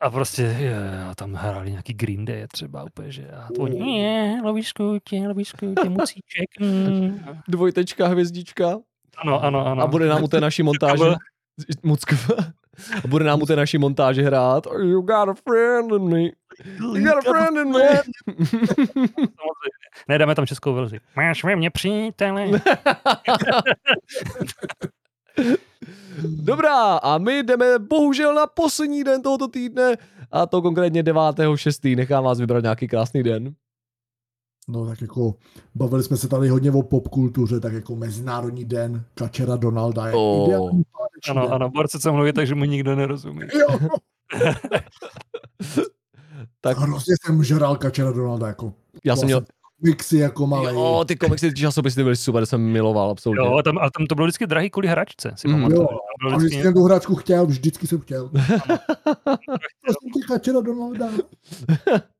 [0.00, 4.00] A prostě je, a tam hráli nějaký Green Day třeba úplně, že a to oni,
[4.02, 6.60] je, lovíšku tě, lovíšku tě, musíček.
[6.60, 7.24] Mm.
[7.48, 8.78] Dvojtečka, hvězdička
[9.16, 9.82] Ano, ano, ano.
[9.82, 11.16] a bude nám u té naší montáže byl-
[11.82, 12.30] Muckv.
[13.04, 16.22] A bude nám u té naší montáže hrát You got a friend in me.
[16.78, 18.00] You got a friend in me.
[20.08, 21.00] Ne, dáme tam českou verzi.
[21.16, 22.46] Máš ve mně přítele.
[26.22, 29.94] Dobrá, a my jdeme bohužel na poslední den tohoto týdne,
[30.32, 31.96] a to konkrétně 9.6.
[31.96, 33.54] Nechám vás vybrat nějaký krásný den.
[34.68, 35.34] No tak jako
[35.74, 40.48] bavili jsme se tady hodně o popkultuře, tak jako Mezinárodní den Kačera Donalda je Oh.
[40.48, 40.82] ideální
[41.30, 43.40] Ano, ano, Borce se mluví, takže mu nikdo nerozumí.
[43.60, 43.78] Jo,
[46.60, 48.72] Tak hrozně jsem žral Kačera Donalda, jako
[49.04, 49.44] já jsem měl...
[49.82, 50.74] mixy jako malej.
[50.74, 53.46] Jo, ty komiksy, ty časopisy byly super, jsem miloval, absolutně.
[53.46, 55.54] Jo, tam, ale tam to bylo vždycky drahý kvůli hračce, si Mm.
[55.54, 55.80] pamatuju.
[55.82, 58.28] Jo, A vždycky vždycky, jsem tu hračku chtěl, vždycky jsem chtěl.
[59.80, 61.06] Prosím tě, Kačera Donalda.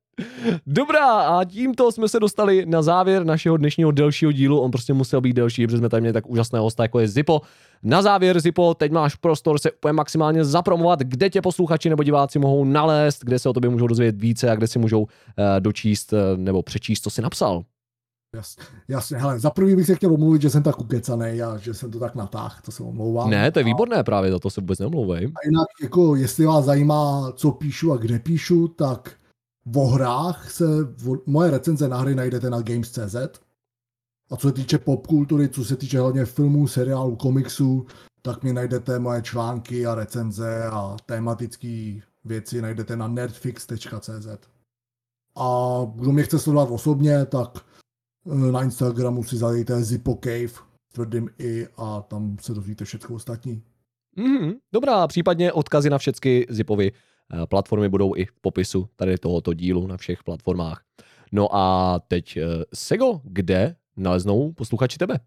[0.67, 4.59] Dobrá, a tímto jsme se dostali na závěr našeho dnešního delšího dílu.
[4.59, 7.41] On prostě musel být delší, protože jsme tady měli tak úžasného hosta, jako je Zipo.
[7.83, 12.39] Na závěr, Zipo, teď máš prostor se úplně maximálně zapromovat, kde tě posluchači nebo diváci
[12.39, 15.07] mohou nalézt, kde se o tobě můžou dozvědět více a kde si můžou uh,
[15.59, 17.63] dočíst uh, nebo přečíst, co jsi napsal.
[18.35, 18.55] Jas,
[18.87, 21.91] jasně, hele, za prvý bych se chtěl omluvit, že jsem tak ukecanej a že jsem
[21.91, 23.29] to tak natáhl, to se omlouvám.
[23.29, 25.25] Ne, to je výborné právě, za to se vůbec neomlouvej.
[25.25, 29.11] A jinak, jako, jestli vás zajímá, co píšu a kde píšu, tak
[29.73, 30.65] o hrách se,
[31.25, 33.15] moje recenze na hry najdete na Games.cz.
[34.31, 37.85] A co se týče popkultury, co se týče hlavně filmů, seriálů, komiksů,
[38.21, 44.27] tak mi najdete moje články a recenze a tematické věci najdete na nerdfix.cz.
[45.37, 47.65] A kdo mě chce sledovat osobně, tak
[48.31, 53.63] eh, na Instagramu si zadejte Zippo Cave, tvrdým i a tam se dozvíte všechno ostatní.
[54.15, 57.14] Mhm, dobrá, případně odkazy na všechny Zipovy eh,
[57.49, 60.83] platformy budou i v popisu tady tohoto dílu na všech platformách.
[61.31, 62.43] No a teď, eh,
[62.73, 65.19] Sego, kde naleznou posluchači tebe?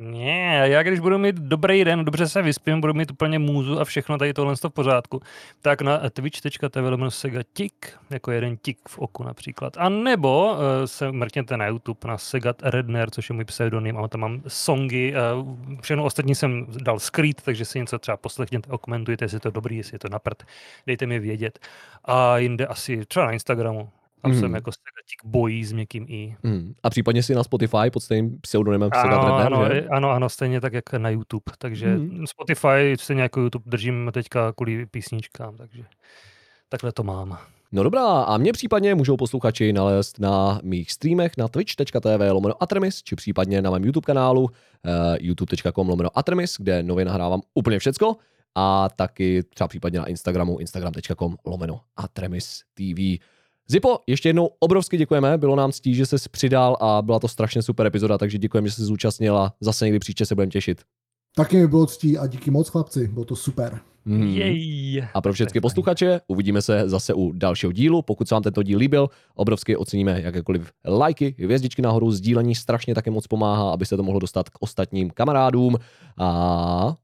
[0.00, 3.84] Ne, já když budu mít dobrý den, dobře se vyspím, budu mít úplně můzu a
[3.84, 5.20] všechno tady tohle v pořádku,
[5.62, 9.76] tak na twitch.tv lomeno Sega Tik, jako jeden tik v oku například.
[9.76, 14.08] A nebo uh, se mrkněte na YouTube na Segat Redner, což je můj pseudonym, a
[14.08, 19.24] tam mám songy, uh, všechno ostatní jsem dal skrýt, takže si něco třeba poslechněte, okomentujte,
[19.24, 20.42] jestli je to dobrý, jestli je to naprt,
[20.86, 21.58] dejte mi vědět.
[22.04, 23.88] A jinde asi třeba na Instagramu,
[24.22, 24.40] tam Mhm.
[24.40, 26.36] jsem jako Sega Tik bojí s měkkým i.
[26.44, 26.74] Hmm.
[26.82, 29.78] A případně si na Spotify pod stejným pseudonymem Sega Ano, ano, že?
[29.78, 31.42] i- ano, ano, stejně tak jak na YouTube.
[31.58, 32.24] Takže Mhm.
[32.26, 35.82] Spotify, stejně jako YouTube, držím teďka kvůli písničkám, takže
[36.68, 37.38] takhle to mám.
[37.72, 43.02] No dobrá, a mě případně můžou posluchači nalézt na mých streamech na twitch.tv lomeno Atremis,
[43.02, 44.50] či případně na mém YouTube kanálu uh,
[45.20, 48.16] youtube.com lomeno Atremis, kde nově nahrávám úplně všecko
[48.54, 52.98] a taky třeba případně na Instagramu instagram.com lomeno Atremis TV.
[53.70, 57.62] Zipo, ještě jednou obrovsky děkujeme, bylo nám ctí, že jsi přidal a byla to strašně
[57.62, 60.82] super epizoda, takže děkujeme, že jsi zúčastnil a zase někdy příště se budeme těšit.
[61.36, 63.80] Taky mi bylo ctí a díky moc chlapci, bylo to super.
[64.04, 64.22] Mm.
[64.22, 65.08] Jej.
[65.14, 68.02] A pro všechny posluchače uvidíme se zase u dalšího dílu.
[68.02, 73.10] Pokud se vám tento díl líbil, obrovsky oceníme jakékoliv lajky, hvězdičky nahoru, sdílení strašně také
[73.10, 75.76] moc pomáhá, aby se to mohlo dostat k ostatním kamarádům.
[76.18, 76.96] A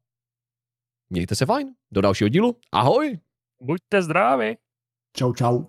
[1.10, 1.68] mějte se fajn.
[1.92, 2.56] Do dalšího dílu.
[2.72, 3.18] Ahoj!
[3.62, 4.56] Buďte zdraví.
[5.16, 5.64] Čau, čau.